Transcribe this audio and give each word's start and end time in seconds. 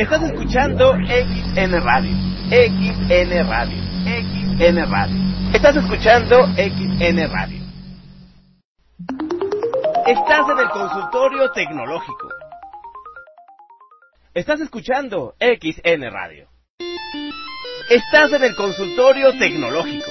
Estás 0.00 0.22
escuchando 0.22 0.94
XN 0.94 1.72
Radio. 1.84 2.16
XN 2.48 3.48
Radio. 3.50 3.78
XN 4.06 4.90
Radio. 4.90 5.16
Estás 5.52 5.76
escuchando 5.76 6.46
XN 6.56 7.30
Radio. 7.30 7.62
Estás 10.06 10.48
en 10.48 10.58
el 10.58 10.70
consultorio 10.70 11.50
tecnológico. 11.50 12.28
Estás 14.32 14.60
escuchando 14.62 15.34
XN 15.38 16.10
Radio. 16.10 16.48
Estás 17.90 18.32
en 18.32 18.44
el 18.44 18.56
consultorio 18.56 19.36
tecnológico. 19.38 20.09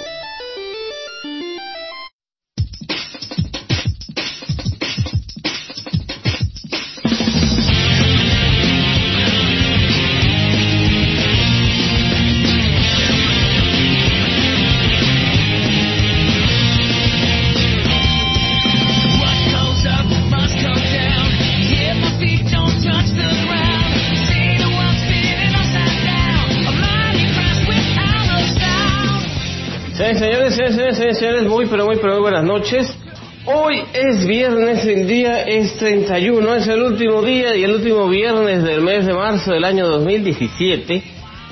Señores, 30.94 31.18
señores, 31.18 31.18
señores, 31.18 31.18
señores, 31.18 31.48
muy 31.48 31.66
pero 31.68 31.86
muy 31.86 31.96
pero 31.98 32.14
muy 32.14 32.22
buenas 32.22 32.44
noches. 32.44 32.98
Hoy 33.46 33.82
es 33.94 34.26
viernes, 34.26 34.86
el 34.86 35.08
día 35.08 35.44
es 35.44 35.78
31, 35.78 36.56
es 36.56 36.68
el 36.68 36.82
último 36.82 37.22
día 37.22 37.56
y 37.56 37.64
el 37.64 37.76
último 37.76 38.08
viernes 38.08 38.64
del 38.64 38.82
mes 38.82 39.06
de 39.06 39.14
marzo 39.14 39.52
del 39.52 39.64
año 39.64 39.88
2017. 39.88 41.04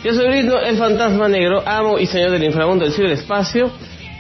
Yo 0.04 0.14
soy 0.14 0.28
Brito, 0.28 0.60
el 0.60 0.78
fantasma 0.78 1.28
negro, 1.28 1.64
amo 1.66 1.98
y 1.98 2.06
señor 2.06 2.32
del 2.32 2.44
inframundo 2.44 2.86
del 2.86 2.94
ciberespacio. 2.94 3.72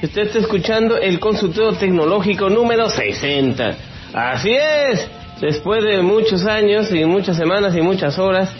Usted 0.02 0.22
está 0.23 0.40
escuchando 0.40 0.98
el 0.98 1.20
consultorio 1.20 1.73
tecnológico 1.73 2.50
número 2.50 2.90
60. 2.90 3.76
Así 4.14 4.52
es, 4.52 5.08
después 5.42 5.84
de 5.84 6.02
muchos 6.02 6.45
años 6.45 6.92
y 6.92 7.06
muchas 7.06 7.38
semanas 7.38 7.76
y 7.76 7.82
muchas 7.82 8.18
horas, 8.18 8.52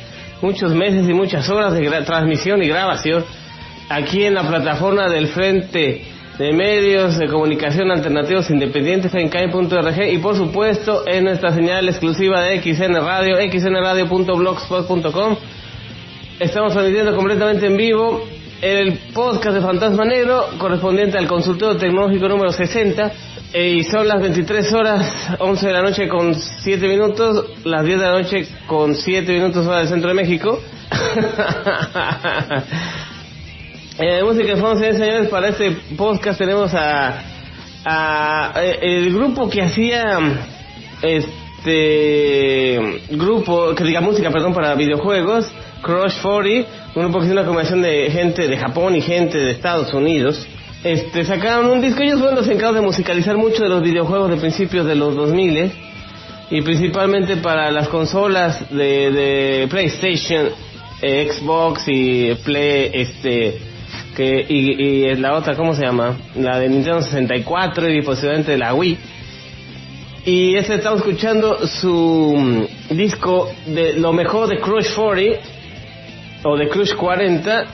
muchos 0.42 0.74
meses 0.74 1.08
y 1.08 1.14
muchas 1.14 1.50
horas 1.50 1.74
de 1.74 1.88
transmisión 2.02 2.62
y 2.64 2.68
grabación, 2.68 3.24
aquí 3.90 4.24
en 4.24 4.34
la 4.34 4.48
plataforma 4.48 5.08
del 5.10 5.28
Frente 5.28 6.17
de 6.38 6.54
Medios 6.54 7.18
de 7.18 7.28
Comunicación 7.28 7.92
Alternativos 7.92 8.50
Independientes, 8.52 9.12
FENCAI.org 9.12 10.12
y 10.12 10.20
por 10.20 10.36
supuesto 10.36 11.04
en 11.08 11.24
nuestra 11.24 11.52
señal 11.52 11.90
exclusiva 11.90 12.44
de 12.44 12.62
XN 12.62 12.94
Radio, 12.94 13.38
xnradio.blogspot.com. 13.38 15.36
Estamos 16.40 16.74
transmitiendo 16.74 17.16
completamente 17.16 17.66
en 17.66 17.76
vivo 17.76 18.24
el 18.62 19.00
podcast 19.14 19.56
de 19.56 19.62
Fantasma 19.62 20.06
Negro 20.06 20.46
correspondiente 20.60 21.18
al 21.18 21.28
consultorio 21.28 21.78
tecnológico 21.78 22.28
número 22.28 22.52
60 22.52 23.12
y 23.56 23.84
son 23.84 24.08
las 24.08 24.22
23 24.22 24.74
horas 24.74 25.12
11 25.40 25.66
de 25.66 25.74
la 25.74 25.82
noche 25.82 26.08
con 26.08 26.36
7 26.36 26.88
minutos, 26.88 27.46
las 27.64 27.84
10 27.84 28.00
de 28.00 28.06
la 28.06 28.12
noche 28.12 28.48
con 28.68 28.94
7 28.94 29.34
minutos 29.34 29.66
hora 29.66 29.80
del 29.80 29.88
centro 29.88 30.10
de 30.10 30.16
México. 30.16 30.60
Eh, 34.00 34.22
música 34.24 34.54
de 34.54 34.62
fondo, 34.62 34.78
señores, 34.80 35.28
para 35.28 35.48
este 35.48 35.72
podcast 35.98 36.38
tenemos 36.38 36.72
a, 36.72 37.20
a, 37.84 38.54
el 38.80 39.12
grupo 39.12 39.50
que 39.50 39.64
hacía 39.64 40.20
este 41.02 42.78
grupo, 43.10 43.74
que 43.74 43.84
diga 43.84 44.00
música, 44.00 44.30
perdón, 44.30 44.54
para 44.54 44.76
videojuegos, 44.76 45.52
Crush 45.82 46.22
40, 46.22 46.70
un 46.94 47.04
grupo 47.06 47.22
que 47.22 47.26
es 47.26 47.32
una 47.32 47.44
combinación 47.44 47.82
de 47.82 48.12
gente 48.12 48.48
de 48.48 48.56
Japón 48.56 48.96
y 48.96 49.02
gente 49.02 49.40
de 49.40 49.50
Estados 49.50 49.92
Unidos. 49.92 50.46
Este, 50.84 51.26
sacaron 51.26 51.66
un 51.66 51.82
disco, 51.82 52.04
ellos 52.04 52.20
fueron 52.20 52.36
los 52.36 52.48
encargados 52.48 52.76
de 52.76 52.82
musicalizar 52.82 53.36
mucho 53.36 53.64
de 53.64 53.70
los 53.70 53.82
videojuegos 53.82 54.30
de 54.30 54.38
principios 54.38 54.86
de 54.86 54.94
los 54.94 55.16
2000 55.16 55.72
y 56.52 56.62
principalmente 56.62 57.38
para 57.38 57.72
las 57.72 57.88
consolas 57.88 58.70
de, 58.70 59.12
de 59.12 59.68
PlayStation, 59.68 60.50
Xbox 61.02 61.82
y 61.88 62.36
Play, 62.46 62.92
este, 62.94 63.67
que 64.18 64.44
y, 64.50 64.82
y 64.82 65.16
la 65.18 65.36
otra, 65.36 65.56
¿cómo 65.56 65.76
se 65.76 65.84
llama? 65.84 66.18
La 66.36 66.58
de 66.58 66.68
Nintendo 66.68 67.04
64 67.04 67.88
y 67.92 68.02
posiblemente 68.02 68.58
la 68.58 68.74
Wii. 68.74 68.98
Y 70.26 70.56
este 70.56 70.76
estamos 70.76 71.02
escuchando 71.02 71.68
su 71.68 72.68
disco 72.90 73.52
de 73.68 73.94
lo 73.94 74.12
mejor 74.14 74.50
de 74.50 74.58
Crush 74.58 74.96
40 74.96 75.40
o 76.44 76.58
de 76.58 76.68
Crush 76.68 76.96
40. 76.96 77.66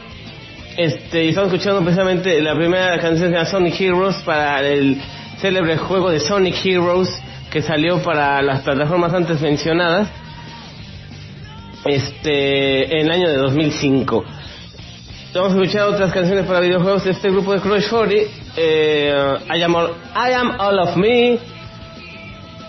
Este, 0.75 1.23
y 1.23 1.29
estamos 1.29 1.53
escuchando 1.53 1.81
precisamente 1.81 2.41
la 2.41 2.55
primera 2.55 2.99
canción 2.99 3.31
que 3.31 3.45
Sonic 3.45 3.79
Heroes 3.79 4.17
para 4.25 4.59
el 4.61 4.97
célebre 5.39 5.77
juego 5.77 6.11
de 6.11 6.19
Sonic 6.19 6.55
Heroes 6.65 7.09
que 7.49 7.61
salió 7.61 8.03
para 8.03 8.41
las 8.41 8.61
plataformas 8.63 9.13
antes 9.13 9.39
mencionadas 9.39 10.09
este 11.85 12.99
en 12.99 13.05
el 13.05 13.11
año 13.11 13.29
de 13.29 13.37
2005 13.37 14.25
Vamos 15.33 15.53
a 15.53 15.55
escuchar 15.55 15.88
otras 15.88 16.13
canciones 16.13 16.45
para 16.45 16.59
videojuegos 16.59 17.05
de 17.05 17.11
este 17.11 17.31
grupo 17.31 17.53
de 17.53 17.59
Crush 17.59 17.89
40. 17.89 18.16
Eh, 18.55 19.35
I, 19.49 19.63
am 19.63 19.73
all, 19.73 19.89
I 20.16 20.31
Am 20.31 20.51
All 20.59 20.79
of 20.79 20.95
Me, 20.95 21.39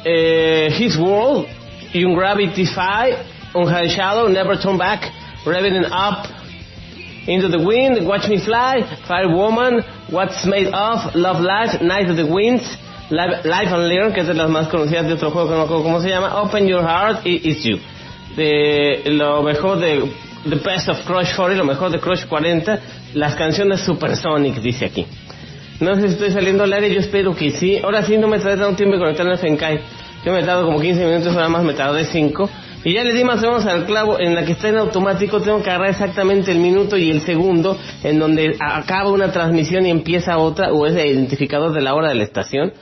eh, 0.03 0.71
His 0.79 0.97
World, 0.97 1.47
Young 1.93 2.15
Gravity 2.15 2.65
5, 2.65 3.17
On 3.53 3.67
High 3.67 3.89
Shadow, 3.89 4.31
Never 4.31 4.59
Turn 4.59 4.79
Back, 4.79 5.03
Reveling 5.45 5.85
Up, 5.93 6.27
Into 7.27 7.49
the 7.49 7.63
Wind, 7.63 8.07
Watch 8.07 8.31
Me 8.31 8.43
Fly, 8.43 8.81
Fire 9.07 9.29
Woman, 9.29 9.83
What's 10.11 10.47
Made 10.47 10.69
Of, 10.69 11.15
Love 11.15 11.43
Life, 11.43 11.83
Night 11.83 12.09
of 12.09 12.17
the 12.17 12.27
Winds, 12.27 12.65
Life, 13.11 13.45
Life 13.45 13.75
and 13.75 13.89
Learn, 13.89 14.15
que 14.15 14.23
es 14.23 14.27
de 14.27 14.33
las 14.33 14.49
más 14.49 14.69
conocidas 14.69 15.07
de 15.07 15.13
otro 15.13 15.31
juego 15.31 15.49
que 15.49 15.53
no 15.53 15.59
me 15.59 15.65
acuerdo 15.65 15.83
cómo 15.83 16.01
se 16.01 16.09
llama, 16.09 16.41
Open 16.41 16.67
Your 16.67 16.83
Heart 16.83 17.27
y 17.27 17.47
It's 17.47 17.63
You. 17.63 17.79
De 18.37 19.03
lo 19.05 19.43
mejor 19.43 19.79
de 19.81 20.11
The 20.49 20.57
Best 20.57 20.89
of 20.91 21.05
Crush 21.07 21.35
40, 21.35 21.57
lo 21.57 21.65
mejor 21.65 21.91
de 21.91 21.99
Crush 21.99 22.27
40, 22.27 22.79
las 23.15 23.35
canciones 23.35 23.81
Supersonic, 23.81 24.57
dice 24.57 24.85
aquí. 24.85 25.07
No 25.81 25.95
sé 25.97 26.03
si 26.03 26.15
estoy 26.15 26.31
saliendo 26.31 26.65
al 26.65 26.73
aire, 26.73 26.93
yo 26.93 27.01
espero 27.01 27.35
que 27.35 27.51
sí. 27.51 27.79
Ahora 27.83 28.03
sí 28.03 28.19
no 28.19 28.29
me 28.29 28.39
tardé 28.39 28.67
un 28.67 28.77
tiempo 28.77 28.95
en 28.95 29.01
conectar 29.01 29.27
el 29.27 29.39
Fenkai. 29.39 29.81
Yo 30.25 30.33
me 30.33 30.41
he 30.41 30.43
tardado 30.43 30.67
como 30.67 30.81
15 30.81 31.05
minutos, 31.05 31.35
ahora 31.35 31.49
más 31.49 31.65
me 31.65 31.73
tardé 31.73 32.05
5. 32.05 32.51
Y 32.85 32.93
ya 32.93 33.03
le 33.03 33.15
di 33.15 33.25
más 33.25 33.43
o 33.43 33.57
al 33.57 33.87
clavo, 33.87 34.21
en 34.21 34.35
la 34.35 34.45
que 34.45 34.53
está 34.53 34.69
en 34.69 34.77
automático, 34.77 35.41
tengo 35.41 35.63
que 35.63 35.71
agarrar 35.71 35.91
exactamente 35.91 36.53
el 36.53 36.59
minuto 36.59 36.99
y 36.99 37.11
el 37.11 37.23
segundo, 37.23 37.79
en 38.03 38.19
donde 38.19 38.57
acaba 38.61 39.11
una 39.11 39.33
transmisión 39.33 39.87
y 39.87 39.91
empieza 39.91 40.37
otra, 40.37 40.73
o 40.73 40.87
es 40.87 40.95
el 40.95 41.07
identificador 41.07 41.73
de 41.73 41.81
la 41.81 41.95
hora 41.95 42.11
de 42.11 42.17
la 42.17 42.25
estación. 42.25 42.75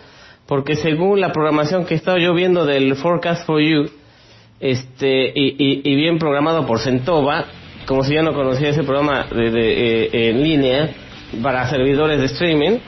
Porque 0.47 0.75
según 0.75 1.21
la 1.21 1.31
programación 1.31 1.85
que 1.85 1.95
he 1.95 1.97
estado 1.97 2.19
yo 2.19 2.35
viendo 2.35 2.67
del 2.67 2.97
Forecast 2.97 3.47
for 3.47 3.61
You, 3.61 3.89
este 4.63 5.33
y, 5.35 5.57
y, 5.59 5.83
y, 5.85 5.97
bien 5.97 6.19
programado 6.19 6.65
por 6.65 6.79
Centova, 6.79 7.47
como 7.85 8.05
si 8.05 8.15
ya 8.15 8.23
no 8.23 8.33
conocía 8.33 8.69
ese 8.69 8.85
programa 8.85 9.27
de, 9.35 9.51
de, 9.51 10.05
eh, 10.05 10.31
en 10.31 10.41
línea 10.41 10.91
para 11.43 11.69
servidores 11.69 12.21
de 12.21 12.27
streaming, 12.27 12.79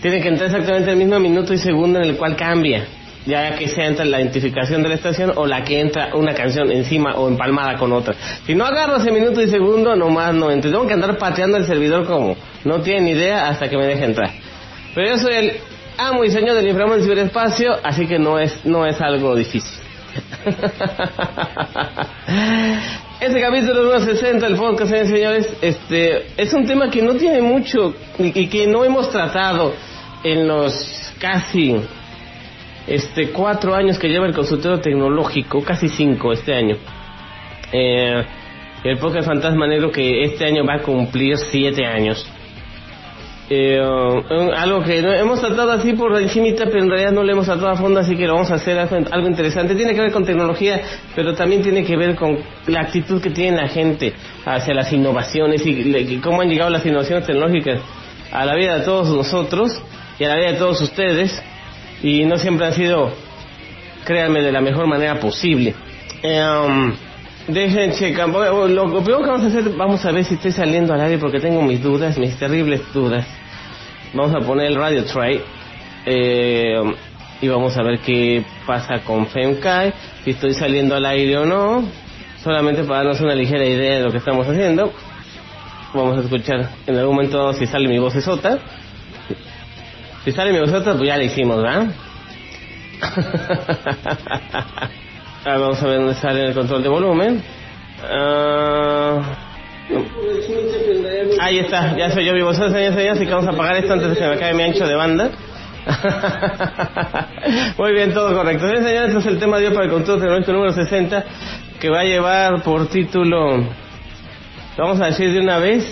tiene 0.00 0.20
que 0.20 0.28
entrar 0.28 0.50
exactamente 0.50 0.90
el 0.90 0.96
mismo 0.96 1.20
minuto 1.20 1.54
y 1.54 1.58
segundo 1.58 2.00
en 2.00 2.10
el 2.10 2.16
cual 2.16 2.34
cambia, 2.34 2.86
ya 3.24 3.54
que 3.54 3.68
sea 3.68 3.86
entra 3.86 4.04
la 4.04 4.20
identificación 4.20 4.82
de 4.82 4.88
la 4.88 4.96
estación 4.96 5.32
o 5.36 5.46
la 5.46 5.62
que 5.62 5.78
entra 5.78 6.10
una 6.16 6.34
canción 6.34 6.72
encima 6.72 7.14
o 7.14 7.28
empalmada 7.28 7.78
con 7.78 7.92
otra. 7.92 8.14
Si 8.44 8.56
no 8.56 8.64
agarro 8.64 8.96
ese 8.96 9.12
minuto 9.12 9.40
y 9.40 9.48
segundo, 9.48 9.94
nomás 9.94 10.34
no 10.34 10.50
entro. 10.50 10.72
Tengo 10.72 10.88
que 10.88 10.94
andar 10.94 11.16
pateando 11.18 11.56
el 11.56 11.66
servidor 11.66 12.04
como 12.04 12.36
no 12.64 12.80
tiene 12.80 13.02
ni 13.02 13.10
idea 13.12 13.48
hasta 13.48 13.68
que 13.68 13.76
me 13.76 13.86
deje 13.86 14.06
entrar. 14.06 14.30
Pero 14.92 15.08
yo 15.08 15.18
soy 15.18 15.34
el 15.34 15.52
amo 15.96 16.24
y 16.24 16.30
señor 16.30 16.56
del 16.56 16.66
inframundo 16.66 16.96
del 16.96 17.04
ciberespacio, 17.04 17.76
así 17.84 18.08
que 18.08 18.18
no 18.18 18.40
es, 18.40 18.64
no 18.64 18.84
es 18.86 19.00
algo 19.00 19.36
difícil. 19.36 19.81
Este 23.22 23.40
capítulo 23.40 23.84
número 23.84 24.00
60 24.00 24.48
del 24.48 24.56
podcast, 24.56 24.90
señores, 24.90 25.56
este, 25.62 26.26
es 26.36 26.52
un 26.52 26.66
tema 26.66 26.90
que 26.90 27.02
no 27.02 27.14
tiene 27.14 27.40
mucho 27.40 27.94
y, 28.18 28.48
que 28.48 28.66
no 28.66 28.84
hemos 28.84 29.10
tratado 29.10 29.72
en 30.24 30.48
los 30.48 31.14
casi 31.20 31.76
este 32.88 33.30
cuatro 33.30 33.76
años 33.76 33.96
que 33.96 34.08
lleva 34.08 34.26
el 34.26 34.34
consultorio 34.34 34.80
tecnológico, 34.80 35.62
casi 35.62 35.88
cinco 35.88 36.32
este 36.32 36.52
año. 36.52 36.74
Eh, 37.72 38.24
el 38.82 38.98
podcast 38.98 39.28
Fantasma 39.28 39.68
Negro 39.68 39.92
que 39.92 40.24
este 40.24 40.44
año 40.44 40.66
va 40.66 40.74
a 40.74 40.82
cumplir 40.82 41.38
siete 41.38 41.86
años. 41.86 42.28
Eh, 43.50 43.78
algo 44.56 44.82
que 44.82 45.02
no, 45.02 45.12
hemos 45.12 45.40
tratado 45.40 45.72
así 45.72 45.92
por 45.92 46.18
encimita, 46.20 46.64
pero 46.66 46.84
en 46.84 46.88
realidad 46.88 47.12
no 47.12 47.22
lo 47.22 47.32
hemos 47.32 47.46
tratado 47.46 47.68
a 47.68 47.76
fondo, 47.76 48.00
así 48.00 48.16
que 48.16 48.26
lo 48.26 48.34
vamos 48.34 48.50
a 48.50 48.54
hacer 48.54 48.78
algo 48.78 49.28
interesante. 49.28 49.74
Tiene 49.74 49.94
que 49.94 50.00
ver 50.00 50.12
con 50.12 50.24
tecnología, 50.24 50.80
pero 51.14 51.34
también 51.34 51.62
tiene 51.62 51.84
que 51.84 51.96
ver 51.96 52.14
con 52.14 52.38
la 52.66 52.80
actitud 52.80 53.20
que 53.20 53.30
tiene 53.30 53.56
la 53.56 53.68
gente 53.68 54.14
hacia 54.44 54.74
las 54.74 54.92
innovaciones 54.92 55.66
y, 55.66 55.70
y 55.70 56.16
cómo 56.18 56.40
han 56.40 56.48
llegado 56.48 56.70
las 56.70 56.86
innovaciones 56.86 57.26
tecnológicas 57.26 57.80
a 58.30 58.46
la 58.46 58.54
vida 58.54 58.78
de 58.78 58.84
todos 58.84 59.08
nosotros 59.08 59.82
y 60.18 60.24
a 60.24 60.28
la 60.28 60.36
vida 60.36 60.52
de 60.52 60.58
todos 60.58 60.80
ustedes. 60.80 61.42
Y 62.02 62.24
no 62.24 62.36
siempre 62.36 62.66
han 62.66 62.74
sido, 62.74 63.12
créanme, 64.04 64.42
de 64.42 64.52
la 64.52 64.60
mejor 64.60 64.86
manera 64.86 65.20
posible. 65.20 65.74
Eh, 66.22 66.42
um, 66.42 66.92
Dejen 67.48 67.92
checar. 67.92 68.28
Lo, 68.28 69.02
primero 69.02 69.22
que 69.22 69.30
vamos 69.30 69.42
a 69.42 69.46
hacer, 69.46 69.68
vamos 69.70 70.04
a 70.04 70.12
ver 70.12 70.24
si 70.24 70.34
estoy 70.34 70.52
saliendo 70.52 70.94
al 70.94 71.00
aire 71.00 71.18
porque 71.18 71.40
tengo 71.40 71.62
mis 71.62 71.82
dudas, 71.82 72.16
mis 72.18 72.36
terribles 72.36 72.80
dudas. 72.92 73.26
Vamos 74.14 74.34
a 74.34 74.46
poner 74.46 74.66
el 74.66 74.76
radio 74.76 75.04
tray 75.04 75.40
eh, 76.06 76.80
y 77.40 77.48
vamos 77.48 77.76
a 77.76 77.82
ver 77.82 77.98
qué 78.00 78.44
pasa 78.66 79.00
con 79.04 79.26
Femkai, 79.26 79.92
si 80.22 80.30
estoy 80.30 80.54
saliendo 80.54 80.94
al 80.94 81.04
aire 81.04 81.38
o 81.38 81.46
no, 81.46 81.84
solamente 82.42 82.84
para 82.84 82.98
darnos 82.98 83.20
una 83.20 83.34
ligera 83.34 83.64
idea 83.64 83.96
de 83.96 84.02
lo 84.02 84.12
que 84.12 84.18
estamos 84.18 84.46
haciendo. 84.46 84.92
Vamos 85.94 86.18
a 86.18 86.22
escuchar 86.22 86.70
en 86.86 86.96
algún 86.96 87.16
momento 87.16 87.52
si 87.54 87.66
sale 87.66 87.88
mi 87.88 87.98
voz 87.98 88.14
sota. 88.22 88.58
Si 90.24 90.30
sale 90.30 90.52
mi 90.52 90.60
voz 90.60 90.70
sota, 90.70 90.94
pues 90.94 91.08
ya 91.08 91.16
la 91.16 91.24
hicimos, 91.24 91.60
¿verdad? 91.60 91.88
Ah, 95.44 95.58
vamos 95.58 95.82
a 95.82 95.86
ver 95.86 95.98
dónde 95.98 96.14
sale 96.14 96.46
el 96.46 96.54
control 96.54 96.84
de 96.84 96.88
volumen. 96.88 97.42
Ah, 98.04 99.20
ahí 101.40 101.58
está, 101.58 101.96
ya 101.96 102.10
soy 102.10 102.24
yo 102.24 102.32
vivo 102.32 102.50
así 102.50 102.62
que 103.26 103.32
vamos 103.32 103.48
a 103.48 103.50
apagar 103.50 103.76
esto 103.76 103.92
antes 103.92 104.10
de 104.10 104.14
que 104.14 104.20
me 104.20 104.34
acabe 104.34 104.54
mi 104.54 104.62
ancho 104.62 104.86
de 104.86 104.94
banda. 104.94 105.30
Muy 107.76 107.92
bien, 107.92 108.14
todo 108.14 108.32
correcto. 108.36 108.68
Señores, 108.68 108.84
señores, 108.84 109.08
este 109.08 109.18
es 109.18 109.26
el 109.26 109.40
tema 109.40 109.58
de 109.58 109.66
hoy 109.66 109.74
para 109.74 109.86
el 109.86 109.90
control 109.90 110.20
tecnológico 110.20 110.52
número 110.52 110.72
60, 110.72 111.24
que 111.80 111.90
va 111.90 112.00
a 112.00 112.04
llevar 112.04 112.62
por 112.62 112.86
título, 112.86 113.66
vamos 114.78 115.00
a 115.00 115.06
decir 115.06 115.32
de 115.32 115.40
una 115.40 115.58
vez, 115.58 115.84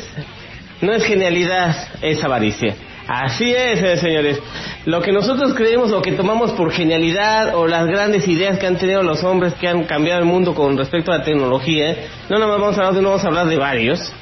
no 0.81 0.93
es 0.93 1.05
genialidad, 1.05 1.75
es 2.03 2.23
avaricia. 2.23 2.77
Así 3.09 3.53
es, 3.53 3.83
eh, 3.83 3.97
señores. 3.97 4.41
Lo 4.87 5.03
que 5.03 5.13
nosotros 5.13 5.53
creemos 5.53 5.93
o 5.93 6.01
que 6.01 6.13
tomamos 6.13 6.53
por 6.53 6.73
genialidad 6.73 7.55
o 7.55 7.67
las 7.67 7.87
grandes 7.87 8.27
ideas 8.27 8.59
que 8.59 8.67
han 8.67 8.79
tenido 8.79 9.03
los 9.03 9.23
hombres 9.23 9.53
que 9.55 9.69
han 9.69 9.85
cambiado 9.85 10.21
el 10.21 10.25
mundo 10.25 10.55
con 10.55 10.79
respecto 10.79 11.13
a 11.13 11.19
la 11.19 11.25
tecnología, 11.25 11.97
no 12.31 12.39
nada 12.39 12.51
más 12.51 12.61
vamos 12.61 12.79
a 12.79 12.81
hablar 12.81 12.95
de 12.95 13.01
uno, 13.01 13.09
vamos 13.11 13.25
a 13.25 13.29
hablar 13.29 13.47
de 13.49 13.59
varios. 13.59 14.13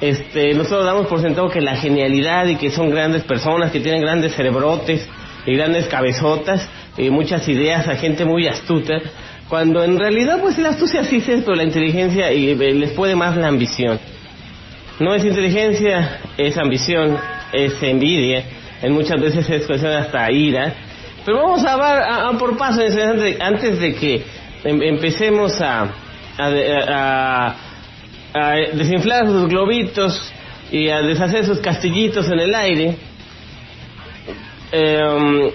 Este, 0.00 0.54
nosotros 0.54 0.86
damos 0.86 1.06
por 1.06 1.20
sentado 1.20 1.50
que 1.50 1.60
la 1.60 1.76
genialidad 1.76 2.46
y 2.46 2.56
que 2.56 2.70
son 2.70 2.90
grandes 2.90 3.24
personas 3.24 3.70
que 3.70 3.80
tienen 3.80 4.00
grandes 4.00 4.34
cerebrotes 4.34 5.06
y 5.44 5.54
grandes 5.54 5.86
cabezotas 5.88 6.66
y 6.96 7.10
muchas 7.10 7.46
ideas 7.46 7.86
a 7.86 7.96
gente 7.96 8.24
muy 8.24 8.46
astuta, 8.46 8.94
cuando 9.48 9.84
en 9.84 9.98
realidad 9.98 10.40
pues 10.40 10.56
la 10.56 10.70
astucia 10.70 11.04
sí 11.04 11.16
es 11.16 11.28
esto, 11.28 11.54
la 11.54 11.64
inteligencia 11.64 12.32
y 12.32 12.50
eh, 12.50 12.74
les 12.74 12.92
puede 12.92 13.14
más 13.14 13.36
la 13.36 13.48
ambición. 13.48 14.00
No 14.98 15.14
es 15.14 15.22
inteligencia, 15.22 16.20
es 16.38 16.56
ambición 16.56 17.18
es 17.52 17.82
envidia, 17.82 18.44
en 18.82 18.92
muchas 18.92 19.20
veces 19.20 19.48
es 19.48 19.66
cuestión 19.66 19.92
hasta 19.92 20.30
ira. 20.30 20.74
Pero 21.24 21.38
vamos 21.38 21.64
a 21.64 21.76
ver 21.76 22.02
a, 22.02 22.30
por 22.38 22.56
paso, 22.56 22.80
antes 23.40 23.80
de 23.80 23.94
que 23.94 24.22
em, 24.64 24.82
empecemos 24.82 25.60
a, 25.60 25.88
a, 26.38 27.54
a, 28.32 28.54
desinflar 28.74 29.26
sus 29.26 29.48
globitos 29.48 30.32
y 30.70 30.88
a 30.88 31.00
deshacer 31.02 31.44
sus 31.44 31.58
castillitos 31.58 32.30
en 32.30 32.38
el 32.38 32.54
aire. 32.54 32.96
Em, 34.70 35.50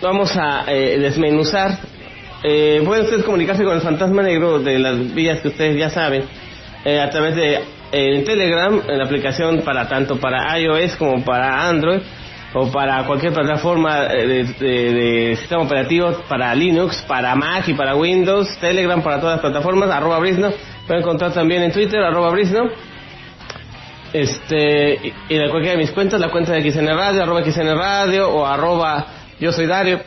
vamos 0.00 0.34
a 0.36 0.64
eh, 0.68 0.98
desmenuzar. 0.98 1.78
Eh, 2.42 2.82
pueden 2.84 3.04
ustedes 3.04 3.24
comunicarse 3.24 3.64
con 3.64 3.74
el 3.74 3.82
fantasma 3.82 4.22
negro 4.22 4.60
de 4.60 4.78
las 4.78 5.14
vías 5.14 5.40
que 5.40 5.48
ustedes 5.48 5.78
ya 5.78 5.90
saben 5.90 6.24
eh, 6.84 7.00
a 7.00 7.10
través 7.10 7.34
de 7.34 7.60
en 7.92 8.24
Telegram, 8.24 8.80
en 8.88 8.98
la 8.98 9.04
aplicación 9.04 9.62
para 9.62 9.88
tanto 9.88 10.18
para 10.18 10.58
iOS 10.58 10.96
como 10.96 11.24
para 11.24 11.68
Android 11.68 12.00
o 12.58 12.72
para 12.72 13.04
cualquier 13.04 13.34
plataforma 13.34 14.04
de, 14.04 14.44
de, 14.44 15.36
sistema 15.36 15.62
operativo 15.62 16.22
para 16.26 16.54
Linux, 16.54 17.02
para 17.06 17.34
Mac 17.34 17.68
y 17.68 17.74
para 17.74 17.94
Windows, 17.94 18.56
Telegram 18.58 19.02
para 19.02 19.20
todas 19.20 19.34
las 19.34 19.42
plataformas, 19.42 19.90
arroba 19.90 20.18
Brisno, 20.20 20.50
pueden 20.86 21.02
encontrar 21.02 21.32
también 21.32 21.62
en 21.64 21.72
Twitter, 21.72 22.00
arroba 22.00 22.30
Brisno, 22.30 22.70
este, 24.10 25.12
y 25.28 25.34
de 25.36 25.50
cualquiera 25.50 25.72
de 25.72 25.82
mis 25.82 25.90
cuentas, 25.90 26.18
la 26.18 26.30
cuenta 26.30 26.54
de 26.54 26.70
XN 26.70 26.86
Radio, 26.96 27.24
arroba 27.24 27.44
XN 27.44 27.76
Radio, 27.76 28.30
o 28.30 28.46
arroba 28.46 29.06
yo 29.38 29.52
soy 29.52 29.66
Dario, 29.66 30.00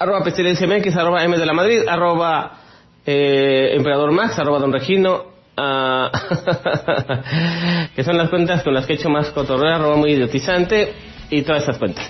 arroba 0.00 0.24
Pestilencia 0.24 0.66
MX, 0.66 0.96
arroba 0.96 1.22
M 1.22 1.38
de 1.38 1.46
la 1.46 1.52
Madrid, 1.52 1.82
arroba 1.88 2.58
eh, 3.06 3.70
Emperador 3.76 4.10
Max, 4.10 4.36
arroba 4.36 4.58
Don 4.58 4.72
Regino, 4.72 5.30
Ah, 5.54 6.10
que 7.94 8.02
son 8.02 8.16
las 8.16 8.30
cuentas 8.30 8.62
con 8.62 8.72
las 8.72 8.86
que 8.86 8.94
he 8.94 8.96
hecho 8.96 9.10
más 9.10 9.28
cotorreo, 9.30 9.74
arroba 9.74 9.96
muy 9.96 10.12
idiotizante 10.12 10.94
y 11.32 11.42
todas 11.42 11.62
esas 11.62 11.78
cuentas. 11.78 12.08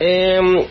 Em, 0.00 0.64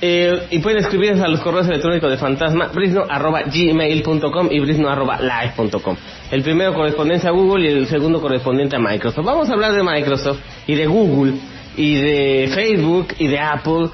eh, 0.00 0.46
y 0.50 0.58
pueden 0.60 0.78
escribirse 0.78 1.22
a 1.22 1.28
los 1.28 1.40
correos 1.40 1.68
electrónicos 1.68 2.10
de 2.10 2.16
fantasma 2.16 2.68
brisno 2.68 3.04
arroba 3.08 3.42
gmail.com 3.42 4.48
y 4.50 4.60
brisno 4.60 4.88
arroba 4.88 5.18
live.com. 5.20 5.96
El 6.30 6.42
primero 6.42 6.72
correspondiente 6.72 7.26
a 7.26 7.30
Google 7.30 7.68
y 7.68 7.72
el 7.72 7.86
segundo 7.86 8.20
correspondiente 8.20 8.76
a 8.76 8.78
Microsoft. 8.78 9.24
Vamos 9.24 9.50
a 9.50 9.52
hablar 9.52 9.74
de 9.74 9.82
Microsoft 9.82 10.38
y 10.66 10.74
de 10.74 10.86
Google 10.86 11.34
y 11.76 11.96
de 11.96 12.50
Facebook 12.54 13.08
y 13.18 13.26
de 13.26 13.38
Apple 13.38 13.88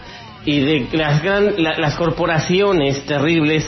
y 0.44 0.60
de 0.60 0.88
las, 0.92 1.22
gran, 1.22 1.54
las 1.56 1.94
corporaciones 1.96 3.04
terribles 3.06 3.66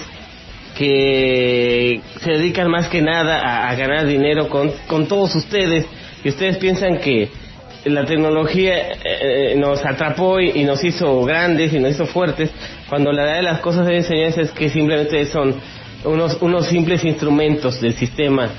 que 0.76 2.02
se 2.20 2.30
dedican 2.32 2.70
más 2.70 2.88
que 2.88 3.00
nada 3.00 3.66
a, 3.66 3.74
ganar 3.74 4.06
dinero 4.06 4.48
con, 4.50 4.70
con, 4.86 5.06
todos 5.08 5.34
ustedes 5.34 5.86
y 6.22 6.28
ustedes 6.28 6.58
piensan 6.58 6.98
que 6.98 7.30
la 7.86 8.04
tecnología 8.04 8.92
eh, 9.04 9.54
nos 9.56 9.84
atrapó 9.84 10.40
y, 10.40 10.64
nos 10.64 10.82
hizo 10.82 11.22
grandes 11.24 11.72
y 11.72 11.78
nos 11.78 11.92
hizo 11.92 12.06
fuertes. 12.06 12.50
Cuando 12.88 13.12
la 13.12 13.22
verdad 13.22 13.36
de 13.36 13.42
las 13.42 13.60
cosas 13.60 13.86
de 13.86 13.96
enseñanza 13.96 14.40
es 14.42 14.50
que 14.50 14.68
simplemente 14.68 15.24
son 15.26 15.54
unos, 16.04 16.38
unos 16.40 16.66
simples 16.66 17.04
instrumentos 17.04 17.80
del 17.80 17.94
sistema 17.94 18.50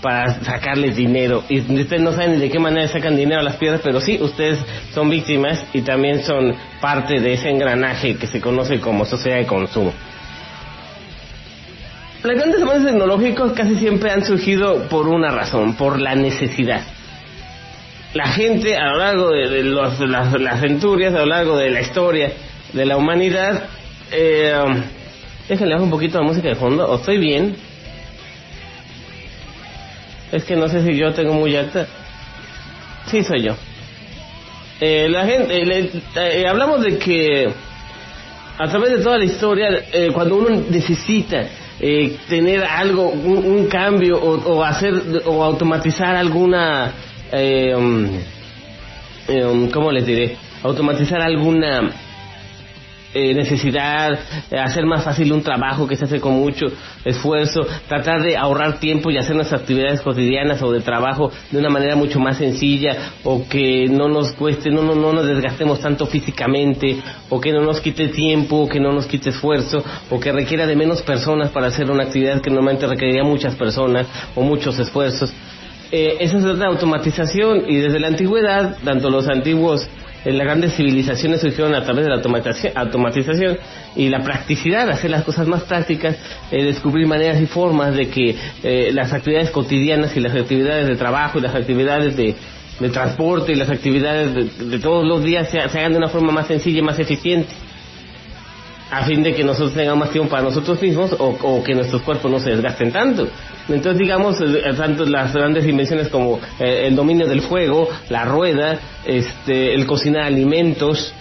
para 0.00 0.42
sacarles 0.42 0.96
dinero. 0.96 1.44
Y 1.48 1.60
ustedes 1.60 2.02
no 2.02 2.12
saben 2.12 2.38
de 2.38 2.50
qué 2.50 2.58
manera 2.58 2.88
sacan 2.88 3.16
dinero 3.16 3.40
a 3.40 3.44
las 3.44 3.56
piedras 3.56 3.80
pero 3.82 4.00
sí 4.00 4.18
ustedes 4.20 4.58
son 4.92 5.08
víctimas 5.08 5.64
y 5.72 5.82
también 5.82 6.22
son 6.22 6.54
parte 6.80 7.20
de 7.20 7.32
ese 7.32 7.48
engranaje 7.48 8.16
que 8.16 8.26
se 8.26 8.40
conoce 8.40 8.80
como 8.80 9.04
sociedad 9.04 9.38
de 9.38 9.46
consumo. 9.46 9.92
Los 12.22 12.36
grandes 12.36 12.62
avances 12.62 12.90
tecnológicos 12.90 13.52
casi 13.52 13.76
siempre 13.76 14.10
han 14.10 14.24
surgido 14.24 14.88
por 14.88 15.08
una 15.08 15.30
razón, 15.30 15.74
por 15.74 16.00
la 16.00 16.14
necesidad. 16.14 16.93
La 18.14 18.28
gente 18.28 18.76
a 18.76 18.92
lo 18.92 18.98
largo 18.98 19.30
de, 19.30 19.62
las, 19.64 20.60
centurias, 20.60 21.14
a 21.14 21.18
lo 21.18 21.26
largo 21.26 21.56
de 21.56 21.70
la 21.70 21.80
historia 21.80 22.32
de 22.72 22.86
la 22.86 22.96
humanidad, 22.96 23.64
eh, 24.12 24.54
déjenle 25.48 25.76
un 25.76 25.90
poquito 25.90 26.18
la 26.18 26.24
música 26.24 26.48
de 26.48 26.54
fondo, 26.54 26.88
o 26.88 26.96
estoy 26.96 27.18
bien. 27.18 27.56
Es 30.32 30.44
que 30.44 30.56
no 30.56 30.68
sé 30.68 30.82
si 30.84 30.96
yo 30.96 31.12
tengo 31.12 31.34
muy 31.34 31.54
alta. 31.56 31.86
Sí, 33.06 33.22
soy 33.22 33.42
yo. 33.42 33.54
Eh, 34.80 35.08
la 35.08 35.26
gente, 35.26 35.62
eh, 35.62 35.90
eh, 36.16 36.46
hablamos 36.48 36.82
de 36.82 36.98
que 36.98 37.48
a 38.58 38.68
través 38.68 38.92
de 38.92 38.98
toda 38.98 39.18
la 39.18 39.24
historia, 39.24 39.68
cuando 40.12 40.36
uno 40.36 40.50
necesita 40.70 41.46
eh, 41.80 42.18
tener 42.28 42.64
algo, 42.64 43.08
un, 43.08 43.66
cambio 43.66 44.16
o, 44.16 44.62
hacer 44.62 44.94
o 45.26 45.42
automatizar 45.42 46.14
alguna, 46.14 46.92
eh, 47.34 47.74
um, 47.74 48.06
eh 49.28 49.44
um, 49.44 49.70
¿cómo 49.70 49.90
les 49.90 50.06
diré? 50.06 50.36
Automatizar 50.62 51.20
alguna 51.20 51.92
eh, 53.14 53.32
necesidad, 53.32 54.18
eh, 54.50 54.58
hacer 54.58 54.84
más 54.86 55.04
fácil 55.04 55.32
un 55.32 55.40
trabajo 55.40 55.86
que 55.86 55.94
se 55.94 56.04
hace 56.04 56.20
con 56.20 56.34
mucho 56.34 56.66
esfuerzo, 57.04 57.64
tratar 57.86 58.22
de 58.22 58.36
ahorrar 58.36 58.80
tiempo 58.80 59.08
y 59.08 59.16
hacer 59.18 59.36
nuestras 59.36 59.60
actividades 59.60 60.00
cotidianas 60.00 60.60
o 60.62 60.72
de 60.72 60.80
trabajo 60.80 61.30
de 61.52 61.58
una 61.58 61.70
manera 61.70 61.94
mucho 61.94 62.18
más 62.18 62.38
sencilla 62.38 63.12
o 63.22 63.46
que 63.48 63.86
no 63.88 64.08
nos 64.08 64.32
cueste, 64.32 64.68
no, 64.70 64.82
no, 64.82 64.96
no 64.96 65.12
nos 65.12 65.26
desgastemos 65.26 65.78
tanto 65.78 66.06
físicamente 66.06 66.98
o 67.28 67.40
que 67.40 67.52
no 67.52 67.62
nos 67.62 67.80
quite 67.80 68.08
tiempo 68.08 68.56
o 68.56 68.68
que 68.68 68.80
no 68.80 68.92
nos 68.92 69.06
quite 69.06 69.30
esfuerzo 69.30 69.84
o 70.10 70.18
que 70.18 70.32
requiera 70.32 70.66
de 70.66 70.74
menos 70.74 71.00
personas 71.02 71.50
para 71.50 71.68
hacer 71.68 71.88
una 71.88 72.02
actividad 72.02 72.40
que 72.40 72.50
normalmente 72.50 72.86
requeriría 72.86 73.22
muchas 73.22 73.54
personas 73.54 74.08
o 74.34 74.42
muchos 74.42 74.76
esfuerzos. 74.80 75.32
Eh, 75.96 76.16
esa 76.18 76.38
es 76.38 76.42
la 76.42 76.66
automatización 76.66 77.70
y 77.70 77.76
desde 77.76 78.00
la 78.00 78.08
antigüedad, 78.08 78.78
tanto 78.82 79.10
los 79.10 79.28
antiguos 79.28 79.88
las 80.24 80.44
grandes 80.44 80.74
civilizaciones 80.74 81.40
surgieron 81.40 81.72
a 81.72 81.84
través 81.84 82.06
de 82.06 82.10
la 82.10 82.80
automatización 82.80 83.58
y 83.94 84.08
la 84.08 84.24
practicidad, 84.24 84.90
hacer 84.90 85.10
las 85.10 85.22
cosas 85.22 85.46
más 85.46 85.62
prácticas, 85.62 86.16
eh, 86.50 86.64
descubrir 86.64 87.06
maneras 87.06 87.40
y 87.40 87.46
formas 87.46 87.94
de 87.94 88.08
que 88.08 88.34
eh, 88.64 88.90
las 88.92 89.12
actividades 89.12 89.52
cotidianas 89.52 90.16
y 90.16 90.20
las 90.20 90.34
actividades 90.34 90.88
de 90.88 90.96
trabajo 90.96 91.38
y 91.38 91.42
las 91.42 91.54
actividades 91.54 92.16
de, 92.16 92.34
transporte 92.92 93.52
y 93.52 93.54
las 93.54 93.70
actividades 93.70 94.34
de, 94.58 94.78
todos 94.80 95.06
los 95.06 95.22
días 95.22 95.48
se, 95.48 95.60
hagan 95.60 95.92
de 95.92 95.98
una 95.98 96.08
forma 96.08 96.32
más 96.32 96.48
sencilla 96.48 96.80
y 96.80 96.82
más 96.82 96.98
eficiente 96.98 97.52
a 98.90 99.04
fin 99.04 99.22
de 99.22 99.34
que 99.34 99.42
nosotros 99.42 99.74
tengamos 99.74 100.00
más 100.00 100.10
tiempo 100.10 100.30
para 100.30 100.42
nosotros 100.42 100.80
mismos 100.80 101.14
o, 101.18 101.62
que 101.64 101.74
nuestros 101.74 102.02
cuerpos 102.02 102.30
no 102.30 102.38
se 102.38 102.50
desgasten 102.50 102.92
tanto. 102.92 103.28
Entonces, 103.68 103.98
digamos, 103.98 104.38
tanto 104.76 105.04
las 105.06 105.32
grandes 105.32 105.66
invenciones 105.66 106.08
como 106.08 106.38
eh, 106.58 106.86
el 106.86 106.94
dominio 106.94 107.26
del 107.26 107.40
fuego, 107.40 107.88
la 108.10 108.24
rueda, 108.24 108.78
este, 109.04 109.74
el 109.74 109.86
cocinar 109.86 110.24
alimentos, 110.24 111.14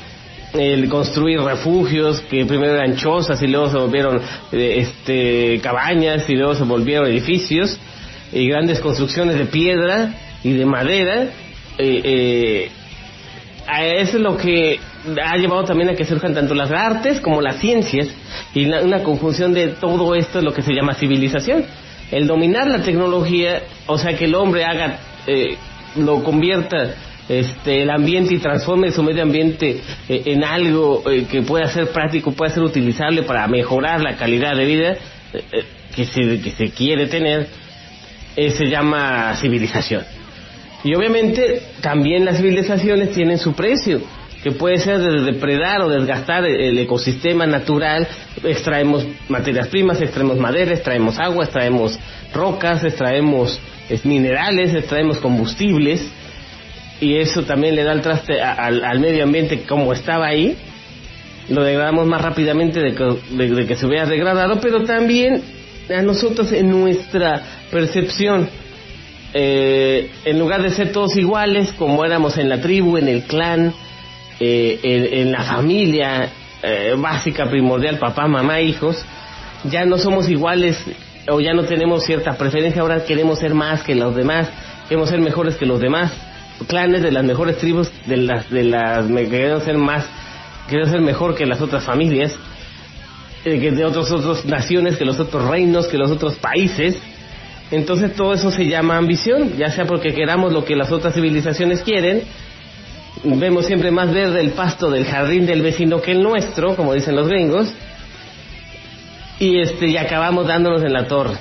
el 0.53 0.87
construir 0.87 1.39
refugios 1.41 2.21
que 2.21 2.45
primero 2.45 2.75
eran 2.75 2.95
chozas 2.95 3.41
y 3.41 3.47
luego 3.47 3.69
se 3.69 3.77
volvieron 3.77 4.21
eh, 4.51 4.75
este 4.77 5.59
cabañas 5.61 6.29
y 6.29 6.35
luego 6.35 6.53
se 6.55 6.63
volvieron 6.63 7.07
edificios 7.07 7.79
y 8.31 8.47
grandes 8.47 8.79
construcciones 8.79 9.37
de 9.37 9.45
piedra 9.45 10.13
y 10.43 10.53
de 10.53 10.65
madera 10.65 11.29
eh, 11.77 12.01
eh, 12.03 12.71
eso 13.97 14.17
es 14.17 14.23
lo 14.23 14.37
que 14.37 14.79
ha 15.23 15.37
llevado 15.37 15.63
también 15.65 15.89
a 15.89 15.95
que 15.95 16.05
surjan 16.05 16.33
tanto 16.33 16.53
las 16.53 16.71
artes 16.71 17.19
como 17.19 17.41
las 17.41 17.57
ciencias 17.57 18.07
y 18.53 18.65
una 18.65 19.03
conjunción 19.03 19.53
de 19.53 19.69
todo 19.69 20.15
esto 20.15 20.39
es 20.39 20.45
lo 20.45 20.53
que 20.53 20.61
se 20.61 20.73
llama 20.73 20.93
civilización 20.93 21.65
el 22.11 22.27
dominar 22.27 22.67
la 22.67 22.81
tecnología 22.81 23.63
o 23.87 23.97
sea 23.97 24.15
que 24.15 24.25
el 24.25 24.35
hombre 24.35 24.63
haga 24.63 24.99
eh, 25.27 25.57
lo 25.97 26.23
convierta 26.23 26.95
este, 27.27 27.83
el 27.83 27.89
ambiente 27.89 28.33
y 28.33 28.39
transforme 28.39 28.91
su 28.91 29.03
medio 29.03 29.23
ambiente 29.23 29.81
eh, 30.09 30.23
en 30.25 30.43
algo 30.43 31.03
eh, 31.09 31.25
que 31.29 31.41
pueda 31.41 31.67
ser 31.67 31.87
práctico, 31.89 32.31
pueda 32.31 32.53
ser 32.53 32.63
utilizable 32.63 33.23
para 33.23 33.47
mejorar 33.47 34.01
la 34.01 34.15
calidad 34.17 34.55
de 34.55 34.65
vida 34.65 34.97
que, 35.95 36.05
se, 36.05 36.41
que 36.41 36.51
se 36.51 36.69
quiere 36.71 37.07
tener, 37.07 37.47
se 38.35 38.65
llama 38.65 39.35
civilización. 39.37 40.03
Y 40.83 40.93
obviamente 40.95 41.61
también 41.81 42.25
las 42.25 42.37
civilizaciones 42.37 43.11
tienen 43.11 43.37
su 43.37 43.53
precio, 43.53 44.01
que 44.43 44.51
puede 44.51 44.77
ser 44.77 44.99
de 44.99 45.23
depredar 45.23 45.81
o 45.81 45.89
desgastar 45.89 46.45
el 46.45 46.77
ecosistema 46.77 47.47
natural. 47.47 48.05
Extraemos 48.43 49.05
materias 49.29 49.69
primas, 49.69 50.01
extraemos 50.01 50.37
madera, 50.37 50.73
extraemos 50.73 51.17
agua, 51.17 51.45
extraemos 51.45 51.97
rocas, 52.33 52.83
extraemos 52.83 53.59
minerales, 54.03 54.73
extraemos 54.73 55.17
combustibles 55.19 56.05
y 56.99 57.17
eso 57.17 57.43
también 57.43 57.75
le 57.75 57.83
da 57.83 57.93
el 57.93 58.01
traste 58.01 58.41
al, 58.41 58.99
medio 58.99 59.23
ambiente 59.23 59.63
como 59.63 59.91
estaba 59.93 60.27
ahí, 60.27 60.55
lo 61.49 61.63
degradamos 61.63 62.07
más 62.07 62.21
rápidamente 62.21 62.79
de 62.79 62.93
que, 62.95 63.75
se 63.75 63.85
hubiera 63.85 64.05
degradado, 64.05 64.59
pero 64.61 64.83
también 64.83 65.41
a 65.93 66.01
nosotros 66.01 66.51
en 66.53 66.69
nuestra 66.69 67.41
percepción, 67.71 68.47
eh, 69.33 70.11
en 70.23 70.39
lugar 70.39 70.61
de 70.63 70.69
ser 70.69 70.91
todos 70.91 71.15
iguales, 71.17 71.73
como 71.73 72.05
éramos 72.05 72.37
en 72.37 72.47
la 72.47 72.61
tribu, 72.61 72.97
en 72.97 73.09
el 73.09 73.23
clan, 73.23 73.73
eh, 74.39 74.79
en, 74.83 75.31
la 75.31 75.43
familia 75.43 76.29
eh, 76.61 76.95
básica, 76.97 77.49
primordial, 77.49 77.97
papá, 77.99 78.27
mamá, 78.27 78.61
hijos, 78.61 79.03
ya 79.65 79.85
no 79.85 79.97
somos 79.97 80.29
iguales 80.29 80.83
o 81.29 81.39
ya 81.39 81.53
no 81.53 81.63
tenemos 81.63 82.03
cierta 82.03 82.37
preferencia, 82.37 82.81
ahora 82.81 83.05
queremos 83.05 83.39
ser 83.39 83.53
más 83.53 83.83
que 83.83 83.95
los 83.95 84.15
demás, 84.15 84.49
queremos 84.89 85.09
ser 85.09 85.21
mejores 85.21 85.55
que 85.55 85.65
los 85.65 85.79
demás 85.79 86.11
clanes 86.67 87.01
de 87.01 87.11
las 87.11 87.23
mejores 87.23 87.57
tribus, 87.57 87.91
de 88.05 88.17
las, 88.17 88.49
de 88.49 88.63
las, 88.63 89.05
quieren 89.05 89.61
ser 89.61 89.77
más, 89.77 90.05
quieren 90.67 90.89
ser 90.89 91.01
mejor 91.01 91.35
que 91.35 91.45
las 91.45 91.61
otras 91.61 91.83
familias, 91.83 92.35
eh, 93.45 93.59
que 93.59 93.71
de 93.71 93.85
otras 93.85 94.11
otras 94.11 94.45
naciones, 94.45 94.97
que 94.97 95.05
los 95.05 95.19
otros 95.19 95.47
reinos, 95.47 95.87
que 95.87 95.97
los 95.97 96.11
otros 96.11 96.35
países. 96.35 96.97
Entonces 97.71 98.13
todo 98.15 98.33
eso 98.33 98.51
se 98.51 98.67
llama 98.67 98.97
ambición, 98.97 99.57
ya 99.57 99.69
sea 99.69 99.85
porque 99.85 100.13
queramos 100.13 100.53
lo 100.53 100.63
que 100.63 100.75
las 100.75 100.91
otras 100.91 101.13
civilizaciones 101.13 101.81
quieren, 101.81 102.23
vemos 103.23 103.65
siempre 103.65 103.91
más 103.91 104.13
verde 104.13 104.41
el 104.41 104.51
pasto 104.51 104.89
del 104.89 105.05
jardín 105.05 105.45
del 105.45 105.61
vecino 105.61 106.01
que 106.01 106.11
el 106.11 106.21
nuestro, 106.21 106.75
como 106.75 106.93
dicen 106.93 107.15
los 107.15 107.27
gringos, 107.27 107.73
y 109.39 109.59
este 109.59 109.87
y 109.87 109.97
acabamos 109.97 110.47
dándonos 110.47 110.83
en 110.83 110.93
la 110.93 111.07
torre 111.07 111.37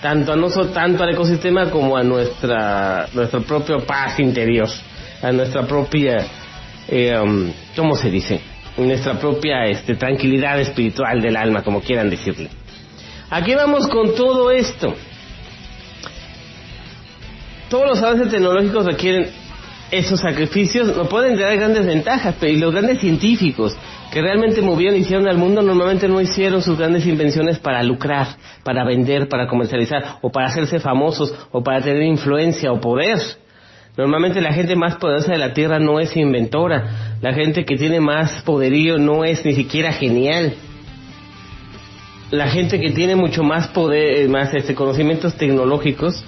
tanto 0.00 0.32
a 0.32 0.36
nosotros, 0.36 0.72
tanto 0.72 1.02
al 1.02 1.10
ecosistema 1.10 1.70
como 1.70 1.96
a 1.96 2.02
nuestra 2.02 3.08
nuestro 3.12 3.42
propio 3.42 3.84
paz 3.84 4.18
interior, 4.20 4.68
a 5.22 5.32
nuestra 5.32 5.66
propia, 5.66 6.26
eh, 6.88 7.18
um, 7.18 7.50
¿cómo 7.74 7.96
se 7.96 8.10
dice? 8.10 8.40
Nuestra 8.76 9.14
propia 9.14 9.64
este, 9.64 9.96
tranquilidad 9.96 10.60
espiritual 10.60 11.20
del 11.20 11.36
alma, 11.36 11.62
como 11.62 11.80
quieran 11.80 12.10
decirle. 12.10 12.50
Aquí 13.30 13.54
vamos 13.54 13.88
con 13.88 14.14
todo 14.14 14.50
esto. 14.50 14.94
Todos 17.70 17.88
los 17.88 18.02
avances 18.02 18.30
tecnológicos 18.30 18.86
requieren 18.86 19.28
esos 19.90 20.20
sacrificios, 20.20 20.96
no 20.96 21.08
pueden 21.08 21.36
tener 21.36 21.58
grandes 21.58 21.86
ventajas, 21.86 22.34
pero 22.40 22.52
y 22.52 22.56
los 22.56 22.72
grandes 22.72 23.00
científicos 23.00 23.76
que 24.10 24.20
realmente 24.20 24.62
movieron 24.62 24.96
y 24.96 25.02
hicieron 25.02 25.28
al 25.28 25.38
mundo 25.38 25.62
normalmente 25.62 26.08
no 26.08 26.20
hicieron 26.20 26.62
sus 26.62 26.78
grandes 26.78 27.06
invenciones 27.06 27.58
para 27.58 27.82
lucrar, 27.82 28.28
para 28.64 28.84
vender, 28.84 29.28
para 29.28 29.46
comercializar, 29.46 30.18
o 30.22 30.30
para 30.30 30.46
hacerse 30.46 30.80
famosos, 30.80 31.34
o 31.52 31.62
para 31.62 31.80
tener 31.80 32.02
influencia 32.02 32.72
o 32.72 32.80
poder. 32.80 33.18
Normalmente 33.96 34.40
la 34.40 34.52
gente 34.52 34.76
más 34.76 34.96
poderosa 34.96 35.32
de 35.32 35.38
la 35.38 35.54
Tierra 35.54 35.78
no 35.78 36.00
es 36.00 36.16
inventora, 36.16 37.16
la 37.22 37.32
gente 37.32 37.64
que 37.64 37.76
tiene 37.76 38.00
más 38.00 38.42
poderío 38.42 38.98
no 38.98 39.24
es 39.24 39.44
ni 39.44 39.54
siquiera 39.54 39.92
genial. 39.92 40.54
La 42.30 42.48
gente 42.48 42.80
que 42.80 42.90
tiene 42.90 43.14
mucho 43.14 43.44
más 43.44 43.68
poder, 43.68 44.24
eh, 44.24 44.28
más 44.28 44.52
este, 44.52 44.74
conocimientos 44.74 45.36
tecnológicos, 45.36 46.24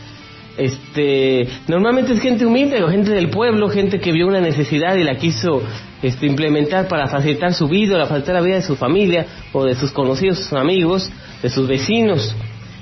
este, 0.58 1.46
normalmente 1.68 2.12
es 2.12 2.20
gente 2.20 2.44
humilde, 2.44 2.82
o 2.82 2.88
gente 2.88 3.12
del 3.12 3.30
pueblo, 3.30 3.68
gente 3.68 4.00
que 4.00 4.12
vio 4.12 4.26
una 4.26 4.40
necesidad 4.40 4.96
y 4.96 5.04
la 5.04 5.14
quiso 5.14 5.62
este, 6.02 6.26
implementar 6.26 6.88
para 6.88 7.06
facilitar 7.06 7.54
su 7.54 7.68
vida, 7.68 7.94
para 7.94 8.06
facilitar 8.06 8.34
la 8.34 8.40
vida 8.40 8.56
de 8.56 8.62
su 8.62 8.76
familia 8.76 9.26
o 9.52 9.64
de 9.64 9.74
sus 9.74 9.92
conocidos, 9.92 10.38
sus 10.38 10.52
amigos, 10.54 11.10
de 11.42 11.48
sus 11.48 11.68
vecinos. 11.68 12.34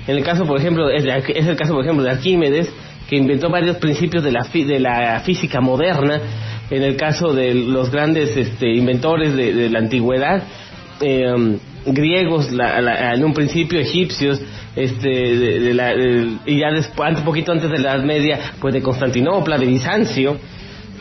En 0.07 0.17
el 0.17 0.23
caso, 0.23 0.45
por 0.45 0.59
ejemplo, 0.59 0.89
es, 0.89 1.03
el 1.03 1.55
caso, 1.55 1.73
por 1.73 1.83
ejemplo, 1.83 2.03
de 2.03 2.11
Arquímedes, 2.11 2.69
que 3.09 3.15
inventó 3.15 3.49
varios 3.49 3.77
principios 3.77 4.23
de 4.23 4.31
la, 4.31 4.41
de 4.51 4.79
la 4.79 5.19
física 5.21 5.61
moderna. 5.61 6.19
En 6.69 6.83
el 6.83 6.97
caso 6.97 7.33
de 7.33 7.53
los 7.53 7.91
grandes 7.91 8.35
este, 8.35 8.73
inventores 8.73 9.35
de, 9.35 9.69
la 9.69 9.79
antigüedad, 9.79 10.43
eh, 11.01 11.59
griegos, 11.85 12.49
en 12.51 13.23
un 13.23 13.33
principio 13.33 13.79
egipcios, 13.79 14.41
este, 14.75 15.09
de, 15.09 15.73
la, 15.73 15.93
y 16.45 16.59
ya 16.59 16.71
después, 16.71 17.17
un 17.17 17.23
poquito 17.23 17.51
antes 17.51 17.69
de 17.69 17.79
la 17.79 17.95
Edad 17.95 18.03
Media, 18.03 18.39
pues 18.59 18.73
de 18.73 18.81
Constantinopla, 18.81 19.57
de 19.57 19.65
Bizancio, 19.65 20.37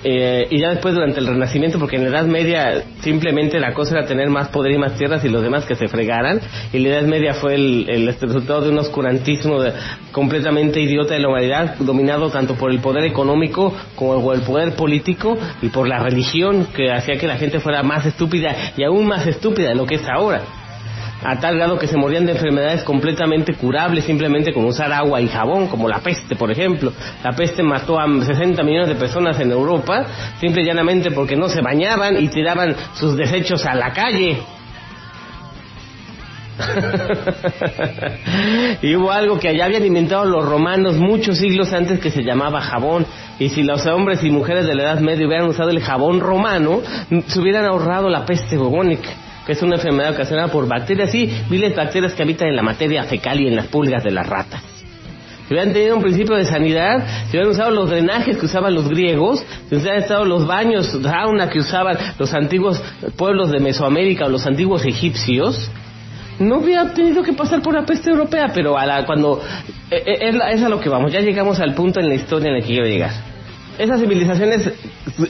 eh, 0.09 0.47
y 0.51 0.61
ya 0.61 0.71
después 0.71 0.95
durante 0.95 1.19
el 1.19 1.27
Renacimiento, 1.27 1.81
porque 1.81 1.97
en 1.97 2.05
la 2.05 2.11
Edad 2.11 2.27
Media 2.27 2.85
simplemente 3.01 3.59
la 3.59 3.75
cosa 3.75 3.99
era 3.99 4.07
tener 4.07 4.31
más 4.31 4.51
poder 4.51 4.71
y 4.71 4.79
más 4.79 4.95
tierras 4.95 5.25
y 5.25 5.29
los 5.29 5.43
demás 5.43 5.65
que 5.65 5.75
se 5.75 5.89
fregaran, 5.89 6.41
y 6.73 6.79
la 6.79 6.91
Edad 6.91 7.09
Media 7.09 7.35
fue 7.35 7.57
el, 7.57 7.87
el 7.89 8.07
resultado 8.07 8.61
de 8.61 8.71
un 8.71 8.79
oscurantismo 8.79 9.59
completamente 10.13 10.81
idiota 10.81 11.15
de 11.15 11.21
la 11.21 11.29
humanidad, 11.29 11.75
dominado 11.81 12.31
tanto 12.31 12.55
por 12.55 12.71
el 12.71 12.79
poder 12.79 13.05
económico 13.05 13.75
como 13.97 14.23
por 14.23 14.37
el 14.37 14.43
poder 14.43 14.77
político 14.77 15.37
y 15.61 15.71
por 15.71 15.89
la 15.89 15.99
religión, 15.99 16.69
que 16.73 16.93
hacía 16.93 17.17
que 17.17 17.27
la 17.27 17.37
gente 17.37 17.59
fuera 17.59 17.83
más 17.83 18.07
estúpida 18.07 18.55
y 18.77 18.85
aún 18.85 19.09
más 19.09 19.27
estúpida 19.27 19.71
de 19.71 19.75
lo 19.75 19.87
que 19.87 19.97
es 19.97 20.09
ahora 20.09 20.43
a 21.23 21.41
tal 21.41 21.57
grado 21.57 21.79
que 21.79 21.87
se 21.87 21.97
morían 21.97 22.27
de 22.27 22.33
enfermedades 22.33 22.83
completamente 22.83 23.55
curables 23.55 24.05
simplemente 24.05 24.53
con 24.53 24.65
usar 24.65 24.93
agua 24.93 25.21
y 25.21 25.29
jabón, 25.29 25.69
como 25.69 25.89
la 25.89 26.01
peste, 26.01 26.37
por 26.37 26.51
ejemplo. 26.51 26.93
La 27.25 27.33
peste 27.33 27.63
mató 27.63 27.99
a 27.99 28.07
60 28.07 28.63
millones 28.63 28.89
de 28.89 28.97
personas 28.97 29.39
en 29.41 29.51
Europa, 29.51 30.07
simple 30.41 30.63
y 30.63 30.67
llanamente 30.67 31.11
porque 31.11 31.37
no 31.37 31.49
se 31.49 31.63
bañaban 31.63 32.23
y 32.23 32.29
tiraban 32.29 32.75
sus 32.95 33.17
desechos 33.17 33.65
a 33.65 33.75
la 33.75 33.93
calle. 33.93 34.39
y 38.81 38.97
hubo 38.97 39.11
algo 39.11 39.39
que 39.39 39.49
allá 39.49 39.67
habían 39.67 39.85
inventado 39.85 40.25
los 40.25 40.49
romanos 40.49 40.97
muchos 40.97 41.37
siglos 41.37 41.71
antes 41.73 42.01
que 42.01 42.11
se 42.11 42.23
llamaba 42.23 42.61
jabón. 42.61 43.07
Y 43.39 43.51
si 43.51 43.63
los 43.63 43.85
hombres 43.87 44.23
y 44.23 44.31
mujeres 44.31 44.67
de 44.67 44.75
la 44.75 44.85
Edad 44.85 45.01
Media 45.01 45.27
hubieran 45.27 45.49
usado 45.49 45.71
el 45.71 45.81
jabón 45.81 46.21
romano, 46.21 46.81
se 47.27 47.41
hubieran 47.41 47.67
ahorrado 47.67 48.09
la 48.09 48.25
peste 48.25 48.57
bubónica 48.57 49.11
que 49.47 49.53
es 49.53 49.63
una 49.63 49.77
enfermedad 49.77 50.13
ocasionada 50.13 50.49
por 50.49 50.67
bacterias 50.67 51.15
y 51.15 51.31
miles 51.49 51.75
bacterias 51.75 52.15
que 52.15 52.23
habitan 52.23 52.49
en 52.49 52.57
la 52.57 52.63
materia 52.63 53.05
fecal 53.05 53.41
y 53.41 53.47
en 53.47 53.55
las 53.55 53.69
pulgas 53.69 54.03
de 54.03 54.11
las 54.11 54.27
ratas. 54.27 54.63
Si 55.47 55.55
hubieran 55.55 55.73
tenido 55.73 55.95
un 55.95 56.03
principio 56.03 56.35
de 56.35 56.45
sanidad, 56.45 57.07
si 57.27 57.37
hubieran 57.37 57.53
usado 57.53 57.71
los 57.71 57.89
drenajes 57.89 58.37
que 58.37 58.47
usaban 58.47 58.75
los 58.75 58.89
griegos, 58.89 59.45
si 59.69 59.77
hubieran 59.77 60.03
estado 60.03 60.25
los 60.25 60.45
baños 60.45 60.87
sauna 60.87 61.49
que 61.49 61.61
usaban 61.61 61.97
los 62.19 62.35
antiguos 62.35 62.83
pueblos 63.17 63.53
de 63.53 63.61
Mesoamérica 63.61 64.27
o 64.27 64.29
los 64.29 64.45
antiguos 64.45 64.85
egipcios, 64.85 65.71
no 66.41 66.59
hubiera 66.59 66.93
tenido 66.93 67.23
que 67.23 67.33
pasar 67.33 67.63
por 67.63 67.75
la 67.75 67.87
peste 67.87 68.11
europea, 68.11 68.51
pero 68.53 68.77
a 68.77 68.85
la, 68.85 69.07
cuando 69.07 69.41
eh, 69.91 70.03
eh, 70.05 70.29
es, 70.29 70.37
es 70.55 70.63
a 70.65 70.69
lo 70.69 70.81
que 70.81 70.89
vamos, 70.89 71.13
ya 71.13 71.21
llegamos 71.21 71.61
al 71.61 71.75
punto 71.75 72.01
en 72.01 72.09
la 72.09 72.17
historia 72.17 72.49
en 72.51 72.57
el 72.57 72.63
que 72.63 72.67
quiero 72.67 72.87
llegar 72.87 73.36
esas 73.79 74.01
civilizaciones 74.01 74.71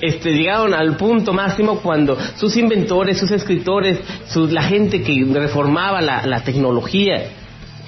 este, 0.01 0.33
llegaron 0.33 0.75
al 0.75 0.97
punto 0.97 1.33
máximo 1.33 1.81
cuando 1.81 2.19
sus 2.37 2.57
inventores, 2.57 3.19
sus 3.19 3.31
escritores, 3.31 3.99
la 4.35 4.63
gente 4.63 5.03
que 5.03 5.25
reformaba 5.33 6.01
la, 6.01 6.41
tecnología, 6.41 7.29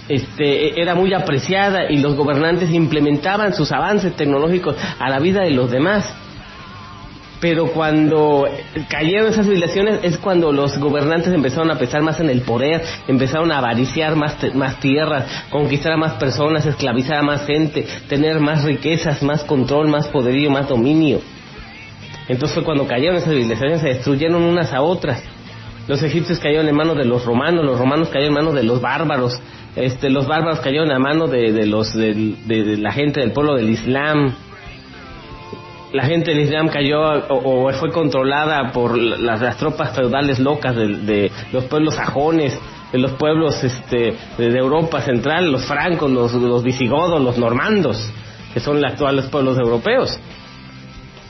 este, 0.08 0.80
era 0.80 0.94
muy 0.94 1.12
apreciada 1.12 1.90
y 1.90 1.98
los 1.98 2.16
gobernantes 2.16 2.70
implementaban 2.70 3.54
sus 3.54 3.72
avances 3.72 4.14
tecnológicos 4.16 4.76
a 4.98 5.08
la 5.08 5.18
vida 5.18 5.42
de 5.42 5.50
los 5.50 5.70
demás 5.70 6.04
pero 7.40 7.68
cuando 7.68 8.49
cayeron 8.88 9.28
esas 9.28 9.47
civilizaciones 9.47 10.00
es 10.02 10.18
cuando 10.18 10.52
los 10.52 10.78
gobernantes 10.78 11.33
empezaron 11.33 11.71
a 11.71 11.78
pensar 11.78 12.02
más 12.02 12.18
en 12.21 12.30
el 12.30 12.42
poder, 12.42 12.83
empezaron 13.07 13.52
a 13.52 13.59
avariciar 13.59 14.16
más, 14.16 14.37
más 14.54 14.80
tierras, 14.80 15.26
conquistar 15.50 15.92
a 15.92 15.97
más 15.97 16.14
personas, 16.14 16.66
esclavizar 16.66 17.18
a 17.18 17.23
más 17.23 17.47
gente, 17.47 17.87
tener 18.09 18.40
más 18.40 18.64
riquezas, 18.64 19.23
más 19.23 19.45
control, 19.45 19.88
más 19.88 20.09
poderío, 20.09 20.50
más 20.50 20.68
dominio. 20.68 21.21
Entonces 22.28 22.54
fue 22.54 22.64
cuando 22.64 22.87
cayeron 22.87 23.16
esas 23.16 23.30
civilizaciones, 23.30 23.80
se 23.80 23.88
destruyeron 23.88 24.42
unas 24.42 24.73
a 24.73 24.83
otras. 24.83 25.23
Los 25.87 26.02
egipcios 26.02 26.38
cayeron 26.38 26.68
en 26.68 26.76
manos 26.76 26.97
de 26.97 27.04
los 27.04 27.25
romanos, 27.25 27.64
los 27.64 27.78
romanos 27.78 28.09
cayeron 28.09 28.37
en 28.37 28.45
manos 28.45 28.54
de 28.54 28.62
los 28.62 28.80
bárbaros, 28.80 29.40
este, 29.75 30.11
los 30.11 30.26
bárbaros 30.26 30.61
cayeron 30.61 30.90
en 30.90 31.00
manos 31.00 31.30
de, 31.30 31.52
de 31.52 31.66
los 31.66 31.95
de, 31.95 32.76
la 32.78 32.92
gente 32.92 33.21
del 33.21 33.33
pueblo 33.33 33.57
del 33.57 33.71
Islam. 33.71 34.35
La 35.92 36.04
gente 36.04 36.33
del 36.33 36.40
Islam 36.40 36.68
cayó 36.68 37.00
o, 37.28 37.73
fue 37.73 37.90
controlada 37.90 38.73
por 38.73 38.97
las, 38.99 39.57
tropas 39.57 39.97
feudales 39.97 40.38
locas 40.38 40.76
de, 40.76 41.30
los 41.52 41.64
pueblos 41.64 41.95
sajones, 41.95 42.59
de 42.92 42.99
los 42.99 43.12
pueblos 43.12 43.62
este, 43.64 44.14
de, 44.37 44.59
Europa 44.59 45.00
Central, 45.00 45.50
los 45.50 45.64
francos, 45.64 46.11
los 46.11 46.62
visigodos, 46.62 47.23
los 47.23 47.38
normandos, 47.38 48.11
que 48.52 48.61
son 48.61 48.83
los 48.83 48.92
actuales 48.92 49.26
pueblos 49.26 49.57
europeos. 49.59 50.18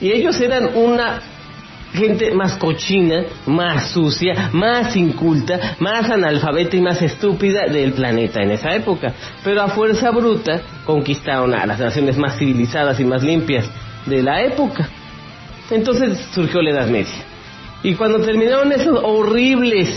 Y 0.00 0.10
ellos 0.10 0.40
eran 0.40 0.76
una 0.76 1.20
gente 1.92 2.32
más 2.34 2.56
cochina, 2.56 3.22
más 3.46 3.90
sucia, 3.90 4.50
más 4.52 4.94
inculta, 4.96 5.76
más 5.78 6.10
analfabeta 6.10 6.76
y 6.76 6.80
más 6.80 7.00
estúpida 7.00 7.66
del 7.66 7.92
planeta 7.92 8.42
en 8.42 8.50
esa 8.50 8.74
época. 8.74 9.12
Pero 9.44 9.62
a 9.62 9.68
fuerza 9.68 10.10
bruta 10.10 10.60
conquistaron 10.84 11.54
a 11.54 11.64
las 11.64 11.78
naciones 11.78 12.18
más 12.18 12.36
civilizadas 12.36 12.98
y 13.00 13.04
más 13.04 13.22
limpias 13.22 13.68
de 14.06 14.22
la 14.22 14.42
época. 14.42 14.88
Entonces 15.70 16.18
surgió 16.34 16.62
la 16.62 16.70
Edad 16.70 16.88
Media. 16.88 17.24
Y 17.82 17.94
cuando 17.94 18.20
terminaron 18.20 18.72
esos 18.72 18.98
horribles, 19.02 19.94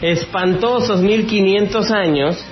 espantosos 0.00 1.00
1500 1.02 1.90
años, 1.90 2.44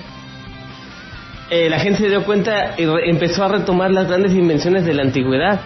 eh, 1.49 1.69
la 1.69 1.79
gente 1.79 1.99
se 1.99 2.09
dio 2.09 2.23
cuenta 2.23 2.75
y 2.77 2.83
empezó 3.09 3.43
a 3.43 3.49
retomar 3.49 3.91
las 3.91 4.07
grandes 4.07 4.33
invenciones 4.33 4.85
de 4.85 4.93
la 4.93 5.03
antigüedad 5.03 5.61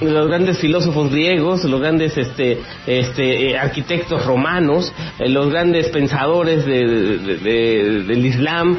los 0.00 0.28
grandes 0.28 0.58
filósofos 0.58 1.10
griegos, 1.10 1.64
los 1.64 1.80
grandes 1.80 2.16
este, 2.16 2.58
este, 2.86 3.50
eh, 3.50 3.58
arquitectos 3.58 4.24
romanos, 4.24 4.92
eh, 5.18 5.28
los 5.28 5.50
grandes 5.50 5.88
pensadores 5.88 6.64
del 6.64 8.24
Islam, 8.26 8.78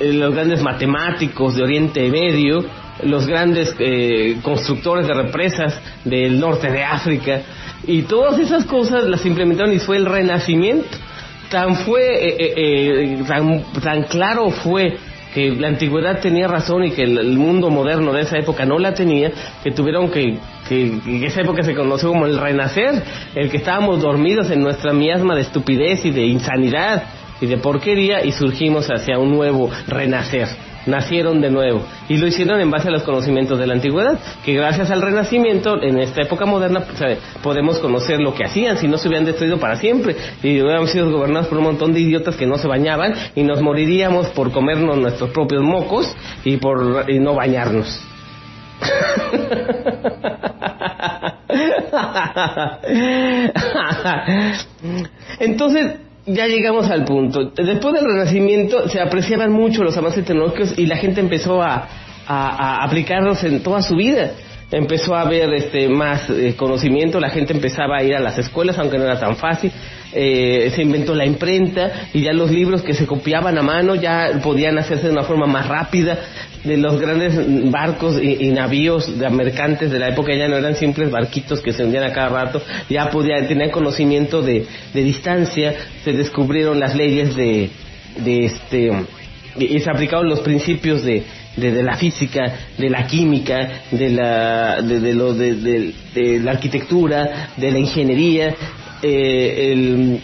los 0.00 0.34
grandes 0.34 0.62
matemáticos 0.62 1.56
de 1.56 1.62
Oriente 1.64 2.08
Medio, 2.08 2.64
los 3.02 3.26
grandes 3.26 3.74
constructores 4.42 5.06
de 5.06 5.14
represas 5.14 5.80
del 6.04 6.38
norte 6.38 6.70
de 6.70 6.84
África, 6.84 7.42
y 7.86 8.02
todas 8.02 8.38
esas 8.38 8.64
cosas 8.64 9.04
las 9.04 9.24
implementaron 9.24 9.72
y 9.72 9.78
fue 9.78 9.96
el 9.96 10.06
renacimiento. 10.06 10.88
Tan 11.50 11.76
fue, 11.76 13.24
tan, 13.26 13.64
tan 13.82 14.02
claro 14.02 14.50
fue 14.50 14.98
que 15.32 15.50
la 15.52 15.68
antigüedad 15.68 16.20
tenía 16.20 16.48
razón 16.48 16.84
y 16.84 16.90
que 16.90 17.02
el, 17.02 17.38
mundo 17.38 17.70
moderno 17.70 18.12
de 18.12 18.22
esa 18.22 18.38
época 18.38 18.64
no 18.64 18.78
la 18.78 18.94
tenía, 18.94 19.30
que 19.62 19.70
tuvieron 19.70 20.10
que, 20.10 20.36
que 20.68 20.82
en 20.82 21.24
esa 21.24 21.40
época 21.40 21.62
se 21.62 21.74
conoció 21.74 22.10
como 22.10 22.26
el 22.26 22.38
renacer, 22.38 23.02
el 23.34 23.50
que 23.50 23.58
estábamos 23.58 24.02
dormidos 24.02 24.50
en 24.50 24.60
nuestra 24.60 24.92
miasma 24.92 25.34
de 25.34 25.42
estupidez 25.42 26.04
y 26.04 26.10
de 26.10 26.26
insanidad 26.26 27.04
y 27.40 27.46
de 27.46 27.56
porquería 27.58 28.24
y 28.24 28.32
surgimos 28.32 28.88
hacia 28.88 29.18
un 29.18 29.30
nuevo 29.30 29.70
renacer 29.86 30.48
nacieron 30.88 31.40
de 31.40 31.50
nuevo 31.50 31.82
y 32.08 32.16
lo 32.16 32.26
hicieron 32.26 32.60
en 32.60 32.70
base 32.70 32.88
a 32.88 32.90
los 32.90 33.02
conocimientos 33.02 33.58
de 33.58 33.66
la 33.66 33.74
antigüedad, 33.74 34.18
que 34.44 34.54
gracias 34.54 34.90
al 34.90 35.02
renacimiento 35.02 35.80
en 35.82 36.00
esta 36.00 36.22
época 36.22 36.46
moderna 36.46 36.84
podemos 37.42 37.78
conocer 37.78 38.20
lo 38.20 38.34
que 38.34 38.44
hacían 38.44 38.78
si 38.78 38.88
no 38.88 38.98
se 38.98 39.08
hubieran 39.08 39.26
destruido 39.26 39.58
para 39.58 39.76
siempre 39.76 40.16
y 40.42 40.60
hubiéramos 40.60 40.90
sido 40.90 41.10
gobernados 41.10 41.48
por 41.48 41.58
un 41.58 41.64
montón 41.64 41.92
de 41.92 42.00
idiotas 42.00 42.36
que 42.36 42.46
no 42.46 42.58
se 42.58 42.66
bañaban 42.66 43.14
y 43.34 43.42
nos 43.42 43.60
moriríamos 43.60 44.28
por 44.28 44.50
comernos 44.50 44.98
nuestros 44.98 45.30
propios 45.30 45.62
mocos 45.62 46.14
y 46.44 46.56
por 46.56 47.04
y 47.08 47.18
no 47.18 47.34
bañarnos. 47.34 48.00
Entonces, 55.40 55.96
ya 56.28 56.46
llegamos 56.46 56.90
al 56.90 57.04
punto. 57.04 57.50
Después 57.50 57.94
del 57.94 58.04
Renacimiento 58.04 58.88
se 58.88 59.00
apreciaban 59.00 59.52
mucho 59.52 59.82
los 59.82 59.96
avances 59.96 60.24
tecnológicos 60.24 60.78
y 60.78 60.86
la 60.86 60.96
gente 60.96 61.20
empezó 61.20 61.62
a, 61.62 61.88
a, 62.26 62.84
aplicarlos 62.84 63.42
en 63.44 63.62
toda 63.62 63.82
su 63.82 63.96
vida. 63.96 64.32
Empezó 64.70 65.14
a 65.14 65.22
haber 65.22 65.52
este, 65.54 65.88
más 65.88 66.28
eh, 66.28 66.54
conocimiento, 66.56 67.18
la 67.20 67.30
gente 67.30 67.54
empezaba 67.54 67.98
a 67.98 68.02
ir 68.02 68.14
a 68.14 68.20
las 68.20 68.38
escuelas, 68.38 68.78
aunque 68.78 68.98
no 68.98 69.04
era 69.04 69.18
tan 69.18 69.36
fácil. 69.36 69.72
Eh, 70.12 70.72
se 70.74 70.82
inventó 70.82 71.14
la 71.14 71.26
imprenta 71.26 72.08
y 72.14 72.22
ya 72.22 72.32
los 72.32 72.50
libros 72.50 72.82
que 72.82 72.94
se 72.94 73.04
copiaban 73.04 73.58
a 73.58 73.62
mano 73.62 73.94
ya 73.94 74.40
podían 74.42 74.78
hacerse 74.78 75.08
de 75.08 75.12
una 75.12 75.24
forma 75.24 75.46
más 75.46 75.68
rápida. 75.68 76.18
De 76.64 76.76
los 76.76 77.00
grandes 77.00 77.70
barcos 77.70 78.20
y, 78.20 78.50
navíos 78.50 79.18
de 79.18 79.30
mercantes 79.30 79.90
de 79.92 79.98
la 79.98 80.08
época 80.08 80.34
ya 80.34 80.48
no 80.48 80.56
eran 80.56 80.74
simples 80.74 81.10
barquitos 81.10 81.60
que 81.60 81.72
se 81.72 81.84
hundían 81.84 82.04
a 82.04 82.12
cada 82.12 82.28
rato, 82.28 82.60
ya 82.90 83.10
podían, 83.10 83.46
tener 83.46 83.70
conocimiento 83.70 84.42
de, 84.42 84.66
distancia, 84.92 85.74
se 86.04 86.12
descubrieron 86.12 86.80
las 86.80 86.96
leyes 86.96 87.36
de, 87.36 87.70
de 88.24 88.44
este, 88.44 88.90
y 89.56 89.78
se 89.78 89.90
aplicaron 89.90 90.28
los 90.28 90.40
principios 90.40 91.04
de, 91.04 91.22
de, 91.56 91.82
la 91.82 91.96
física, 91.96 92.40
de 92.76 92.90
la 92.90 93.06
química, 93.06 93.82
de 93.90 94.10
la, 94.10 94.82
de, 94.82 95.00
de, 95.00 95.94
de, 96.14 96.40
la 96.40 96.52
arquitectura, 96.52 97.50
de 97.56 97.70
la 97.70 97.78
ingeniería, 97.78 98.54
eh, 99.02 99.72
el, 99.72 100.20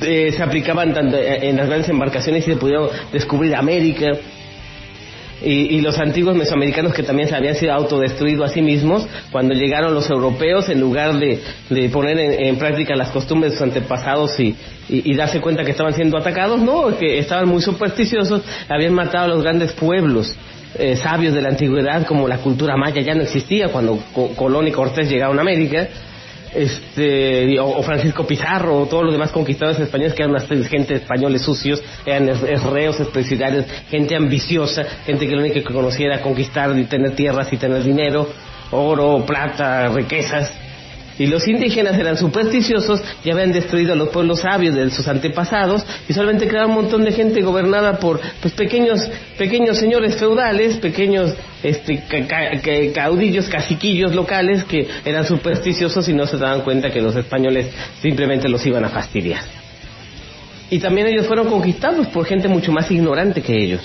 eh, 0.00 0.32
se 0.32 0.42
aplicaban 0.42 0.92
tanto 0.92 1.16
en 1.18 1.56
las 1.56 1.66
grandes 1.66 1.88
embarcaciones 1.88 2.46
y 2.46 2.52
se 2.52 2.56
pudieron 2.56 2.88
descubrir 3.12 3.54
América, 3.54 4.12
y, 5.42 5.80
los 5.80 5.98
antiguos 5.98 6.36
mesoamericanos 6.36 6.92
que 6.92 7.02
también 7.02 7.28
se 7.28 7.36
habían 7.36 7.54
sido 7.54 7.72
autodestruidos 7.72 8.50
a 8.50 8.52
sí 8.52 8.60
mismos, 8.60 9.06
cuando 9.30 9.54
llegaron 9.54 9.94
los 9.94 10.10
europeos, 10.10 10.68
en 10.68 10.80
lugar 10.80 11.18
de, 11.18 11.40
poner 11.90 12.18
en, 12.18 12.56
práctica 12.56 12.96
las 12.96 13.10
costumbres 13.10 13.52
de 13.52 13.58
sus 13.58 13.66
antepasados 13.66 14.38
y, 14.40 14.56
y, 14.88 15.14
darse 15.14 15.40
cuenta 15.40 15.64
que 15.64 15.70
estaban 15.70 15.94
siendo 15.94 16.18
atacados, 16.18 16.60
no, 16.60 16.96
que 16.98 17.18
estaban 17.18 17.48
muy 17.48 17.62
supersticiosos, 17.62 18.42
habían 18.68 18.94
matado 18.94 19.26
a 19.26 19.28
los 19.28 19.42
grandes 19.42 19.72
pueblos. 19.72 20.34
Eh, 20.74 20.96
sabios 20.96 21.32
de 21.34 21.40
la 21.40 21.48
antigüedad 21.48 22.06
como 22.06 22.28
la 22.28 22.38
cultura 22.38 22.76
maya 22.76 23.00
ya 23.00 23.14
no 23.14 23.22
existía 23.22 23.68
cuando 23.68 23.98
Colón 24.36 24.68
y 24.68 24.70
Cortés 24.70 25.08
llegaron 25.08 25.38
a 25.38 25.40
América 25.40 25.88
este 26.54 27.58
o, 27.60 27.82
Francisco 27.82 28.26
Pizarro 28.26 28.80
o 28.80 28.86
todos 28.86 29.04
los 29.04 29.12
demás 29.12 29.30
conquistadores 29.30 29.80
españoles 29.80 30.14
que 30.14 30.22
eran 30.22 30.30
unas 30.30 30.68
gente 30.68 30.94
españoles 30.94 31.42
sucios 31.42 31.82
eran 32.06 32.28
reos 32.72 32.98
especiales 33.00 33.66
gente 33.90 34.16
ambiciosa 34.16 34.84
gente 35.04 35.26
que 35.26 35.34
lo 35.34 35.40
único 35.40 35.54
que 35.54 35.74
conocía 35.74 36.06
era 36.06 36.20
conquistar 36.20 36.76
y 36.78 36.84
tener 36.84 37.14
tierras 37.14 37.52
y 37.52 37.56
tener 37.56 37.82
dinero 37.82 38.28
oro 38.70 39.24
plata 39.26 39.88
riquezas 39.88 40.52
y 41.18 41.26
los 41.26 41.46
indígenas 41.48 41.98
eran 41.98 42.16
supersticiosos 42.16 43.02
y 43.24 43.30
habían 43.30 43.52
destruido 43.52 43.92
a 43.92 43.96
los 43.96 44.10
pueblos 44.10 44.40
sabios 44.40 44.74
de 44.74 44.90
sus 44.90 45.08
antepasados 45.08 45.84
y 46.08 46.12
solamente 46.12 46.46
quedaba 46.46 46.66
un 46.66 46.74
montón 46.74 47.04
de 47.04 47.12
gente 47.12 47.42
gobernada 47.42 47.98
por 47.98 48.20
pues 48.40 48.54
pequeños 48.54 49.08
pequeños 49.36 49.78
señores 49.78 50.16
feudales, 50.16 50.76
pequeños 50.76 51.34
este, 51.62 52.04
caudillos, 52.94 53.48
caciquillos 53.48 54.14
locales 54.14 54.64
que 54.64 54.86
eran 55.04 55.24
supersticiosos 55.26 56.08
y 56.08 56.12
no 56.12 56.26
se 56.26 56.38
daban 56.38 56.62
cuenta 56.62 56.90
que 56.90 57.00
los 57.00 57.16
españoles 57.16 57.68
simplemente 58.00 58.48
los 58.48 58.64
iban 58.64 58.84
a 58.84 58.88
fastidiar. 58.88 59.42
Y 60.70 60.78
también 60.78 61.06
ellos 61.08 61.26
fueron 61.26 61.48
conquistados 61.48 62.06
por 62.08 62.26
gente 62.26 62.46
mucho 62.46 62.72
más 62.72 62.90
ignorante 62.90 63.40
que 63.40 63.56
ellos. 63.56 63.80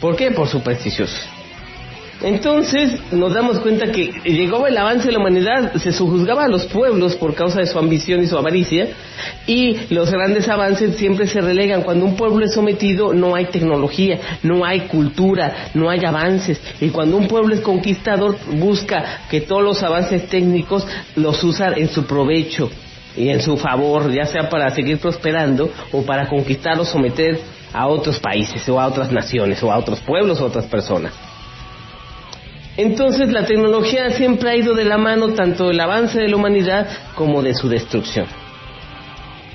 ¿Por 0.00 0.16
qué? 0.16 0.30
Por 0.32 0.48
supersticiosos. 0.48 1.35
Entonces 2.26 2.92
nos 3.12 3.34
damos 3.34 3.60
cuenta 3.60 3.92
que 3.92 4.10
llegó 4.24 4.66
el 4.66 4.76
avance 4.76 5.06
de 5.06 5.12
la 5.12 5.20
humanidad, 5.20 5.74
se 5.74 5.92
sujuzgaba 5.92 6.46
a 6.46 6.48
los 6.48 6.66
pueblos 6.66 7.14
por 7.14 7.36
causa 7.36 7.60
de 7.60 7.66
su 7.66 7.78
ambición 7.78 8.20
y 8.20 8.26
su 8.26 8.36
avaricia, 8.36 8.88
y 9.46 9.76
los 9.90 10.10
grandes 10.10 10.48
avances 10.48 10.96
siempre 10.96 11.28
se 11.28 11.40
relegan. 11.40 11.82
Cuando 11.82 12.04
un 12.04 12.16
pueblo 12.16 12.44
es 12.44 12.52
sometido 12.52 13.14
no 13.14 13.36
hay 13.36 13.44
tecnología, 13.44 14.18
no 14.42 14.64
hay 14.64 14.80
cultura, 14.88 15.70
no 15.74 15.88
hay 15.88 16.04
avances. 16.04 16.60
Y 16.80 16.88
cuando 16.88 17.16
un 17.16 17.28
pueblo 17.28 17.54
es 17.54 17.60
conquistador 17.60 18.36
busca 18.56 19.20
que 19.30 19.42
todos 19.42 19.62
los 19.62 19.84
avances 19.84 20.26
técnicos 20.26 20.84
los 21.14 21.44
usa 21.44 21.74
en 21.76 21.88
su 21.90 22.06
provecho 22.06 22.68
y 23.16 23.28
en 23.28 23.40
su 23.40 23.56
favor, 23.56 24.12
ya 24.12 24.26
sea 24.26 24.48
para 24.48 24.68
seguir 24.70 24.98
prosperando 24.98 25.70
o 25.92 26.02
para 26.02 26.28
conquistar 26.28 26.76
o 26.80 26.84
someter 26.84 27.38
a 27.72 27.86
otros 27.86 28.18
países 28.18 28.68
o 28.68 28.80
a 28.80 28.88
otras 28.88 29.12
naciones 29.12 29.62
o 29.62 29.70
a 29.70 29.78
otros 29.78 30.00
pueblos 30.00 30.40
o 30.40 30.42
a 30.42 30.46
otras 30.48 30.64
personas. 30.64 31.25
Entonces 32.76 33.32
la 33.32 33.46
tecnología 33.46 34.10
siempre 34.10 34.50
ha 34.50 34.56
ido 34.56 34.74
de 34.74 34.84
la 34.84 34.98
mano 34.98 35.30
tanto 35.30 35.68
del 35.68 35.80
avance 35.80 36.20
de 36.20 36.28
la 36.28 36.36
humanidad 36.36 36.86
como 37.14 37.42
de 37.42 37.54
su 37.54 37.68
destrucción. 37.68 38.26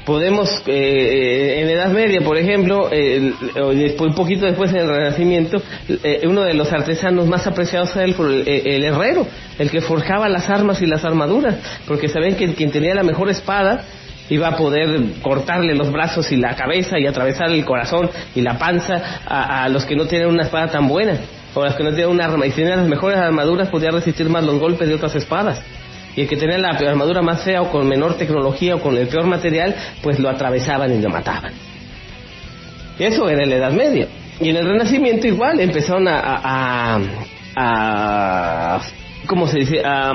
Podemos, 0.06 0.50
eh, 0.66 0.72
eh, 0.74 1.62
en 1.62 1.70
Edad 1.70 1.92
Media, 1.92 2.22
por 2.22 2.36
ejemplo, 2.36 2.90
un 2.90 4.16
poquito 4.16 4.48
después 4.48 4.74
del 4.74 4.88
Renacimiento, 4.88 5.62
eh, 5.88 6.22
uno 6.26 6.42
de 6.42 6.56
los 6.56 6.74
artesanos 6.74 7.28
más 7.28 7.46
apreciados 7.46 7.96
era 7.96 8.06
el, 8.06 8.16
el, 8.48 8.84
herrero, 8.84 9.28
el 9.60 9.70
que 9.70 9.80
forjaba 9.80 10.28
las 10.28 10.50
armas 10.50 10.82
y 10.82 10.88
las 10.88 11.06
armaduras, 11.06 11.56
porque 11.88 12.08
saben 12.08 12.36
que 12.36 12.52
quien 12.56 12.72
tenía 12.72 12.96
la 12.96 13.04
mejor 13.04 13.30
espada 13.30 13.84
iba 14.30 14.48
a 14.48 14.58
poder 14.58 15.00
cortarle 15.22 15.76
los 15.76 15.92
brazos 15.92 16.32
y 16.32 16.38
la 16.38 16.56
cabeza 16.56 16.98
y 16.98 17.06
atravesar 17.06 17.52
el 17.52 17.64
corazón 17.64 18.10
y 18.34 18.42
la 18.42 18.58
panza 18.58 19.20
a, 19.26 19.66
a 19.66 19.70
los 19.70 19.86
que 19.86 19.96
no 19.96 20.08
tienen 20.08 20.30
una 20.30 20.44
espada 20.44 20.68
tan 20.70 20.88
buena 20.88 21.20
o 21.54 21.64
las 21.64 21.76
que 21.76 21.84
no 21.84 21.90
tienen 21.90 22.10
un 22.10 22.22
arma 22.22 22.46
y 22.46 22.52
tienen 22.52 22.78
las 22.78 22.88
mejores 22.88 23.18
armaduras 23.20 23.70
podían 23.70 23.94
resistir 23.94 24.30
más 24.30 24.44
los 24.44 24.60
golpes 24.60 24.88
de 24.88 24.96
otras 24.96 25.16
espadas. 25.16 25.62
y 26.16 26.22
el 26.22 26.28
que 26.28 26.36
tenía 26.36 26.58
la 26.58 26.70
armadura 26.70 27.22
más 27.22 27.42
fea 27.44 27.62
o 27.62 27.72
con 27.72 27.88
menor 27.88 28.16
tecnología 28.16 28.76
o 28.76 28.80
con 28.80 28.98
el 28.98 29.08
peor 29.08 29.26
material, 29.26 29.74
pues 30.02 30.20
lo 30.20 30.30
atravesaban 30.30 30.92
y 30.94 31.02
lo 31.02 31.10
mataban. 31.10 31.54
Eso 33.00 33.30
era 33.30 33.44
en 33.44 33.50
la 33.50 33.56
Edad 33.56 33.72
Media. 33.72 34.08
Y 34.40 34.50
en 34.50 34.58
el 34.58 34.68
Renacimiento 34.68 35.28
igual 35.28 35.60
empezaron 35.60 36.08
a, 36.08 36.20
a, 36.20 37.00
a, 37.56 38.82
¿cómo 39.26 39.48
se 39.48 39.60
dice? 39.60 39.82
A, 39.86 40.12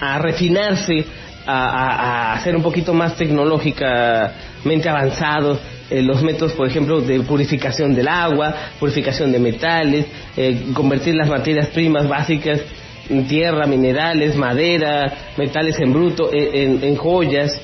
a 0.00 0.18
refinarse, 0.18 1.04
a, 1.46 2.32
a, 2.32 2.40
ser 2.40 2.56
un 2.56 2.62
poquito 2.62 2.94
más 2.94 3.16
tecnológicamente 3.16 4.88
avanzados 4.88 5.58
eh, 5.90 6.02
los 6.02 6.22
métodos, 6.22 6.52
por 6.52 6.68
ejemplo, 6.68 7.00
de 7.00 7.20
purificación 7.20 7.94
del 7.94 8.08
agua, 8.08 8.54
purificación 8.78 9.32
de 9.32 9.38
metales, 9.38 10.06
eh, 10.36 10.66
convertir 10.72 11.14
las 11.14 11.28
materias 11.28 11.68
primas 11.68 12.08
básicas 12.08 12.60
en 13.08 13.26
tierra, 13.26 13.66
minerales, 13.66 14.36
madera, 14.36 15.12
metales 15.36 15.78
en 15.80 15.92
bruto, 15.92 16.30
en, 16.32 16.82
en 16.82 16.96
joyas, 16.96 17.60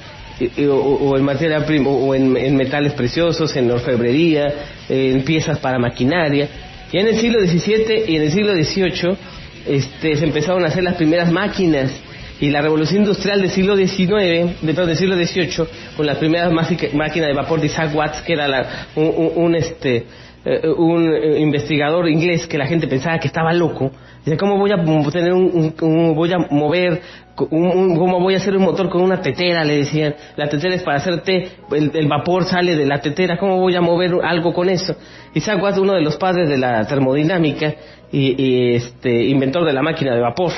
o, 0.69 1.17
en 1.17 1.25
materia 1.25 1.65
prima, 1.65 1.89
o 1.89 2.15
en, 2.15 2.57
metales 2.57 2.93
preciosos, 2.95 3.55
en 3.57 3.71
orfebrería, 3.71 4.53
en 4.89 5.23
piezas 5.23 5.59
para 5.59 5.79
maquinaria. 5.79 6.49
Y 6.93 6.99
en 6.99 7.07
el 7.07 7.17
siglo 7.17 7.41
XVII 7.41 8.05
y 8.09 8.17
en 8.17 8.23
el 8.23 8.33
siglo 8.33 8.53
XVIII 8.55 9.17
este, 9.67 10.17
se 10.17 10.25
empezaron 10.25 10.65
a 10.65 10.69
hacer 10.69 10.83
las 10.83 10.97
primeras 10.97 11.31
máquinas 11.31 11.93
y 12.41 12.51
la 12.51 12.61
revolución 12.61 13.03
industrial 13.03 13.41
del 13.41 13.51
siglo 13.51 13.77
XIX, 13.77 14.61
del 14.61 14.97
siglo 14.97 15.17
XVIII, 15.17 15.69
con 15.97 16.07
las 16.07 16.19
primeras 16.19 16.53
máquinas 16.53 17.29
de 17.29 17.33
vapor 17.33 17.61
de 17.61 17.67
Isaac 17.67 17.95
Watts, 17.95 18.23
que 18.23 18.35
era 18.35 18.89
un, 18.95 19.55
este, 19.55 20.07
eh, 20.45 20.69
un 20.69 21.13
eh, 21.15 21.41
investigador 21.41 22.09
inglés 22.09 22.47
que 22.47 22.59
la 22.59 22.67
gente 22.67 22.87
pensaba 22.87 23.19
que 23.19 23.29
estaba 23.29 23.53
loco. 23.53 23.91
Dice, 24.25 24.37
¿cómo 24.37 24.59
voy 24.59 24.73
a 24.73 24.77
tener 25.11 25.33
un, 25.33 25.73
voy 26.15 26.33
a 26.33 26.39
mover, 26.51 27.01
cómo 27.37 28.21
voy 28.21 28.35
a 28.35 28.39
hacer 28.39 28.57
un 28.57 28.65
motor 28.65 28.91
con 28.91 29.01
una 29.03 29.23
tetera? 29.23 29.65
Le 29.65 29.77
decían, 29.79 30.15
la 30.37 30.49
tetera 30.49 30.75
es 30.75 30.83
para 30.83 30.99
hacer 30.99 31.21
té, 31.23 31.49
el, 31.71 32.09
vapor 32.09 32.45
sale 32.45 32.75
de 32.75 32.87
la 32.87 33.01
tetera, 33.01 33.39
¿cómo 33.39 33.61
voy 33.61 33.77
a 33.77 33.81
mover 33.81 34.17
algo 34.25 34.53
con 34.53 34.69
eso? 34.69 34.97
Isaac 35.33 35.63
Watts, 35.63 35.79
uno 35.79 35.95
de 35.95 36.03
los 36.03 36.17
padres 36.17 36.49
de 36.49 36.59
la 36.59 36.85
termodinámica 36.87 37.75
y, 38.11 38.43
y 38.43 38.75
este, 38.75 39.27
inventor 39.27 39.65
de 39.65 39.73
la 39.73 39.83
máquina 39.83 40.15
de 40.15 40.21
vapor 40.21 40.53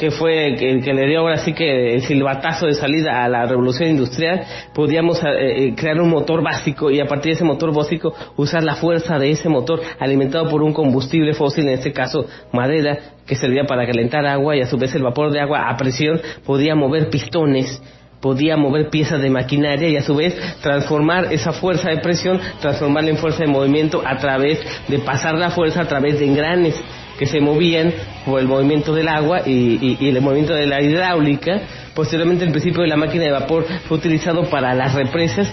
que 0.00 0.10
fue 0.10 0.46
el 0.46 0.82
que 0.82 0.94
le 0.94 1.06
dio 1.06 1.20
ahora 1.20 1.36
sí 1.36 1.52
que 1.52 1.92
el 1.92 2.00
silbatazo 2.00 2.64
de 2.64 2.72
salida 2.72 3.22
a 3.22 3.28
la 3.28 3.44
revolución 3.44 3.90
industrial, 3.90 4.40
podíamos 4.72 5.22
eh, 5.22 5.26
eh, 5.66 5.74
crear 5.76 6.00
un 6.00 6.08
motor 6.08 6.42
básico 6.42 6.90
y 6.90 7.00
a 7.00 7.04
partir 7.04 7.32
de 7.32 7.34
ese 7.34 7.44
motor 7.44 7.74
básico 7.74 8.14
usar 8.38 8.62
la 8.62 8.76
fuerza 8.76 9.18
de 9.18 9.30
ese 9.30 9.50
motor 9.50 9.78
alimentado 9.98 10.48
por 10.48 10.62
un 10.62 10.72
combustible 10.72 11.34
fósil, 11.34 11.68
en 11.68 11.74
este 11.74 11.92
caso 11.92 12.24
madera, 12.50 12.98
que 13.26 13.34
servía 13.34 13.64
para 13.64 13.84
calentar 13.84 14.24
agua 14.24 14.56
y 14.56 14.62
a 14.62 14.66
su 14.66 14.78
vez 14.78 14.94
el 14.94 15.02
vapor 15.02 15.32
de 15.32 15.40
agua 15.40 15.68
a 15.68 15.76
presión. 15.76 16.18
Podía 16.46 16.74
mover 16.74 17.10
pistones 17.10 17.82
podía 18.22 18.54
mover 18.56 18.90
piezas 18.90 19.20
de 19.22 19.30
maquinaria 19.30 19.88
y 19.88 19.96
a 19.96 20.02
su 20.02 20.14
vez 20.14 20.34
transformar 20.60 21.32
esa 21.32 21.52
fuerza 21.52 21.88
de 21.88 21.98
presión, 21.98 22.38
transformarla 22.60 23.08
en 23.08 23.16
fuerza 23.16 23.44
de 23.44 23.46
movimiento 23.50 24.02
a 24.04 24.18
través 24.18 24.60
de 24.88 24.98
pasar 24.98 25.36
la 25.36 25.50
fuerza 25.50 25.80
a 25.80 25.88
través 25.88 26.18
de 26.18 26.26
engranes 26.26 26.78
que 27.20 27.26
se 27.26 27.38
movían 27.38 27.92
por 28.24 28.40
el 28.40 28.48
movimiento 28.48 28.94
del 28.94 29.06
agua 29.06 29.42
y, 29.44 29.98
el 30.00 30.22
movimiento 30.22 30.54
de 30.54 30.66
la 30.66 30.80
hidráulica. 30.80 31.60
Posteriormente 31.94 32.46
el 32.46 32.50
principio 32.50 32.80
de 32.80 32.88
la 32.88 32.96
máquina 32.96 33.24
de 33.24 33.30
vapor 33.30 33.66
fue 33.86 33.98
utilizado 33.98 34.44
para 34.44 34.74
las 34.74 34.94
represas 34.94 35.46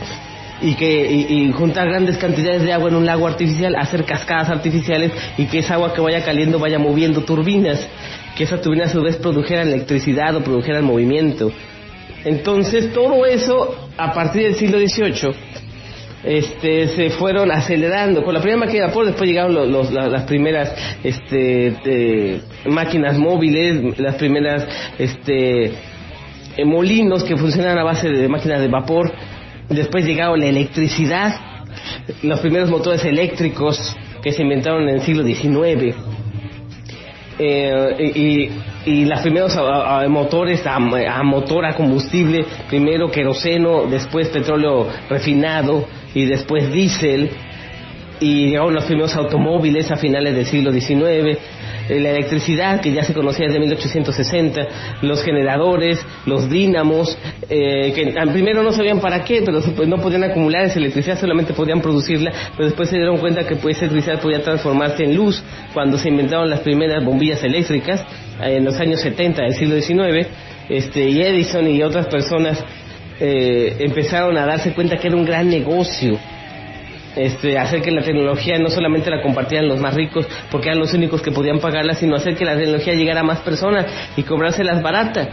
y 0.62 0.76
que 0.76 1.12
y, 1.12 1.52
juntar 1.52 1.90
grandes 1.90 2.18
cantidades 2.18 2.64
de 2.64 2.72
agua 2.72 2.88
en 2.88 2.96
un 2.96 3.06
lago 3.06 3.28
artificial, 3.28 3.76
hacer 3.76 4.06
cascadas 4.06 4.50
artificiales 4.50 5.12
y 5.38 5.48
que 5.48 5.60
esa 5.60 5.74
agua 5.74 5.94
que 5.94 6.00
vaya 6.00 6.24
caliendo 6.24 6.58
vaya 6.58 6.80
moviendo 6.80 7.26
turbinas, 7.26 7.86
que 8.38 8.46
esas 8.46 8.62
turbinas 8.62 8.92
a 8.92 8.94
su 8.94 9.02
vez 9.02 9.18
produjeran 9.18 9.68
electricidad 9.68 10.38
o 10.38 10.44
produjeran 10.46 10.86
movimiento. 10.86 11.52
Entonces 12.24 12.94
todo 12.94 13.26
eso 13.26 13.90
a 13.98 14.14
partir 14.14 14.44
del 14.44 14.56
siglo 14.56 14.80
XVIII 14.80 15.67
este, 16.28 16.88
se 16.90 17.10
fueron 17.12 17.52
acelerando. 17.52 18.24
Con 18.24 18.34
la 18.34 18.42
primera 18.42 18.60
máquina 18.60 18.82
de 18.82 18.88
vapor, 18.88 19.06
después 19.06 19.30
llegaron 19.30 19.72
los, 19.72 19.92
las 19.92 20.24
primeras 20.24 20.76
este, 21.04 22.42
máquinas 22.66 23.18
móviles, 23.18 23.98
las 23.98 24.16
primeras 24.16 24.68
este, 24.98 25.66
eh, 25.66 26.66
molinos 26.66 27.24
que 27.24 27.38
funcionan 27.38 27.78
a 27.78 27.84
base 27.84 28.10
de 28.10 28.28
máquinas 28.28 28.60
de 28.60 28.68
vapor. 28.68 29.12
Después 29.70 30.06
llegaron 30.06 30.40
la 30.40 30.48
electricidad, 30.48 31.34
los 32.24 32.40
primeros 32.42 32.70
motores 32.70 33.04
eléctricos 33.06 33.96
que 34.22 34.32
se 34.32 34.42
inventaron 34.42 34.84
en 34.84 34.96
el 34.96 35.02
siglo 35.02 35.24
XIX. 35.24 35.96
Eh, 37.40 38.12
y, 38.16 38.22
y 38.22 38.62
los 39.06 39.20
primeros 39.22 39.58
motores 40.10 40.66
a, 40.66 40.76
a, 40.76 41.24
motor 41.24 41.66
a 41.66 41.74
combustible, 41.74 42.46
primero 42.70 43.12
queroseno, 43.12 43.86
después 43.86 44.30
petróleo 44.30 44.88
refinado, 45.10 45.86
y 46.14 46.26
después 46.26 46.72
diésel, 46.72 47.30
y 48.20 48.48
llegaron 48.48 48.74
los 48.74 48.86
primeros 48.86 49.16
automóviles 49.16 49.92
a 49.92 49.98
finales 49.98 50.36
del 50.36 50.46
siglo 50.46 50.72
XIX, 50.72 51.38
la 51.90 52.10
electricidad 52.12 52.82
que 52.82 52.92
ya 52.92 53.04
se 53.04 53.14
conocía 53.14 53.48
desde 53.48 53.60
1860, 53.60 54.68
los 55.02 55.24
generadores, 55.24 56.00
los 56.26 56.50
dínamos, 56.50 57.18
eh, 57.50 57.92
que 57.94 58.14
primero 58.32 58.64
no 58.64 58.72
sabían 58.72 59.00
para 59.00 59.24
qué, 59.24 59.42
pero 59.44 59.62
no 59.86 59.98
podían 59.98 60.24
acumular 60.24 60.66
esa 60.66 60.80
electricidad, 60.80 61.20
solamente 61.20 61.54
podían 61.54 61.82
producirla, 61.82 62.32
pero 62.56 62.66
después 62.66 62.90
se 62.90 62.98
dieron 62.98 63.18
cuenta 63.18 63.46
que 63.46 63.54
esa 63.54 63.86
electricidad 63.86 64.22
podía 64.22 64.42
transformarse 64.42 65.04
en 65.04 65.16
luz 65.16 65.42
cuando 65.74 65.98
se 65.98 66.10
inventaron 66.10 66.50
las 66.50 66.62
primeras 66.62 67.04
bombillas 67.04 67.44
eléctricas 67.44 68.02
eh, 68.42 68.58
en 68.58 68.66
los 68.66 68.76
años 68.80 69.02
70 69.02 69.42
del 69.44 69.54
siglo 69.54 69.80
XIX, 69.80 70.28
este, 70.70 71.10
y 71.10 71.22
Edison 71.22 71.68
y 71.68 71.82
otras 71.82 72.08
personas 72.08 72.64
eh, 73.20 73.78
empezaron 73.80 74.38
a 74.38 74.46
darse 74.46 74.74
cuenta 74.74 74.98
que 74.98 75.08
era 75.08 75.16
un 75.16 75.26
gran 75.26 75.50
negocio 75.50 76.20
este, 77.16 77.58
hacer 77.58 77.82
que 77.82 77.92
la 77.92 78.02
tecnología 78.02 78.60
no 78.60 78.70
solamente 78.70 79.10
la 79.10 79.22
compartieran 79.22 79.68
los 79.68 79.80
más 79.80 79.94
ricos 79.94 80.28
porque 80.52 80.70
eran 80.70 80.80
los 80.80 80.94
únicos 80.94 81.22
que 81.22 81.32
podían 81.32 81.60
pagarla, 81.60 81.94
sino 81.94 82.16
hacer 82.16 82.36
que 82.36 82.46
la 82.46 82.56
tecnología 82.56 82.94
llegara 82.94 83.22
a 83.22 83.24
más 83.24 83.40
personas 83.40 83.86
y 84.16 84.24
cobrárselas 84.24 84.82
baratas. 84.82 85.30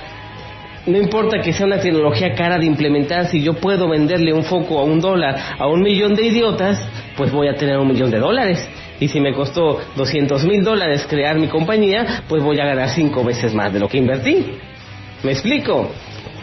No 0.87 0.99
importa 0.99 1.41
que 1.41 1.53
sea 1.55 1.65
una 1.65 1.79
tecnología 1.79 2.35
cara 2.35 2.59
de 2.59 2.67
implementar, 2.67 3.27
si 3.29 3.43
yo 3.43 3.55
puedo 3.55 3.89
venderle 3.89 4.35
un 4.35 4.45
foco 4.45 4.79
a 4.79 4.85
un 4.85 5.01
dólar 5.01 5.37
a 5.59 5.67
un 5.67 5.81
millón 5.81 6.15
de 6.15 6.27
idiotas, 6.27 6.79
pues 7.17 7.33
voy 7.33 7.49
a 7.49 7.55
tener 7.55 7.79
un 7.79 7.89
millón 7.89 8.11
de 8.11 8.19
dólares. 8.19 8.69
Y 9.01 9.09
si 9.09 9.19
me 9.19 9.33
costó 9.33 9.81
200 9.97 10.45
mil 10.45 10.63
dólares 10.63 11.07
crear 11.09 11.39
mi 11.39 11.49
compañía, 11.49 12.23
pues 12.29 12.43
voy 12.43 12.61
a 12.61 12.67
ganar 12.67 12.91
cinco 12.91 13.25
veces 13.25 13.55
más 13.55 13.73
de 13.73 13.81
lo 13.81 13.89
que 13.89 13.97
invertí. 13.99 14.59
¿Me 15.23 15.33
explico? 15.33 15.91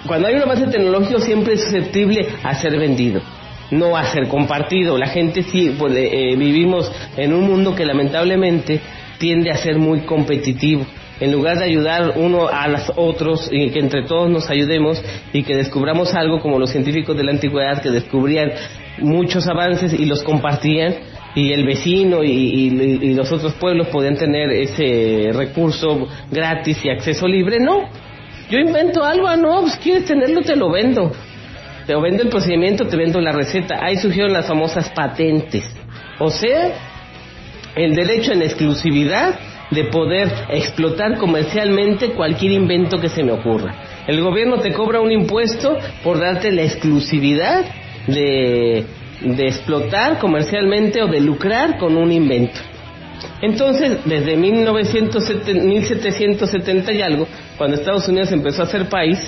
Cuando 0.08 0.28
hay 0.28 0.36
un 0.36 0.42
avance 0.42 0.66
tecnológico 0.66 1.20
siempre 1.20 1.54
es 1.54 1.64
susceptible 1.64 2.28
a 2.44 2.56
ser 2.56 2.78
vendido, 2.80 3.22
no 3.72 3.98
a 3.98 4.06
ser 4.06 4.28
compartido. 4.28 4.98
La 4.98 5.08
gente 5.08 5.44
sí, 5.44 5.76
pues, 5.78 5.94
eh, 5.96 6.36
vivimos 6.38 6.92
en 7.18 7.34
un 7.34 7.46
mundo 7.46 7.76
que 7.76 7.86
lamentablemente 7.86 8.80
tiende 9.18 9.52
a 9.52 9.58
ser 9.58 9.78
muy 9.78 10.02
competitivo. 10.02 10.86
En 11.20 11.32
lugar 11.32 11.60
de 11.60 11.66
ayudar 11.66 12.14
uno 12.16 12.48
a 12.48 12.68
los 12.68 12.92
otros 12.96 13.48
y 13.52 13.70
que 13.70 13.80
entre 13.80 14.06
todos 14.06 14.30
nos 14.30 14.50
ayudemos 14.50 15.04
y 15.32 15.44
que 15.44 15.56
descubramos 15.56 16.16
algo 16.16 16.40
como 16.40 16.58
los 16.58 16.72
científicos 16.72 17.16
de 17.16 17.24
la 17.24 17.32
antigüedad 17.32 17.82
que 17.82 17.92
descubrían 17.92 18.52
muchos 18.98 19.48
avances 19.48 19.94
y 19.94 20.06
los 20.06 20.24
compartían, 20.24 20.96
y 21.36 21.54
el 21.54 21.66
vecino 21.66 22.24
y, 22.24 23.14
los 23.14 23.32
otros 23.32 23.54
pueblos 23.54 23.88
podían 23.88 24.16
tener 24.16 24.52
ese 24.52 25.32
recurso 25.34 26.08
gratis 26.30 26.84
y 26.84 26.90
acceso 26.90 27.28
libre, 27.28 27.58
no. 27.60 27.90
Yo 28.50 28.60
invento 28.60 29.04
algo, 29.04 29.28
ah, 29.28 29.38
no, 29.38 29.62
pues 29.62 29.78
quieres 29.78 30.06
tenerlo, 30.06 30.42
te 30.42 30.56
lo 30.56 30.70
vendo. 30.70 31.12
Te 31.86 31.96
vendo 31.96 32.24
el 32.24 32.30
procedimiento, 32.30 32.88
te 32.88 32.98
vendo 32.98 33.20
la 33.20 33.32
receta. 33.32 33.84
Ahí 33.84 33.98
surgieron 33.98 34.34
las 34.34 34.48
famosas 34.48 34.90
patentes. 34.90 35.64
O 36.20 36.30
sea, 36.30 36.74
el 37.76 37.96
derecho 37.96 38.34
en 38.34 38.44
exclusividad 38.44 39.40
de 39.72 39.86
poder 39.86 40.30
explotar 40.50 41.18
comercialmente 41.18 42.12
cualquier 42.12 42.52
invento 42.52 43.00
que 43.00 43.10
se 43.10 43.24
me 43.24 43.32
ocurra. 43.32 43.74
El 44.08 44.22
gobierno 44.22 44.58
te 44.58 44.74
cobra 44.74 45.00
un 45.00 45.12
impuesto 45.12 45.78
por 46.04 46.20
darte 46.20 46.52
la 46.52 46.64
exclusividad 46.64 47.64
de, 48.08 48.84
de 49.22 49.44
explotar 49.44 50.20
comercialmente 50.20 51.02
o 51.02 51.08
de 51.08 51.22
lucrar 51.22 51.78
con 51.78 51.96
un 51.96 52.12
invento. 52.12 52.60
Entonces, 53.42 54.00
desde 54.06 54.36
1770 54.36 56.92
y 56.92 57.02
algo, 57.02 57.28
cuando 57.58 57.78
Estados 57.78 58.06
Unidos 58.08 58.32
empezó 58.32 58.62
a 58.64 58.68
ser 58.68 58.90
país, 58.90 59.20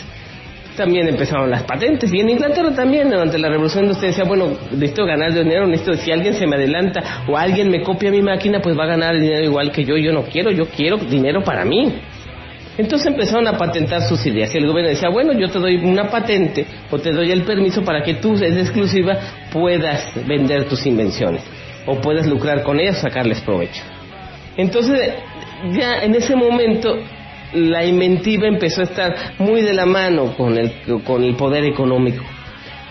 también 0.75 1.07
empezaron 1.07 1.49
las 1.49 1.63
patentes. 1.63 2.12
Y 2.13 2.19
en 2.19 2.29
Inglaterra 2.29 2.71
también, 2.75 3.09
durante 3.09 3.38
la 3.38 3.49
revolución, 3.49 3.89
usted 3.89 4.07
decía, 4.07 4.23
bueno, 4.23 4.57
necesito 4.71 5.05
ganar 5.05 5.33
dinero, 5.33 5.67
necesito, 5.67 5.93
si 5.95 6.12
alguien 6.12 6.33
se 6.33 6.47
me 6.47 6.55
adelanta 6.55 7.23
o 7.27 7.38
alguien 7.38 7.69
me 7.69 7.81
copia 7.81 8.12
mi 8.12 8.21
máquina, 8.21 8.62
pues 8.62 8.77
va 8.77 8.83
a 8.83 8.88
ganar 8.88 9.19
dinero 9.19 9.43
igual 9.43 9.71
que 9.71 9.83
yo. 9.83 9.97
Yo 9.97 10.12
no 10.12 10.23
quiero, 10.23 10.51
yo 10.51 10.65
quiero 10.65 10.97
dinero 10.97 11.43
para 11.43 11.65
mí. 11.65 11.93
Entonces 12.77 13.07
empezaron 13.07 13.47
a 13.47 13.57
patentar 13.57 14.01
sus 14.01 14.25
ideas 14.25 14.53
y 14.53 14.57
el 14.57 14.65
gobierno 14.65 14.89
decía, 14.89 15.09
bueno, 15.09 15.33
yo 15.33 15.47
te 15.47 15.59
doy 15.59 15.75
una 15.75 16.09
patente 16.09 16.65
o 16.89 16.97
te 16.97 17.12
doy 17.12 17.31
el 17.31 17.43
permiso 17.43 17.83
para 17.83 18.01
que 18.01 18.15
tú, 18.15 18.33
es 18.33 18.57
exclusiva, 18.57 19.15
puedas 19.51 20.09
vender 20.25 20.65
tus 20.65 20.83
invenciones 20.88 21.43
o 21.86 22.01
puedas 22.01 22.25
lucrar 22.25 22.63
con 22.63 22.79
ellas, 22.79 22.97
sacarles 22.97 23.41
provecho. 23.41 23.83
Entonces, 24.57 25.13
ya 25.71 26.03
en 26.03 26.15
ese 26.15 26.36
momento 26.36 26.97
la 27.53 27.85
inventiva 27.85 28.47
empezó 28.47 28.81
a 28.81 28.85
estar 28.85 29.15
muy 29.39 29.61
de 29.61 29.73
la 29.73 29.85
mano 29.85 30.35
con 30.35 30.57
el, 30.57 30.71
con 31.03 31.23
el 31.23 31.35
poder 31.35 31.65
económico. 31.65 32.23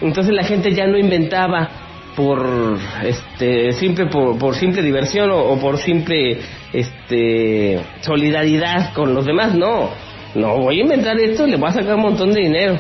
Entonces 0.01 0.35
la 0.35 0.45
gente 0.45 0.73
ya 0.73 0.87
no 0.87 0.99
inventaba 0.99 1.69
por 2.17 2.79
este 3.05 3.73
simple 3.73 4.07
por, 4.07 4.55
simple 4.55 4.83
diversión 4.83 5.31
o, 5.31 5.57
por 5.59 5.79
simple 5.79 6.39
este 6.73 7.81
solidaridad 8.01 8.93
con 8.93 9.15
los 9.15 9.25
demás 9.25 9.55
no. 9.55 9.91
No 10.35 10.59
voy 10.59 10.79
a 10.79 10.83
inventar 10.83 11.19
esto 11.19 11.47
le 11.47 11.57
voy 11.57 11.69
a 11.69 11.73
sacar 11.73 11.97
un 11.97 12.03
montón 12.03 12.33
de 12.33 12.41
dinero. 12.41 12.79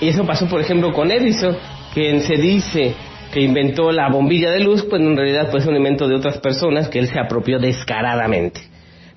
Y 0.00 0.08
eso 0.08 0.24
pasó 0.24 0.48
por 0.48 0.60
ejemplo 0.60 0.92
con 0.92 1.10
Edison 1.10 1.56
quien 1.94 2.20
se 2.22 2.36
dice 2.36 2.94
que 3.32 3.40
inventó 3.40 3.92
la 3.92 4.08
bombilla 4.08 4.50
de 4.50 4.60
luz 4.60 4.84
pues 4.88 5.00
en 5.02 5.16
realidad 5.16 5.50
fue 5.50 5.60
un 5.68 5.76
invento 5.76 6.08
de 6.08 6.16
otras 6.16 6.38
personas 6.38 6.88
que 6.88 6.98
él 6.98 7.08
se 7.08 7.20
apropió 7.20 7.58
descaradamente 7.58 8.69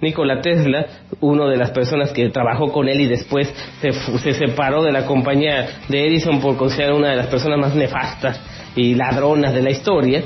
Nikola 0.04 0.42
Tesla, 0.42 0.86
una 1.22 1.50
de 1.50 1.58
las 1.58 1.72
personas 1.72 2.12
que 2.12 2.30
trabajó 2.30 2.72
con 2.72 2.88
él 2.88 3.02
y 3.02 3.08
después 3.08 3.52
se, 3.82 3.92
se 3.92 4.34
separó 4.34 4.84
de 4.84 4.92
la 4.92 5.06
compañía 5.06 5.82
de 5.88 6.08
Edison 6.08 6.40
por 6.40 6.58
considerar 6.58 6.94
una 6.94 7.10
de 7.10 7.16
las 7.16 7.28
personas 7.28 7.58
más 7.58 7.74
nefastas 7.74 8.40
y 8.76 8.96
ladronas 8.96 9.54
de 9.54 9.62
la 9.62 9.72
historia, 9.72 10.24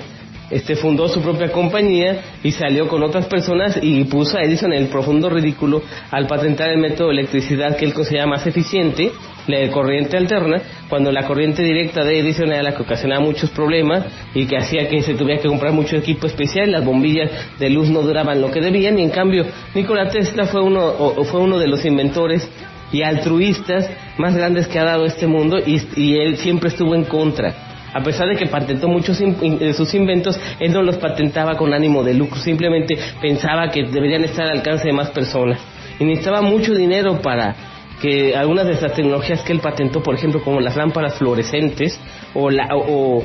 este 0.49 0.77
fundó 0.77 1.09
su 1.09 1.21
propia 1.21 1.51
compañía 1.51 2.21
y 2.41 2.51
salió 2.51 2.87
con 2.87 3.03
otras 3.03 3.25
personas 3.27 3.77
y 3.81 4.03
puso 4.05 4.37
a 4.37 4.41
Edison 4.41 4.71
en 4.71 4.83
el 4.83 4.87
profundo 4.87 5.29
ridículo 5.29 5.81
al 6.09 6.25
patentar 6.27 6.69
el 6.69 6.79
método 6.79 7.07
de 7.07 7.15
electricidad 7.15 7.75
que 7.75 7.85
él 7.85 7.93
consideraba 7.93 8.31
más 8.31 8.47
eficiente, 8.47 9.11
la 9.47 9.69
corriente 9.71 10.15
alterna, 10.15 10.61
cuando 10.89 11.11
la 11.11 11.25
corriente 11.25 11.63
directa 11.63 12.03
de 12.03 12.19
Edison 12.19 12.49
era 12.51 12.63
la 12.63 12.75
que 12.75 12.83
ocasionaba 12.83 13.21
muchos 13.21 13.49
problemas 13.49 14.05
y 14.33 14.45
que 14.45 14.57
hacía 14.57 14.87
que 14.87 15.01
se 15.01 15.15
tuviera 15.15 15.41
que 15.41 15.49
comprar 15.49 15.73
mucho 15.73 15.97
equipo 15.97 16.27
especial, 16.27 16.71
las 16.71 16.85
bombillas 16.85 17.29
de 17.59 17.69
luz 17.69 17.89
no 17.89 18.01
duraban 18.01 18.41
lo 18.41 18.49
que 18.49 18.61
debían 18.61 18.99
y 18.99 19.03
en 19.03 19.09
cambio 19.09 19.45
Nikola 19.75 20.09
Tesla 20.09 20.45
fue 20.45 20.61
uno, 20.61 20.93
fue 21.25 21.41
uno 21.41 21.59
de 21.59 21.67
los 21.67 21.83
inventores 21.85 22.49
y 22.91 23.01
altruistas 23.01 23.89
más 24.17 24.33
grandes 24.35 24.67
que 24.67 24.79
ha 24.79 24.85
dado 24.85 25.05
este 25.05 25.27
mundo 25.27 25.57
y 25.65 26.17
él 26.17 26.37
siempre 26.37 26.69
estuvo 26.69 26.95
en 26.95 27.03
contra 27.03 27.66
a 27.93 28.03
pesar 28.03 28.27
de 28.27 28.35
que 28.35 28.47
patentó 28.47 28.87
muchos 28.87 29.19
de 29.19 29.73
sus 29.73 29.93
inventos, 29.93 30.39
él 30.59 30.73
no 30.73 30.81
los 30.81 30.97
patentaba 30.97 31.55
con 31.55 31.73
ánimo 31.73 32.03
de 32.03 32.13
lucro, 32.13 32.39
simplemente 32.39 32.97
pensaba 33.21 33.69
que 33.69 33.83
deberían 33.83 34.23
estar 34.23 34.45
al 34.45 34.57
alcance 34.57 34.87
de 34.87 34.93
más 34.93 35.09
personas. 35.11 35.59
Y 35.99 36.05
necesitaba 36.05 36.41
mucho 36.41 36.75
dinero 36.75 37.21
para 37.21 37.55
que 38.01 38.35
algunas 38.35 38.67
de 38.67 38.73
estas 38.73 38.93
tecnologías 38.93 39.41
que 39.41 39.53
él 39.53 39.59
patentó, 39.59 40.01
por 40.01 40.15
ejemplo, 40.15 40.41
como 40.43 40.59
las 40.59 40.75
lámparas 40.75 41.15
fluorescentes 41.17 41.99
o, 42.33 42.49
la, 42.49 42.69
o, 42.75 43.23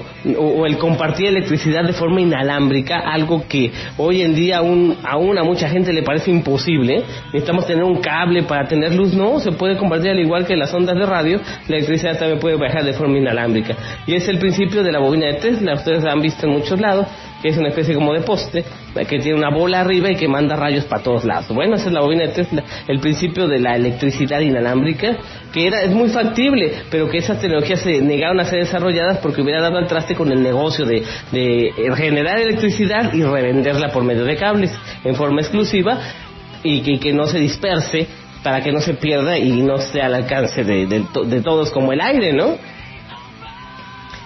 el 0.67 0.79
compartir 0.79 1.27
electricidad 1.27 1.85
de 1.85 1.93
forma 1.93 2.21
inalámbrica, 2.21 3.01
algo 3.01 3.45
que 3.49 3.71
hoy 3.99 4.23
en 4.23 4.35
día 4.35 4.59
aún, 4.59 4.97
aún 5.05 5.39
a 5.39 5.43
mucha 5.43 5.69
gente 5.69 5.93
le 5.93 6.03
parece 6.03 6.31
imposible. 6.31 7.03
Necesitamos 7.27 7.67
tener 7.67 7.85
un 7.85 8.01
cable 8.01 8.45
para 8.45 8.67
tener 8.67 8.95
luz, 8.95 9.13
no, 9.13 9.41
se 9.41 9.53
puede 9.53 9.77
compartir 9.77 10.11
al 10.11 10.21
igual 10.21 10.47
que 10.47 10.57
las 10.57 10.73
ondas 10.73 10.97
de 10.97 11.07
radio, 11.07 11.41
la 11.69 11.77
electricidad 11.77 12.19
también 12.19 12.39
puede 12.39 12.57
viajar 12.57 12.85
de 12.85 12.95
forma 12.95 13.19
inalámbrica. 13.19 13.77
Y 14.07 14.15
es 14.15 14.27
el 14.29 14.39
principio 14.39 14.83
de 14.83 14.93
la 14.93 15.01
bobina 15.01 15.27
de 15.27 15.35
Tesla, 15.35 15.75
ustedes 15.75 16.05
han 16.05 16.21
visto 16.21 16.47
en 16.47 16.53
muchos 16.53 16.81
lados, 16.81 17.07
que 17.43 17.49
es 17.49 17.59
una 17.59 17.69
especie 17.69 17.95
como 17.95 18.15
de 18.15 18.21
poste, 18.21 18.65
que 18.95 19.19
tiene 19.19 19.35
una 19.35 19.51
bola 19.51 19.81
arriba 19.81 20.11
y 20.11 20.17
que 20.17 20.29
manda 20.29 20.55
rayos 20.55 20.85
para 20.85 21.03
todos 21.03 21.25
lados. 21.25 21.49
Bueno, 21.49 21.75
esa 21.75 21.89
es 21.89 21.93
la 21.93 22.01
bobina 22.01 22.23
de 22.27 22.33
Tesla, 22.33 22.63
el 22.87 23.01
principio 23.01 23.49
de 23.49 23.59
la 23.59 23.75
electricidad 23.75 24.41
inalámbrica, 24.41 25.17
que 25.53 25.67
era, 25.67 25.83
es 25.83 25.91
muy 25.91 26.09
factible, 26.09 26.73
pero 26.91 27.11
que 27.11 27.19
esas 27.19 27.41
tecnologías 27.41 27.81
se 27.81 28.01
negaron 28.01 28.39
a 28.39 28.45
ser 28.45 28.61
desarrolladas 28.61 29.19
porque 29.19 29.43
hubiera 29.43 29.61
dado 29.61 29.79
al 29.79 29.89
traste 29.89 30.15
con 30.15 30.31
el 30.31 30.43
negocio 30.43 30.87
de, 30.87 31.03
de 31.33 31.73
generar 31.97 32.39
electricidad 32.39 33.13
y 33.13 33.23
revenderla 33.23 33.89
por 33.89 34.05
medio 34.05 34.25
de 34.25 34.37
cables 34.37 34.73
en 35.05 35.15
forma 35.17 35.41
exclusiva 35.41 35.99
y 36.63 36.83
que, 36.83 37.01
que 37.01 37.13
no 37.13 37.27
se 37.27 37.39
disperse 37.39 38.07
para 38.45 38.61
que 38.61 38.73
no 38.73 38.81
se 38.81 38.95
pierda 38.95 39.37
y 39.39 39.63
no 39.63 39.77
esté 39.77 40.01
al 40.01 40.15
alcance 40.15 40.65
de, 40.65 40.87
de 40.87 41.41
todos 41.43 41.71
como 41.71 41.93
el 41.93 42.01
aire, 42.01 42.33
¿no? 42.33 42.57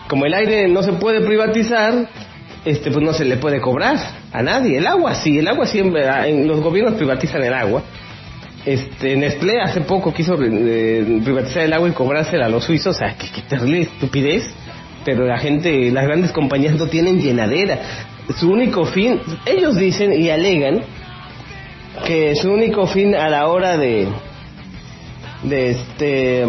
Como 0.08 0.24
el 0.24 0.34
aire 0.34 0.68
no 0.68 0.82
se 0.82 0.92
puede 0.92 1.20
privatizar, 1.20 2.08
este 2.66 2.90
pues 2.90 3.04
no 3.04 3.12
se 3.12 3.24
le 3.24 3.36
puede 3.36 3.60
cobrar 3.60 3.96
a 4.32 4.42
nadie. 4.42 4.78
El 4.78 4.86
agua 4.86 5.14
sí, 5.14 5.38
el 5.38 5.46
agua 5.46 5.66
siempre, 5.66 6.08
ah, 6.08 6.26
en, 6.26 6.48
los 6.48 6.60
gobiernos 6.60 6.94
privatizan 6.94 7.42
el 7.44 7.54
agua. 7.54 7.82
Este, 8.64 9.16
Nestlé 9.16 9.60
hace 9.60 9.82
poco 9.82 10.12
quiso 10.12 10.36
eh, 10.42 11.20
privatizar 11.24 11.62
el 11.62 11.72
agua 11.72 11.88
y 11.88 11.92
cobrársela 11.92 12.46
a 12.46 12.48
los 12.48 12.64
suizos, 12.64 12.96
o 12.96 12.98
sea, 12.98 13.14
que 13.14 13.28
quitarle 13.28 13.82
estupidez, 13.82 14.42
pero 15.04 15.24
la 15.24 15.38
gente, 15.38 15.92
las 15.92 16.04
grandes 16.04 16.32
compañías 16.32 16.74
no 16.74 16.88
tienen 16.88 17.20
llenadera. 17.20 17.78
Su 18.36 18.50
único 18.50 18.84
fin, 18.86 19.20
ellos 19.46 19.76
dicen 19.76 20.12
y 20.20 20.30
alegan 20.30 20.82
que 22.04 22.34
su 22.34 22.52
único 22.52 22.88
fin 22.88 23.14
a 23.14 23.28
la 23.28 23.46
hora 23.46 23.76
de, 23.76 24.08
de 25.44 25.70
este, 25.70 26.44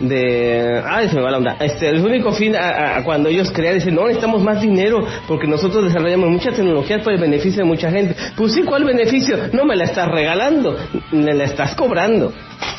de 0.00 0.82
ay 0.84 1.08
se 1.08 1.16
me 1.16 1.22
va 1.22 1.30
la 1.30 1.38
onda. 1.38 1.56
Este 1.60 1.88
el 1.88 2.04
único 2.04 2.32
fin 2.32 2.54
a, 2.56 3.02
cuando 3.04 3.28
ellos 3.28 3.50
crean 3.52 3.74
dicen 3.74 3.94
no 3.94 4.02
necesitamos 4.02 4.42
más 4.42 4.60
dinero 4.60 5.06
porque 5.26 5.46
nosotros 5.46 5.84
desarrollamos 5.84 6.30
muchas 6.30 6.54
tecnologías 6.54 7.02
para 7.02 7.16
el 7.16 7.20
beneficio 7.22 7.62
de 7.62 7.68
mucha 7.68 7.90
gente. 7.90 8.14
Pues 8.36 8.52
sí 8.52 8.62
cuál 8.62 8.84
beneficio 8.84 9.36
no 9.52 9.64
me 9.64 9.76
la 9.76 9.84
estás 9.84 10.08
regalando 10.08 10.76
me 11.12 11.34
la 11.34 11.44
estás 11.44 11.74
cobrando 11.74 12.32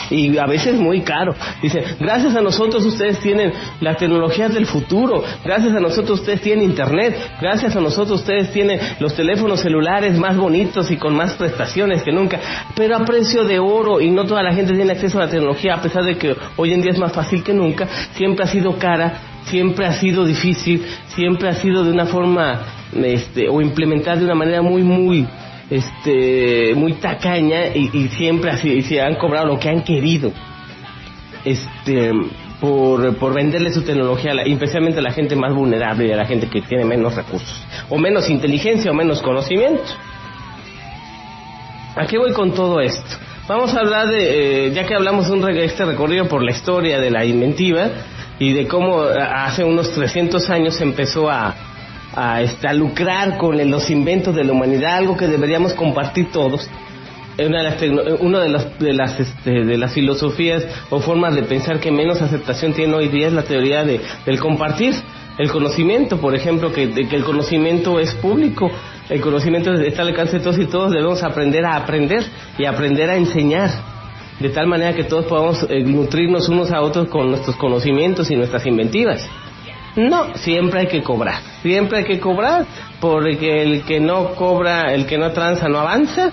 y 0.10 0.38
a 0.38 0.46
veces 0.46 0.76
muy 0.76 1.02
caro. 1.02 1.36
Dice, 1.62 1.84
gracias 2.00 2.36
a 2.36 2.42
nosotros 2.42 2.84
ustedes 2.86 3.20
tienen 3.20 3.52
las 3.82 3.98
tecnologías 3.98 4.54
del 4.54 4.66
futuro, 4.66 5.24
gracias 5.44 5.76
a 5.76 5.80
nosotros 5.80 6.20
ustedes 6.20 6.42
tienen 6.42 6.66
internet, 6.66 7.18
gracias 7.42 7.76
a 7.76 7.82
nosotros 7.82 8.22
ustedes 8.22 8.52
tienen 8.52 8.80
los 9.00 9.16
teléfonos 9.16 9.62
celulares 9.62 10.18
más 10.18 10.38
bonitos 10.38 10.90
y 10.92 10.98
con 10.98 11.16
más 11.16 11.34
prestaciones 11.34 12.04
que 12.04 12.12
nunca, 12.12 12.40
pero 12.76 12.96
a 12.96 13.06
precio 13.06 13.44
de 13.44 13.60
oro 13.60 14.02
y 14.02 14.10
no 14.12 14.26
toda 14.26 14.44
la 14.44 14.54
gente 14.54 14.74
tiene 14.74 14.92
acceso 14.92 15.20
a 15.20 15.26
la 15.26 15.30
tecnología 15.30 15.76
a 15.76 15.82
pesar 15.82 16.04
de 16.04 16.18
que 16.18 16.36
hoy 16.58 16.74
en 16.74 16.82
día 16.82 16.92
es 16.92 17.00
más 17.00 17.14
fácil 17.14 17.44
que 17.44 17.54
nunca, 17.54 17.88
siempre 18.14 18.44
ha 18.44 18.48
sido 18.48 18.78
cara, 18.78 19.36
siempre 19.46 19.86
ha 19.86 19.94
sido 19.94 20.26
difícil, 20.26 20.86
siempre 21.08 21.50
ha 21.50 21.56
sido 21.56 21.84
de 21.84 21.92
una 21.92 22.06
forma 22.06 22.62
este, 22.96 23.48
o 23.50 23.62
implementada 23.62 24.18
de 24.18 24.26
una 24.26 24.36
manera 24.36 24.62
muy, 24.62 24.84
muy 24.84 25.28
este 25.70 26.76
muy 26.76 26.94
tacaña 26.94 27.68
y, 27.74 28.08
siempre 28.10 28.52
así 28.52 28.70
y 28.70 28.82
se 28.84 29.02
han 29.02 29.16
cobrado 29.16 29.48
lo 29.48 29.60
que 29.60 29.70
han 29.70 29.84
querido 29.84 30.32
este 31.44 32.12
por, 32.60 33.16
por 33.18 33.34
venderle 33.34 33.72
su 33.74 33.82
tecnología 33.82 34.34
especialmente 34.46 35.00
a 35.00 35.04
la 35.04 35.12
gente 35.12 35.36
más 35.36 35.54
vulnerable 35.54 36.08
y 36.08 36.12
a 36.12 36.18
la 36.18 36.26
gente 36.26 36.48
que 36.48 36.62
tiene 36.62 36.86
menos 36.86 37.16
recursos 37.16 37.66
o 37.90 37.98
menos 37.98 38.30
inteligencia 38.30 38.92
o 38.92 38.94
menos 38.94 39.22
conocimiento 39.22 39.84
¿a 41.96 42.06
qué 42.06 42.18
voy 42.18 42.32
con 42.34 42.54
todo 42.54 42.80
esto? 42.80 43.18
vamos 43.48 43.74
a 43.76 43.80
hablar 43.80 44.08
de 44.08 44.68
eh, 44.68 44.72
ya 44.72 44.86
que 44.86 44.94
hablamos 44.94 45.28
de 45.28 45.34
un, 45.34 45.50
este 45.50 45.84
recorrido 45.84 46.28
por 46.28 46.44
la 46.44 46.52
historia 46.52 47.00
de 47.00 47.10
la 47.10 47.26
inventiva 47.26 47.90
y 48.38 48.54
de 48.54 48.68
cómo 48.68 49.06
eh, 49.06 49.18
hace 49.20 49.64
unos 49.64 49.92
300 49.94 50.48
años 50.50 50.80
empezó 50.82 51.30
a, 51.30 51.56
a, 52.16 52.42
este, 52.42 52.74
lucrar 52.74 53.38
con 53.38 53.58
los 53.70 53.90
inventos 53.90 54.36
de 54.36 54.44
la 54.44 54.54
humanidad, 54.54 54.98
algo 54.98 55.18
que 55.18 55.28
deberíamos 55.28 55.74
compartir 55.74 56.32
todos. 56.32 56.70
Una 57.38 57.58
de 57.58 57.64
las, 57.64 58.22
una 58.22 58.40
de 58.40 58.50
las, 58.50 58.80
de 58.80 58.94
las, 58.94 59.20
este, 59.20 59.66
de 59.66 59.78
las 59.78 59.94
filosofías 59.94 60.66
o 60.90 61.02
formas 61.02 61.36
de 61.36 61.44
pensar 61.44 61.82
que 61.82 61.92
menos 61.92 62.22
aceptación 62.22 62.72
tiene 62.72 62.94
hoy 62.94 63.10
día 63.10 63.28
es 63.28 63.34
la 63.34 63.44
teoría 63.44 63.84
de, 63.84 64.00
del 64.26 64.40
compartir. 64.40 64.94
El 65.38 65.52
conocimiento, 65.52 66.22
por 66.22 66.34
ejemplo, 66.34 66.72
que, 66.72 66.88
de, 66.88 67.10
que 67.10 67.16
el 67.18 67.26
conocimiento 67.26 68.00
es 68.00 68.14
público, 68.16 68.72
el 69.10 69.20
conocimiento 69.20 69.74
está 69.74 70.04
al 70.04 70.10
alcance 70.10 70.38
de 70.38 70.44
todos 70.44 70.58
y 70.58 70.66
todos 70.66 70.92
debemos 70.92 71.24
aprender 71.24 71.66
a 71.66 71.76
aprender 71.76 72.24
y 72.58 72.64
aprender 72.64 73.10
a 73.10 73.18
enseñar, 73.18 73.70
de 74.40 74.50
tal 74.50 74.68
manera 74.68 74.94
que 74.96 75.04
todos 75.04 75.26
podamos 75.26 75.66
eh, 75.70 75.84
nutrirnos 75.84 76.48
unos 76.48 76.72
a 76.72 76.82
otros 76.82 77.10
con 77.10 77.30
nuestros 77.30 77.58
conocimientos 77.58 78.32
y 78.32 78.38
nuestras 78.38 78.66
inventivas. 78.66 79.28
No, 79.96 80.36
siempre 80.36 80.82
hay 80.82 80.88
que 80.88 81.02
cobrar. 81.02 81.40
Siempre 81.62 82.00
hay 82.00 82.06
que 82.06 82.20
cobrar 82.20 82.66
porque 83.00 83.64
el 83.64 83.84
que 83.84 84.00
no 84.00 84.36
cobra, 84.36 84.94
el 84.94 85.06
que 85.06 85.18
no 85.18 85.32
tranza 85.32 85.70
no 85.70 85.80
avanza. 85.80 86.32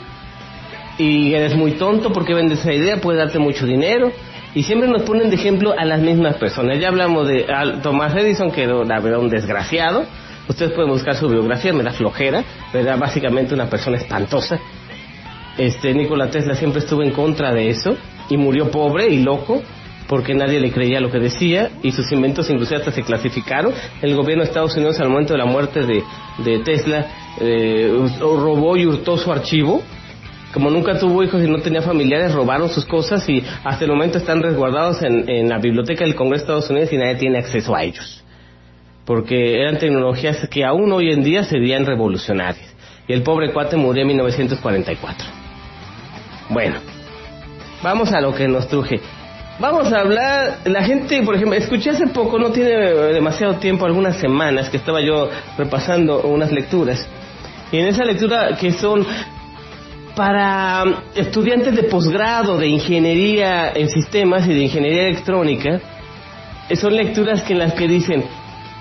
Y 0.99 1.33
eres 1.33 1.55
muy 1.55 1.73
tonto 1.73 2.13
porque 2.13 2.35
vendes 2.35 2.61
esa 2.61 2.73
idea, 2.73 3.01
puede 3.01 3.19
darte 3.19 3.39
mucho 3.39 3.67
dinero. 3.67 4.13
Y 4.55 4.65
siempre 4.65 4.89
nos 4.89 5.03
ponen 5.03 5.31
de 5.31 5.37
ejemplo 5.37 5.75
a 5.77 5.85
las 5.85 6.01
mismas 6.01 6.37
personas. 6.37 6.79
Ya 6.79 6.89
hablamos 6.89 7.27
de 7.29 7.47
Thomas 7.83 8.15
Edison, 8.15 8.51
que 8.51 8.65
era 8.65 8.85
la 8.85 9.01
verdad 9.01 9.21
un 9.21 9.31
desgraciado. 9.31 10.05
Ustedes 10.49 10.73
pueden 10.73 10.91
buscar 10.91 11.15
su 11.15 11.29
biografía, 11.29 11.73
me 11.73 11.85
da 11.85 11.93
flojera, 11.93 12.45
era 12.75 12.97
básicamente 12.97 13.55
una 13.55 13.71
persona 13.71 13.97
espantosa. 13.97 14.59
Este 15.57 15.95
Nikola 15.95 16.31
Tesla 16.31 16.55
siempre 16.55 16.81
estuvo 16.81 17.03
en 17.03 17.13
contra 17.13 17.53
de 17.53 17.69
eso 17.69 17.97
y 18.29 18.37
murió 18.37 18.71
pobre 18.71 19.09
y 19.09 19.23
loco 19.23 19.63
porque 20.09 20.35
nadie 20.35 20.61
le 20.61 20.71
creía 20.71 21.01
lo 21.01 21.11
que 21.11 21.19
decía 21.19 21.71
y 21.83 21.93
sus 21.93 22.11
inventos 22.13 22.51
inclusive 22.51 22.79
hasta 22.79 22.93
se 22.93 23.03
clasificaron. 23.03 23.73
El 24.01 24.15
gobierno 24.15 24.43
de 24.43 24.49
Estados 24.49 24.77
Unidos 24.77 25.01
al 25.01 25.09
momento 25.09 25.33
de 25.33 25.39
la 25.39 25.47
muerte 25.47 25.83
de, 25.85 26.03
de 26.39 26.59
Tesla 26.61 27.07
eh, 27.41 27.93
robó 28.21 28.77
y 28.77 28.87
hurtó 28.87 29.17
su 29.17 29.33
archivo. 29.33 29.83
Como 30.53 30.69
nunca 30.69 30.99
tuvo 30.99 31.23
hijos 31.23 31.43
y 31.43 31.49
no 31.49 31.59
tenía 31.61 31.81
familiares, 31.81 32.35
robaron 32.35 32.69
sus 32.69 32.85
cosas 32.85 33.27
y 33.29 33.43
hasta 33.65 33.85
el 33.85 33.91
momento 33.91 34.19
están 34.19 34.43
resguardados 34.43 35.03
en, 35.03 35.29
en 35.29 35.49
la 35.49 35.59
biblioteca 35.59 36.05
del 36.05 36.15
Congreso 36.15 36.45
de 36.45 36.59
Estados 36.59 36.71
Unidos 36.71 36.93
y 36.93 36.99
nadie 36.99 37.15
tiene 37.15 37.39
acceso 37.39 37.75
a 37.75 37.83
ellos. 37.83 38.23
Porque 39.07 39.61
eran 39.63 39.79
tecnologías 39.79 40.47
que 40.49 40.65
aún 40.65 40.93
hoy 40.93 41.11
en 41.11 41.25
día 41.25 41.43
serían 41.43 41.87
revolucionarias. 41.87 42.73
Y 43.09 43.15
el 43.15 43.23
pobre 43.23 43.51
cuate 43.53 43.77
murió 43.77 44.03
en 44.03 44.09
1944. 44.09 45.27
Bueno, 46.51 46.77
vamos 47.83 48.13
a 48.13 48.21
lo 48.21 48.35
que 48.35 48.47
nos 48.47 48.69
truje. 48.69 49.01
Vamos 49.63 49.93
a 49.93 50.01
hablar, 50.01 50.59
la 50.65 50.83
gente, 50.83 51.23
por 51.23 51.37
ejemplo, 51.37 51.57
escuché 51.57 51.91
hace 51.91 52.09
poco, 52.09 52.37
no 52.37 52.51
tiene 52.51 52.75
demasiado 53.15 53.59
tiempo, 53.59 53.87
algunas 53.87 54.17
semanas, 54.17 54.69
que 54.69 54.77
estaba 54.77 55.01
yo 55.01 55.31
repasando 55.57 56.21
unas 56.23 56.51
lecturas. 56.51 57.07
Y 57.71 57.79
en 57.79 57.87
esa 57.87 58.05
lectura 58.05 58.57
que 58.57 58.73
son 58.73 59.07
para 60.17 61.05
estudiantes 61.15 61.77
de 61.77 61.85
posgrado 61.85 62.59
de 62.59 62.67
ingeniería 62.67 63.71
en 63.73 63.89
sistemas 63.89 64.49
y 64.49 64.53
de 64.53 64.63
ingeniería 64.63 65.03
electrónica, 65.05 65.81
eh, 66.69 66.75
son 66.75 66.97
lecturas 66.97 67.45
que 67.45 67.53
en 67.53 67.61
las 67.61 67.75
que 67.75 67.87
dicen, 67.87 68.25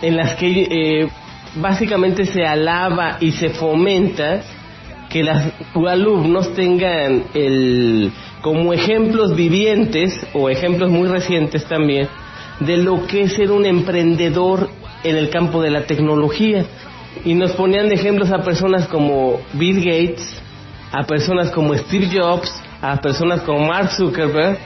en 0.01 0.17
las 0.17 0.33
que 0.33 0.47
eh, 0.63 1.09
básicamente 1.57 2.25
se 2.25 2.43
alaba 2.43 3.17
y 3.19 3.33
se 3.33 3.49
fomenta 3.49 4.41
que 5.11 5.23
los 5.23 5.37
alumnos 5.87 6.55
tengan 6.55 7.25
el, 7.35 8.11
como 8.41 8.73
ejemplos 8.73 9.35
vivientes 9.35 10.19
o 10.33 10.49
ejemplos 10.49 10.89
muy 10.89 11.07
recientes 11.07 11.65
también 11.65 12.07
de 12.59 12.77
lo 12.77 13.05
que 13.07 13.21
es 13.21 13.33
ser 13.33 13.51
un 13.51 13.65
emprendedor 13.65 14.69
en 15.03 15.17
el 15.17 15.29
campo 15.29 15.61
de 15.61 15.71
la 15.71 15.83
tecnología. 15.83 16.65
Y 17.25 17.33
nos 17.33 17.51
ponían 17.53 17.91
ejemplos 17.91 18.31
a 18.31 18.43
personas 18.43 18.87
como 18.87 19.41
Bill 19.53 19.79
Gates, 19.83 20.35
a 20.91 21.03
personas 21.03 21.51
como 21.51 21.75
Steve 21.75 22.09
Jobs, 22.13 22.53
a 22.81 22.97
personas 22.97 23.41
como 23.41 23.67
Mark 23.67 23.91
Zuckerberg. 23.91 24.57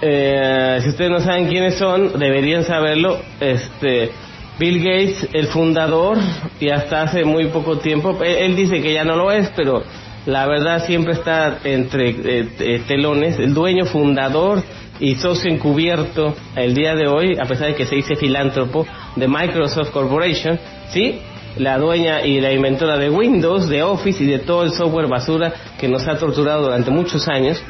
Eh, 0.00 0.78
si 0.82 0.88
ustedes 0.88 1.10
no 1.10 1.20
saben 1.20 1.48
quiénes 1.48 1.74
son, 1.76 2.18
deberían 2.18 2.64
saberlo. 2.64 3.18
Este, 3.40 4.10
Bill 4.58 4.78
Gates, 4.78 5.28
el 5.32 5.46
fundador, 5.46 6.18
y 6.60 6.68
hasta 6.68 7.02
hace 7.02 7.24
muy 7.24 7.46
poco 7.46 7.78
tiempo, 7.78 8.18
él, 8.22 8.54
dice 8.54 8.82
que 8.82 8.92
ya 8.92 9.04
no 9.04 9.16
lo 9.16 9.32
es, 9.32 9.50
pero 9.56 9.82
la 10.26 10.46
verdad 10.46 10.84
siempre 10.86 11.14
está 11.14 11.58
entre 11.64 12.10
eh, 12.10 12.48
eh, 12.58 12.82
telones, 12.86 13.38
el 13.38 13.54
dueño 13.54 13.86
fundador 13.86 14.62
y 15.00 15.16
socio 15.16 15.50
encubierto 15.50 16.34
el 16.54 16.74
día 16.74 16.94
de 16.94 17.08
hoy, 17.08 17.36
a 17.40 17.46
pesar 17.46 17.68
de 17.68 17.74
que 17.74 17.86
se 17.86 17.96
dice 17.96 18.14
filántropo, 18.14 18.86
de 19.16 19.26
Microsoft 19.26 19.90
Corporation, 19.90 20.58
¿sí? 20.90 21.18
la 21.56 21.78
dueña 21.78 22.24
y 22.24 22.40
la 22.40 22.52
inventora 22.52 22.96
de 22.96 23.10
Windows, 23.10 23.68
de 23.68 23.82
Office 23.82 24.22
y 24.22 24.26
de 24.26 24.38
todo 24.38 24.62
el 24.62 24.72
software 24.72 25.08
basura 25.08 25.52
que 25.78 25.88
nos 25.88 26.06
ha 26.08 26.16
torturado 26.16 26.64
durante 26.64 26.90
muchos 26.90 27.28
años. 27.28 27.62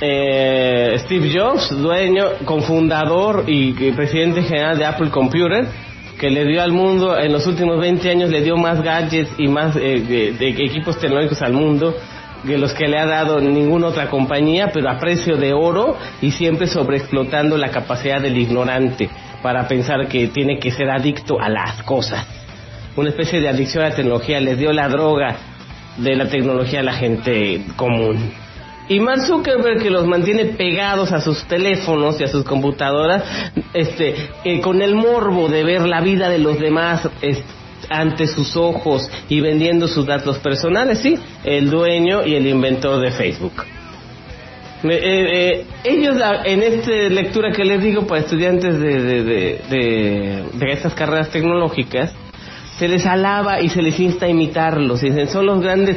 Eh, 0.00 0.96
Steve 0.98 1.30
Jobs, 1.32 1.70
dueño, 1.80 2.24
cofundador 2.44 3.44
y, 3.46 3.72
presidente 3.92 4.42
general 4.42 4.78
de 4.78 4.84
Apple 4.84 5.10
Computer, 5.10 5.66
que 6.24 6.30
le 6.30 6.46
dio 6.46 6.62
al 6.62 6.72
mundo, 6.72 7.18
en 7.18 7.30
los 7.34 7.46
últimos 7.46 7.78
20 7.78 8.10
años 8.10 8.30
le 8.30 8.40
dio 8.40 8.56
más 8.56 8.82
gadgets 8.82 9.30
y 9.36 9.46
más 9.46 9.76
eh, 9.76 10.34
de, 10.38 10.48
equipos 10.48 10.98
tecnológicos 10.98 11.42
al 11.42 11.52
mundo 11.52 11.94
que 12.46 12.56
los 12.56 12.72
que 12.72 12.88
le 12.88 12.98
ha 12.98 13.04
dado 13.04 13.42
ninguna 13.42 13.88
otra 13.88 14.08
compañía, 14.08 14.70
pero 14.72 14.88
a 14.88 14.98
precio 14.98 15.36
de 15.36 15.52
oro 15.52 15.98
y 16.22 16.30
siempre 16.30 16.66
sobreexplotando 16.66 17.58
la 17.58 17.68
capacidad 17.68 18.22
del 18.22 18.38
ignorante 18.38 19.10
para 19.42 19.68
pensar 19.68 20.08
que 20.08 20.28
tiene 20.28 20.58
que 20.58 20.70
ser 20.70 20.88
adicto 20.88 21.38
a 21.38 21.50
las 21.50 21.82
cosas 21.82 22.26
una 22.96 23.10
especie 23.10 23.40
de 23.40 23.48
adicción 23.50 23.84
a 23.84 23.90
la 23.90 23.94
tecnología, 23.94 24.40
les 24.40 24.56
dio 24.56 24.72
la 24.72 24.88
droga 24.88 25.36
de 25.98 26.16
la 26.16 26.30
tecnología 26.30 26.80
a 26.80 26.84
la 26.84 26.94
gente 26.94 27.60
común. 27.76 28.32
Y 28.88 29.00
Mark 29.00 29.22
Zuckerberg 29.26 29.82
que 29.82 29.90
los 29.90 30.06
mantiene 30.06 30.44
pegados 30.44 31.10
a 31.12 31.20
sus 31.20 31.44
teléfonos 31.44 32.20
y 32.20 32.24
a 32.24 32.28
sus 32.28 32.44
computadoras, 32.44 33.24
este, 33.72 34.14
eh, 34.44 34.60
con 34.60 34.82
el 34.82 34.94
morbo 34.94 35.48
de 35.48 35.64
ver 35.64 35.82
la 35.82 36.02
vida 36.02 36.28
de 36.28 36.38
los 36.38 36.58
demás 36.58 37.08
ante 37.88 38.26
sus 38.26 38.56
ojos 38.56 39.10
y 39.28 39.40
vendiendo 39.40 39.88
sus 39.88 40.06
datos 40.06 40.38
personales, 40.38 40.98
sí, 40.98 41.18
el 41.44 41.70
dueño 41.70 42.26
y 42.26 42.34
el 42.34 42.46
inventor 42.46 43.00
de 43.00 43.10
Facebook. 43.10 43.64
Eh, 44.84 45.00
eh, 45.02 45.66
ellos 45.82 46.16
en 46.44 46.62
esta 46.62 46.90
lectura 46.90 47.52
que 47.52 47.64
les 47.64 47.82
digo 47.82 48.06
para 48.06 48.20
estudiantes 48.20 48.78
de, 48.78 49.00
de, 49.00 50.44
de 50.52 50.72
estas 50.72 50.92
carreras 50.92 51.30
tecnológicas, 51.30 52.14
se 52.78 52.88
les 52.88 53.06
alaba 53.06 53.60
y 53.60 53.68
se 53.68 53.82
les 53.82 53.98
insta 54.00 54.26
a 54.26 54.28
imitarlos. 54.28 55.00
Dicen, 55.00 55.28
son 55.28 55.46
los 55.46 55.60
grandes 55.60 55.96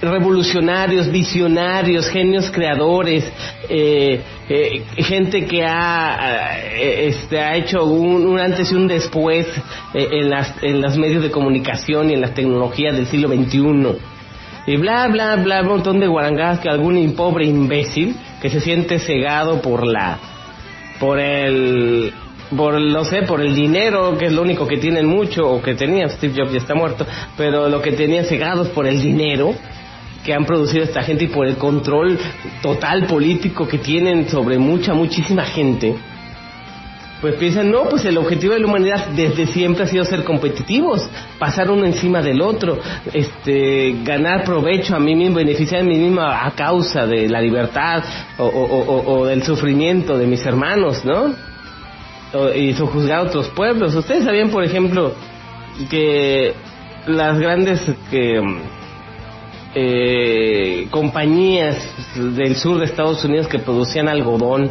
revolucionarios, 0.00 1.10
visionarios, 1.10 2.08
genios 2.08 2.50
creadores, 2.50 3.24
eh, 3.68 4.20
eh, 4.48 4.82
gente 4.98 5.46
que 5.46 5.64
ha, 5.64 6.58
eh, 6.74 7.08
este, 7.08 7.40
ha 7.40 7.56
hecho 7.56 7.84
un, 7.84 8.38
antes 8.38 8.70
y 8.70 8.74
un 8.74 8.86
después 8.86 9.46
en, 9.94 10.30
las, 10.30 10.54
en 10.62 10.80
los 10.80 10.96
medios 10.96 11.22
de 11.22 11.30
comunicación 11.30 12.10
y 12.10 12.14
en 12.14 12.20
las 12.20 12.34
tecnologías 12.34 12.94
del 12.94 13.06
siglo 13.06 13.28
XXI. 13.28 13.98
Y 14.66 14.76
bla, 14.76 15.08
bla, 15.08 15.36
bla, 15.36 15.62
un 15.62 15.68
montón 15.68 15.98
de 15.98 16.06
guarangadas 16.06 16.60
que 16.60 16.68
algún 16.68 17.14
pobre 17.16 17.46
imbécil 17.46 18.14
que 18.40 18.48
se 18.48 18.60
siente 18.60 19.00
cegado 19.00 19.60
por 19.60 19.84
la, 19.84 20.18
por 21.00 21.18
el, 21.18 22.12
por 22.56 22.80
no 22.80 23.04
sé, 23.04 23.22
por 23.22 23.40
el 23.40 23.54
dinero, 23.54 24.16
que 24.18 24.26
es 24.26 24.32
lo 24.32 24.42
único 24.42 24.66
que 24.66 24.78
tienen 24.78 25.06
mucho, 25.06 25.42
o 25.42 25.62
que 25.62 25.74
tenían, 25.74 26.10
Steve 26.10 26.34
Jobs 26.36 26.52
ya 26.52 26.58
está 26.58 26.74
muerto, 26.74 27.06
pero 27.36 27.68
lo 27.68 27.80
que 27.80 27.92
tenían 27.92 28.24
cegados 28.24 28.68
por 28.68 28.86
el 28.86 29.00
dinero 29.00 29.54
que 30.24 30.32
han 30.32 30.44
producido 30.44 30.84
esta 30.84 31.02
gente 31.02 31.24
y 31.24 31.28
por 31.28 31.46
el 31.46 31.56
control 31.56 32.18
total 32.62 33.06
político 33.06 33.66
que 33.66 33.78
tienen 33.78 34.28
sobre 34.28 34.58
mucha, 34.58 34.94
muchísima 34.94 35.44
gente, 35.44 35.96
pues 37.20 37.36
piensan, 37.36 37.70
no, 37.70 37.88
pues 37.88 38.04
el 38.04 38.18
objetivo 38.18 38.54
de 38.54 38.60
la 38.60 38.66
humanidad 38.66 39.06
desde 39.14 39.46
siempre 39.46 39.84
ha 39.84 39.86
sido 39.86 40.04
ser 40.04 40.24
competitivos, 40.24 41.08
pasar 41.38 41.70
uno 41.70 41.86
encima 41.86 42.20
del 42.20 42.40
otro, 42.40 42.80
este, 43.12 43.94
ganar 44.02 44.42
provecho 44.42 44.96
a 44.96 44.98
mí 44.98 45.14
mismo, 45.14 45.36
beneficiar 45.36 45.82
a 45.82 45.84
mí 45.84 45.98
mismo 45.98 46.20
a 46.20 46.52
causa 46.56 47.06
de 47.06 47.28
la 47.28 47.40
libertad 47.40 48.02
o, 48.38 48.44
o 48.46 49.26
del 49.26 49.44
sufrimiento 49.44 50.18
de 50.18 50.26
mis 50.26 50.44
hermanos, 50.44 51.04
¿no? 51.04 51.51
Y 52.54 52.72
juzgar 52.74 53.18
a 53.18 53.22
otros 53.22 53.48
pueblos. 53.50 53.94
Ustedes 53.94 54.24
sabían, 54.24 54.50
por 54.50 54.64
ejemplo, 54.64 55.12
que 55.90 56.54
las 57.06 57.38
grandes 57.38 57.80
que, 58.10 58.40
eh, 59.74 60.86
compañías 60.90 61.76
del 62.14 62.56
sur 62.56 62.78
de 62.78 62.86
Estados 62.86 63.24
Unidos 63.24 63.48
que 63.48 63.58
producían 63.58 64.08
algodón 64.08 64.70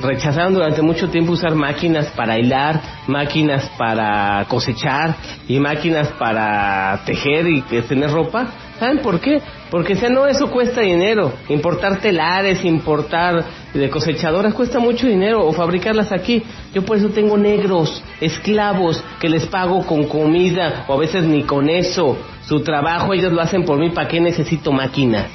rechazaron 0.00 0.54
durante 0.54 0.82
mucho 0.82 1.10
tiempo 1.10 1.32
usar 1.32 1.54
máquinas 1.54 2.06
para 2.16 2.38
hilar, 2.38 2.80
máquinas 3.06 3.70
para 3.76 4.46
cosechar 4.48 5.14
y 5.46 5.58
máquinas 5.60 6.08
para 6.18 7.02
tejer 7.04 7.46
y 7.48 7.62
tener 7.62 8.10
ropa 8.10 8.48
¿Saben 8.80 9.00
por 9.00 9.20
qué? 9.20 9.42
Porque 9.70 9.94
si 9.94 10.06
no, 10.06 10.26
eso 10.26 10.50
cuesta 10.50 10.80
dinero. 10.80 11.34
Importar 11.50 12.00
telares, 12.00 12.64
importar 12.64 13.44
de 13.74 13.90
cosechadoras 13.90 14.54
cuesta 14.54 14.78
mucho 14.78 15.06
dinero 15.06 15.46
o 15.46 15.52
fabricarlas 15.52 16.10
aquí. 16.12 16.42
Yo 16.72 16.82
por 16.82 16.96
eso 16.96 17.10
tengo 17.10 17.36
negros, 17.36 18.02
esclavos, 18.22 19.04
que 19.20 19.28
les 19.28 19.44
pago 19.44 19.84
con 19.84 20.04
comida 20.04 20.86
o 20.88 20.94
a 20.94 20.96
veces 20.96 21.24
ni 21.24 21.42
con 21.42 21.68
eso. 21.68 22.16
Su 22.48 22.60
trabajo 22.60 23.12
ellos 23.12 23.30
lo 23.30 23.42
hacen 23.42 23.66
por 23.66 23.78
mí, 23.78 23.90
¿para 23.90 24.08
qué 24.08 24.18
necesito 24.18 24.72
máquinas? 24.72 25.26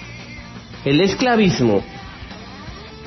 El 0.84 1.00
esclavismo 1.02 1.84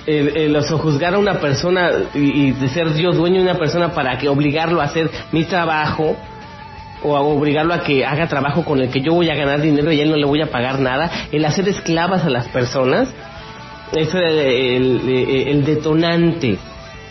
el, 0.07 0.55
el, 0.55 0.63
juzgar 0.63 1.15
a 1.15 1.19
una 1.19 1.35
persona 1.35 1.91
y, 2.15 2.49
y, 2.49 2.53
de 2.53 2.69
ser 2.69 2.95
yo 2.95 3.11
dueño 3.11 3.43
de 3.43 3.51
una 3.51 3.59
persona 3.59 3.93
para 3.93 4.17
que 4.17 4.29
obligarlo 4.29 4.81
a 4.81 4.85
hacer 4.85 5.11
mi 5.33 5.45
trabajo 5.45 6.17
o 7.03 7.17
a 7.17 7.21
obligarlo 7.21 7.75
a 7.75 7.83
que 7.83 8.05
haga 8.05 8.27
trabajo 8.27 8.65
con 8.65 8.81
el 8.81 8.91
que 8.91 9.01
yo 9.01 9.15
voy 9.15 9.31
a 9.31 9.35
ganar 9.35 9.61
dinero 9.61 9.93
y 9.93 10.01
él 10.01 10.11
no 10.11 10.17
le 10.17 10.27
voy 10.27 10.41
a 10.41 10.51
pagar 10.51 10.81
nada, 10.81 11.11
el 11.33 11.45
hacer 11.45 11.69
esclavas 11.69 12.25
a 12.25 12.31
las 12.31 12.49
personas, 12.49 13.09
es 13.93 14.15
el, 14.15 15.65
detonante 15.65 16.59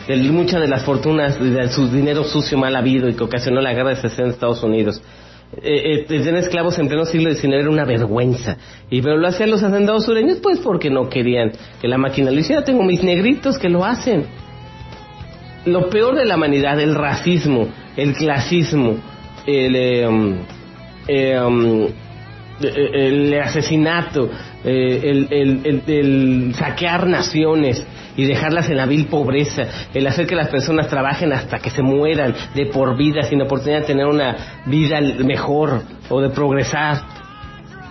de 0.08 0.18
muchas 0.32 0.62
de 0.62 0.68
las 0.68 0.84
fortunas, 0.84 1.40
de 1.40 1.68
su 1.70 1.88
dinero 1.90 2.24
sucio 2.24 2.58
mal 2.58 2.76
habido 2.76 3.10
y 3.10 3.14
que 3.14 3.24
ocasionó 3.24 3.62
la 3.62 3.74
guerra 3.74 3.90
de 3.90 3.96
secesión 3.96 4.28
en 4.28 4.34
Estados 4.34 4.64
Unidos. 4.64 5.02
Eh, 5.62 5.94
eh, 5.94 6.06
tener 6.08 6.36
esclavos 6.36 6.78
en 6.78 6.90
pleno 6.90 7.06
siglo 7.06 7.34
XIX 7.34 7.54
era 7.54 7.70
una 7.70 7.86
vergüenza. 7.86 8.58
Y 8.90 9.02
pero 9.02 9.18
lo 9.18 9.28
hacían 9.28 9.50
los 9.50 9.64
hacendados 9.64 10.06
sureños, 10.06 10.40
pues 10.42 10.60
porque 10.60 10.90
no 10.90 11.10
querían 11.10 11.52
que 11.82 11.88
la 11.88 11.98
máquina 11.98 12.32
lo 12.32 12.40
hiciera. 12.40 12.64
Tengo 12.64 12.84
mis 12.84 13.04
negritos 13.04 13.58
que 13.58 13.70
lo 13.70 13.86
hacen. 13.86 14.26
Lo 15.66 15.90
peor 15.90 16.16
de 16.16 16.26
la 16.26 16.36
humanidad, 16.36 16.80
el 16.80 16.96
racismo, 16.96 17.68
el 17.96 18.14
clasismo, 18.14 18.98
el, 19.48 19.76
em, 19.76 20.36
em, 21.08 21.88
el 22.62 23.40
asesinato, 23.40 24.30
eh, 24.64 25.02
el, 25.04 25.28
el, 25.32 25.84
el, 25.88 26.56
saquear 26.56 27.08
naciones 27.08 27.86
y 28.18 28.26
dejarlas 28.26 28.70
en 28.70 28.78
la 28.78 28.86
vil 28.86 29.06
pobreza, 29.06 29.68
el 29.94 30.06
hacer 30.08 30.28
que 30.28 30.36
las 30.36 30.50
personas 30.50 30.88
trabajen 30.88 31.32
hasta 31.32 31.60
que 31.60 31.70
se 31.70 31.82
mueran 31.82 32.36
de 32.56 32.66
por 32.66 32.98
vida 32.98 33.22
sin 33.24 33.42
oportunidad 33.42 33.82
de 33.82 33.88
tener 33.88 34.08
una 34.08 34.64
vida 34.66 35.00
mejor 35.24 35.84
o 36.10 36.20
de 36.20 36.30
progresar. 36.30 37.02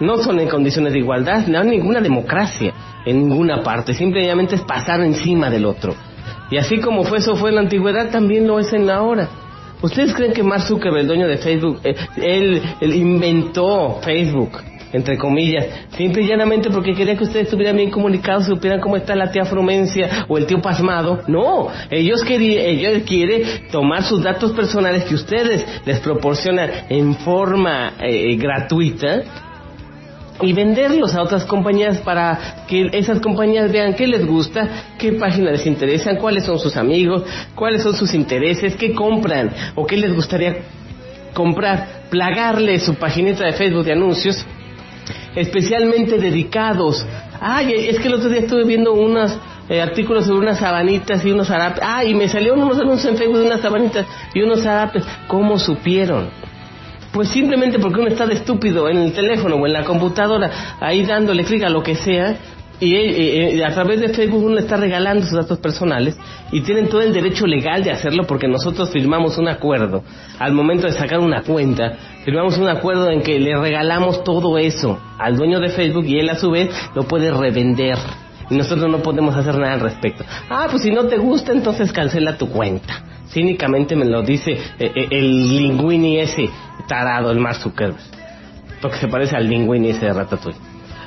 No 0.01 0.19
son 0.19 0.41
en 0.41 0.49
condiciones 0.49 0.93
de 0.93 0.99
igualdad, 0.99 1.47
no 1.47 1.61
hay 1.61 1.69
ninguna 1.69 2.01
democracia 2.01 2.75
en 3.07 3.29
ninguna 3.29 3.63
parte, 3.63 3.95
simplemente 3.95 4.57
es 4.57 4.63
pasar 4.63 5.01
encima 5.01 5.49
del 5.49 5.65
otro. 5.65 5.95
Y 6.51 6.59
así 6.59 6.81
como 6.81 7.05
fue 7.05 7.19
eso 7.19 7.37
fue 7.37 7.51
en 7.51 7.55
la 7.55 7.61
antigüedad, 7.63 8.11
también 8.11 8.47
lo 8.47 8.59
es 8.59 8.73
en 8.73 8.87
la 8.87 9.01
hora. 9.03 9.29
¿Ustedes 9.83 10.15
creen 10.15 10.33
que 10.33 10.43
Mark 10.43 10.63
Zuckerberg, 10.63 11.03
el 11.03 11.07
dueño 11.07 11.29
de 11.29 11.37
Facebook, 11.39 11.81
eh, 11.85 11.95
él, 12.17 12.63
inventó 12.95 14.01
Facebook 14.03 14.59
entre 14.93 15.19
comillas, 15.19 15.67
simple 15.91 16.23
y 16.23 16.29
llanamente 16.29 16.71
porque 16.71 16.95
quería 16.95 17.17
que 17.17 17.25
ustedes 17.25 17.47
estuvieran 17.47 17.77
bien 17.77 17.91
comunicados, 17.91 18.47
supieran 18.47 18.81
cómo 18.81 18.97
está 18.97 19.15
la 19.15 19.31
tía 19.31 19.45
Frumencia 19.45 20.25
o 20.29 20.39
el 20.39 20.47
tío 20.47 20.63
pasmado. 20.63 21.23
No, 21.27 21.69
ellos 21.91 22.23
querían, 22.23 22.65
ellos 22.65 23.03
quieren 23.05 23.43
tomar 23.71 24.05
sus 24.05 24.23
datos 24.23 24.53
personales 24.53 25.05
que 25.05 25.15
ustedes 25.15 25.67
les 25.85 26.01
proporcionan 26.01 26.71
en 26.89 27.15
forma 27.17 27.95
eh, 28.01 28.37
gratuita 28.37 29.46
y 30.43 30.53
venderlos 30.53 31.15
a 31.15 31.23
otras 31.23 31.45
compañías 31.45 31.99
para 31.99 32.65
que 32.69 32.89
esas 32.93 33.21
compañías 33.21 33.73
vean 33.73 33.95
qué 33.95 34.07
les 34.07 34.27
gusta, 34.27 34.69
qué 34.99 35.13
páginas 35.13 35.53
les 35.53 35.67
interesan, 35.67 36.17
cuáles 36.17 36.45
son 36.45 36.59
sus 36.59 36.77
amigos, 36.77 37.25
cuáles 37.55 37.83
son 37.83 37.95
sus 37.95 38.15
intereses, 38.15 38.77
qué 38.77 38.93
compran 38.93 39.51
o 39.75 39.87
qué 39.87 39.97
les 39.97 40.15
gustaría 40.15 40.57
comprar, 41.33 42.07
plagarle 42.11 42.79
su 42.81 42.95
paginita 42.95 43.45
de 43.45 43.53
Facebook 43.53 43.85
de 43.85 43.93
anuncios 43.93 44.45
especialmente 45.37 46.19
dedicados. 46.19 47.07
Ay, 47.41 47.89
es 47.89 48.01
que 48.01 48.09
el 48.09 48.15
otro 48.15 48.31
día 48.31 48.41
estuve 48.41 48.65
viendo 48.65 48.95
unos 48.95 49.37
eh, 49.69 49.81
artículos 49.81 50.25
sobre 50.25 50.41
unas 50.41 50.59
sabanitas 50.59 51.25
y 51.25 51.31
unos 51.31 51.49
zarapes. 51.49 51.83
Ah, 51.85 52.05
y 52.05 52.15
me 52.15 52.29
salieron 52.29 52.63
unos 52.63 52.79
anuncios 52.79 53.13
en 53.13 53.19
Facebook 53.19 53.39
de 53.39 53.47
unas 53.47 53.61
sabanitas 53.61 54.07
y 54.35 54.43
unos 54.43 54.63
zarapes. 54.63 55.05
¿Cómo 55.29 55.59
supieron? 55.59 56.31
Pues 57.17 57.31
simplemente 57.31 57.79
porque 57.79 57.99
uno 57.99 58.11
está 58.11 58.27
de 58.27 58.35
estúpido 58.35 58.91
en 58.91 58.99
el 58.99 59.15
teléfono 59.15 59.57
o 59.57 59.67
en 59.67 59.73
la 59.73 59.85
computadora, 59.85 60.77
ahí 60.81 61.03
dándole 61.03 61.45
clic 61.45 61.63
a 61.63 61.71
lo 61.71 61.83
que 61.83 61.95
sea, 61.95 62.37
y, 62.79 63.59
a 63.63 63.71
través 63.71 64.03
de 64.03 64.11
Facebook 64.11 64.45
uno 64.45 64.59
está 64.59 64.77
regalando 64.77 65.25
sus 65.25 65.33
datos 65.33 65.59
personales 65.59 66.15
y 66.53 66.61
tienen 66.61 66.91
todo 66.91 67.01
el 67.01 67.15
derecho 67.15 67.47
legal 67.47 67.83
de 67.83 67.91
hacerlo 67.91 68.25
porque 68.25 68.47
nosotros 68.47 68.91
firmamos 68.91 69.39
un 69.39 69.49
acuerdo. 69.49 70.05
Al 70.39 70.53
momento 70.53 70.87
de 70.87 70.93
sacar 70.93 71.21
una 71.21 71.41
cuenta, 71.41 71.97
firmamos 72.23 72.59
un 72.59 72.69
acuerdo 72.69 73.09
en 73.11 73.23
que 73.23 73.41
le 73.41 73.57
regalamos 73.57 74.23
todo 74.23 74.59
eso 74.59 75.01
al 75.19 75.39
dueño 75.39 75.59
de 75.59 75.71
Facebook 75.71 76.05
y 76.05 76.19
él 76.19 76.29
a 76.29 76.35
su 76.35 76.51
vez 76.51 76.69
lo 76.95 77.05
puede 77.05 77.33
revender 77.33 77.97
nosotros 78.51 78.91
no 78.91 78.99
podemos 78.99 79.37
hacer 79.37 79.57
nada 79.57 79.75
al 79.75 79.81
respecto. 79.81 80.25
Ah, 80.49 80.69
pues 80.71 80.83
si 80.83 80.91
no 80.91 81.07
te 81.07 81.17
gusta 81.17 81.53
entonces 81.53 81.93
cancela 81.93 82.39
tu 82.39 82.51
cuenta. 82.51 83.03
Cínicamente 83.31 83.97
me 83.97 84.05
lo 84.05 84.23
dice 84.23 84.53
eh, 84.53 84.93
eh, 84.95 85.09
el 85.11 85.49
linguini 85.49 86.21
ese 86.21 86.49
tarado, 86.89 87.31
el 87.31 87.39
Mark 87.39 87.57
Zuckerberg, 87.57 88.01
porque 88.81 88.99
se 88.99 89.09
parece 89.09 89.37
al 89.37 89.49
linguini 89.49 89.91
ese 89.91 90.07
de 90.07 90.13
Ratatouille. 90.13 90.59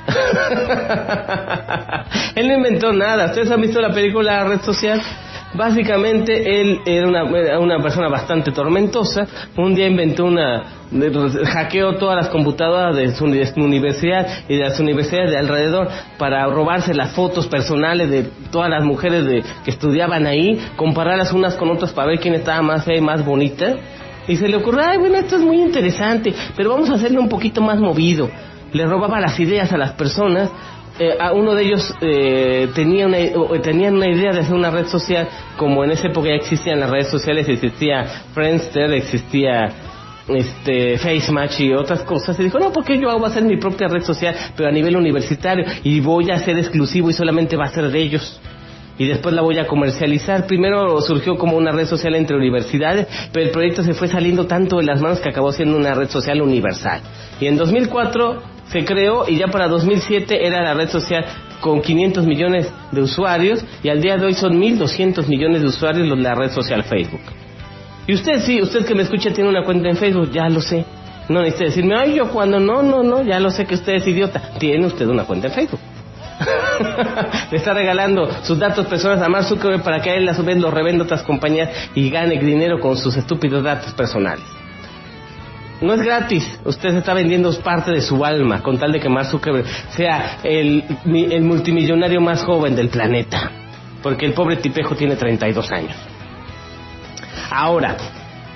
él 2.34 2.48
no 2.48 2.54
inventó 2.54 2.92
nada. 2.92 3.26
¿Ustedes 3.26 3.50
han 3.50 3.60
visto 3.60 3.80
la 3.80 3.92
película 3.92 4.44
Red 4.44 4.62
Social? 4.62 5.00
Básicamente 5.54 6.60
él 6.60 6.80
era 6.86 7.08
una, 7.08 7.24
una 7.58 7.82
persona 7.82 8.08
bastante 8.08 8.52
tormentosa. 8.52 9.26
Un 9.56 9.74
día 9.74 9.88
inventó 9.88 10.26
una, 10.26 10.62
hackeó 11.44 11.96
todas 11.96 12.16
las 12.16 12.28
computadoras 12.28 12.94
de 12.96 13.14
su, 13.14 13.24
universidad 13.24 14.26
y 14.48 14.56
de 14.56 14.64
las 14.64 14.78
universidades 14.78 15.32
de 15.32 15.38
alrededor 15.38 15.88
para 16.18 16.46
robarse 16.46 16.94
las 16.94 17.12
fotos 17.12 17.48
personales 17.48 18.10
de 18.10 18.24
todas 18.52 18.70
las 18.70 18.84
mujeres 18.84 19.24
de, 19.24 19.42
que 19.64 19.70
estudiaban 19.70 20.26
ahí, 20.26 20.60
compararlas 20.76 21.32
unas 21.32 21.56
con 21.56 21.70
otras 21.70 21.92
para 21.92 22.08
ver 22.08 22.20
quién 22.20 22.34
estaba 22.34 22.62
más 22.62 22.84
fea 22.84 22.98
y 22.98 23.00
más 23.00 23.24
bonita. 23.24 23.74
Y 24.28 24.36
se 24.36 24.48
le 24.48 24.56
ocurrió, 24.56 24.82
ay, 24.86 24.98
bueno, 24.98 25.16
esto 25.16 25.36
es 25.36 25.42
muy 25.42 25.60
interesante, 25.60 26.32
pero 26.56 26.70
vamos 26.70 26.90
a 26.90 26.94
hacerlo 26.94 27.20
un 27.20 27.28
poquito 27.28 27.60
más 27.60 27.78
movido 27.78 28.30
le 28.72 28.86
robaba 28.86 29.20
las 29.20 29.38
ideas 29.40 29.72
a 29.72 29.78
las 29.78 29.92
personas. 29.92 30.50
Eh, 31.02 31.16
a 31.18 31.32
uno 31.32 31.54
de 31.54 31.64
ellos 31.64 31.94
eh, 32.02 32.68
tenía 32.74 33.06
una, 33.06 33.16
tenían 33.62 33.94
una 33.94 34.06
idea 34.06 34.32
de 34.32 34.40
hacer 34.40 34.52
una 34.52 34.70
red 34.70 34.84
social, 34.84 35.26
como 35.56 35.82
en 35.82 35.92
esa 35.92 36.08
época 36.08 36.28
ya 36.28 36.34
existían 36.34 36.78
las 36.78 36.90
redes 36.90 37.08
sociales, 37.08 37.48
existía 37.48 38.04
Friendster, 38.34 38.92
existía 38.92 39.66
este 40.28 40.98
FaceMatch 40.98 41.60
y 41.60 41.72
otras 41.72 42.02
cosas 42.02 42.38
y 42.38 42.44
dijo 42.44 42.58
no 42.58 42.70
porque 42.70 42.98
yo 43.00 43.10
voy 43.16 43.24
a 43.24 43.28
hacer 43.28 43.42
mi 43.42 43.56
propia 43.56 43.88
red 43.88 44.02
social 44.02 44.32
pero 44.56 44.68
a 44.68 44.72
nivel 44.72 44.94
universitario 44.94 45.64
y 45.82 45.98
voy 45.98 46.30
a 46.30 46.38
ser 46.38 46.56
exclusivo 46.56 47.10
y 47.10 47.14
solamente 47.14 47.56
va 47.56 47.64
a 47.64 47.70
ser 47.70 47.90
de 47.90 47.98
ellos 47.98 48.40
y 49.00 49.06
después 49.06 49.34
la 49.34 49.40
voy 49.40 49.58
a 49.58 49.66
comercializar. 49.66 50.46
Primero 50.46 51.00
surgió 51.00 51.38
como 51.38 51.56
una 51.56 51.72
red 51.72 51.86
social 51.86 52.14
entre 52.16 52.36
universidades, 52.36 53.06
pero 53.32 53.46
el 53.46 53.50
proyecto 53.50 53.82
se 53.82 53.94
fue 53.94 54.08
saliendo 54.08 54.46
tanto 54.46 54.76
de 54.76 54.82
las 54.82 55.00
manos 55.00 55.20
que 55.20 55.30
acabó 55.30 55.52
siendo 55.52 55.78
una 55.78 55.94
red 55.94 56.10
social 56.10 56.42
universal. 56.42 57.00
Y 57.40 57.46
en 57.46 57.56
2004 57.56 58.42
se 58.70 58.84
creó 58.84 59.28
y 59.28 59.36
ya 59.36 59.48
para 59.48 59.68
2007 59.68 60.46
era 60.46 60.62
la 60.62 60.74
red 60.74 60.88
social 60.88 61.24
con 61.60 61.82
500 61.82 62.24
millones 62.24 62.70
de 62.90 63.02
usuarios 63.02 63.64
y 63.82 63.88
al 63.88 64.00
día 64.00 64.16
de 64.16 64.26
hoy 64.26 64.34
son 64.34 64.60
1.200 64.60 65.26
millones 65.26 65.62
de 65.62 65.68
usuarios 65.68 66.18
la 66.18 66.34
red 66.34 66.50
social 66.50 66.84
Facebook. 66.84 67.20
Y 68.06 68.14
usted 68.14 68.40
sí, 68.40 68.60
usted 68.62 68.84
que 68.86 68.94
me 68.94 69.02
escucha 69.02 69.30
tiene 69.32 69.50
una 69.50 69.64
cuenta 69.64 69.88
en 69.88 69.96
Facebook, 69.96 70.30
ya 70.32 70.48
lo 70.48 70.60
sé. 70.60 70.84
No 71.28 71.42
necesita 71.42 71.66
decirme, 71.66 71.94
ay, 71.96 72.14
yo 72.14 72.30
cuando 72.30 72.58
no, 72.58 72.82
no, 72.82 73.02
no, 73.02 73.22
ya 73.22 73.38
lo 73.38 73.50
sé 73.50 73.66
que 73.66 73.74
usted 73.74 73.94
es 73.94 74.06
idiota. 74.06 74.40
Tiene 74.58 74.86
usted 74.86 75.06
una 75.06 75.24
cuenta 75.24 75.46
en 75.48 75.52
Facebook. 75.52 75.80
Le 77.50 77.56
está 77.56 77.74
regalando 77.74 78.28
sus 78.42 78.58
datos 78.58 78.86
personales 78.86 79.22
a 79.22 79.28
Mark 79.28 79.46
para 79.84 80.00
que 80.00 80.16
él 80.16 80.28
a 80.28 80.34
su 80.34 80.42
vez 80.42 80.58
los 80.58 80.72
revenda 80.72 81.02
a 81.02 81.04
otras 81.04 81.22
compañías 81.22 81.70
y 81.94 82.10
gane 82.10 82.38
dinero 82.38 82.80
con 82.80 82.96
sus 82.96 83.16
estúpidos 83.16 83.62
datos 83.62 83.92
personales. 83.92 84.44
No 85.80 85.94
es 85.94 86.02
gratis, 86.02 86.60
usted 86.64 86.94
está 86.96 87.14
vendiendo 87.14 87.50
parte 87.62 87.90
de 87.90 88.02
su 88.02 88.22
alma 88.22 88.62
con 88.62 88.78
tal 88.78 88.92
de 88.92 89.00
que 89.00 89.08
Mark 89.08 89.28
Zuckerberg 89.28 89.66
sea 89.96 90.38
el, 90.42 90.84
el 91.06 91.42
multimillonario 91.42 92.20
más 92.20 92.44
joven 92.44 92.76
del 92.76 92.88
planeta, 92.88 93.50
porque 94.02 94.26
el 94.26 94.34
pobre 94.34 94.56
tipejo 94.56 94.94
tiene 94.94 95.16
32 95.16 95.72
años. 95.72 95.96
Ahora, 97.50 97.96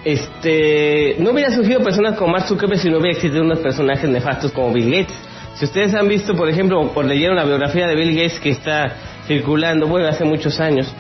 este, 0.05 1.17
no 1.19 1.31
hubiera 1.31 1.51
surgido 1.51 1.83
personas 1.83 2.15
como 2.17 2.33
Mark 2.33 2.47
Zuckerberg 2.47 2.79
si 2.79 2.91
no 2.91 2.99
hubiera 2.99 3.17
existido 3.17 3.43
unos 3.43 3.61
personajes 3.61 4.09
nefastos 4.11 4.53
como 4.53 4.71
Bill 4.75 4.91
Gates. 4.91 5.17
Si 5.55 5.65
ustedes 5.65 5.95
han 5.95 6.09
visto, 6.09 6.35
por 6.35 6.51
ejemplo, 6.51 6.93
o 6.95 7.03
leyeron 7.03 7.37
la 7.37 7.45
biografía 7.45 7.87
de 7.87 7.95
Bill 7.95 8.15
Gates 8.15 8.39
que 8.39 8.51
está 8.51 8.97
circulando, 9.27 9.87
bueno, 9.87 10.09
hace 10.09 10.25
muchos 10.25 10.61
años, 10.61 10.93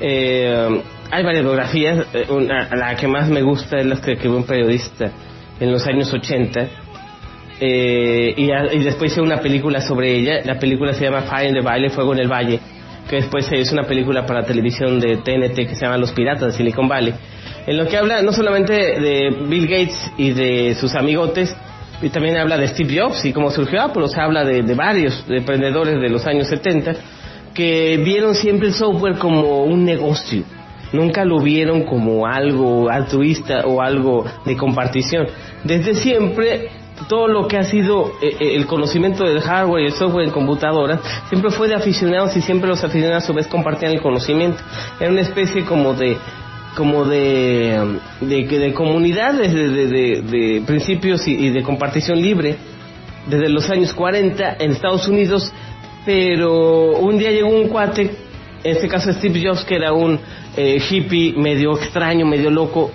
eh, 0.00 0.82
hay 1.12 1.22
varias 1.22 1.44
biografías, 1.44 2.06
eh, 2.12 2.26
la 2.72 2.96
que 2.96 3.06
más 3.06 3.28
me 3.28 3.42
gusta 3.42 3.78
es 3.78 3.86
la 3.86 4.00
que 4.00 4.12
escribió 4.12 4.36
un 4.36 4.44
periodista 4.44 5.12
en 5.60 5.70
los 5.70 5.86
años 5.86 6.12
80. 6.12 6.68
Eh, 7.60 8.34
y, 8.36 8.78
después 8.82 9.12
hizo 9.12 9.22
una 9.22 9.40
película 9.40 9.80
sobre 9.80 10.16
ella. 10.16 10.40
La 10.44 10.58
película 10.58 10.94
se 10.94 11.04
llama 11.04 11.22
Fire 11.22 11.48
in 11.48 11.54
the 11.54 11.60
Valley, 11.60 11.90
Fuego 11.90 12.14
en 12.14 12.20
el 12.20 12.28
Valle, 12.28 12.58
que 13.08 13.16
después 13.16 13.44
se 13.46 13.58
hizo 13.58 13.74
una 13.74 13.84
película 13.84 14.24
para 14.24 14.44
televisión 14.44 14.98
de 14.98 15.18
TNT 15.18 15.68
que 15.68 15.74
se 15.74 15.82
llama 15.82 15.98
Los 15.98 16.12
Piratas 16.12 16.52
de 16.52 16.52
Silicon 16.52 16.88
Valley. 16.88 17.14
En 17.66 17.76
lo 17.76 17.86
que 17.86 17.96
habla 17.98 18.22
no 18.22 18.32
solamente 18.32 18.72
de 18.72 19.30
Bill 19.46 19.66
Gates 19.68 20.12
y 20.16 20.30
de 20.30 20.74
sus 20.74 20.94
amigotes, 20.94 21.54
y 22.02 22.08
también 22.08 22.38
habla 22.38 22.56
de 22.56 22.66
Steve 22.68 22.98
Jobs 22.98 23.22
y 23.26 23.32
cómo 23.34 23.50
surgió 23.50 23.82
Apple, 23.82 24.08
se 24.08 24.18
habla 24.18 24.42
de, 24.42 24.62
de 24.62 24.74
varios 24.74 25.22
emprendedores 25.28 26.00
de 26.00 26.08
los 26.08 26.26
años 26.26 26.48
70 26.48 26.94
que 27.52 28.00
vieron 28.02 28.34
siempre 28.34 28.68
el 28.68 28.74
software 28.74 29.18
como 29.18 29.64
un 29.64 29.84
negocio 29.84 30.44
nunca 30.92 31.24
lo 31.24 31.40
vieron 31.40 31.84
como 31.84 32.26
algo 32.26 32.90
altruista 32.90 33.66
o 33.66 33.80
algo 33.80 34.24
de 34.44 34.56
compartición. 34.56 35.26
Desde 35.64 35.94
siempre 35.94 36.70
todo 37.08 37.28
lo 37.28 37.48
que 37.48 37.56
ha 37.56 37.64
sido 37.64 38.12
eh, 38.20 38.36
eh, 38.38 38.56
el 38.56 38.66
conocimiento 38.66 39.24
del 39.24 39.40
hardware 39.40 39.84
y 39.84 39.86
el 39.86 39.92
software 39.92 40.26
en 40.26 40.32
computadoras 40.32 41.00
siempre 41.28 41.50
fue 41.50 41.68
de 41.68 41.74
aficionados 41.74 42.36
y 42.36 42.42
siempre 42.42 42.68
los 42.68 42.84
aficionados 42.84 43.24
a 43.24 43.26
su 43.26 43.32
vez 43.32 43.46
compartían 43.46 43.92
el 43.92 44.02
conocimiento. 44.02 44.58
Era 44.98 45.10
una 45.10 45.22
especie 45.22 45.64
como 45.64 45.94
de 45.94 46.16
como 46.76 47.04
de 47.04 47.98
de, 48.20 48.44
de 48.46 48.74
comunidades 48.74 49.52
de, 49.52 50.62
principios 50.66 51.26
y, 51.26 51.32
y, 51.32 51.50
de 51.50 51.62
compartición 51.64 52.20
libre 52.20 52.56
desde 53.26 53.48
los 53.48 53.68
años 53.70 53.92
40 53.92 54.56
en 54.60 54.70
Estados 54.70 55.08
Unidos 55.08 55.52
pero 56.06 56.92
un 56.92 57.18
día 57.18 57.32
llegó 57.32 57.48
un 57.48 57.66
cuate 57.66 58.02
en 58.62 58.76
este 58.76 58.86
caso 58.86 59.12
Steve 59.12 59.42
Jobs 59.44 59.64
que 59.64 59.74
era 59.74 59.92
un 59.92 60.20
eh, 60.60 60.82
hippie 60.88 61.34
medio 61.36 61.76
extraño, 61.76 62.26
medio 62.26 62.50
loco, 62.50 62.90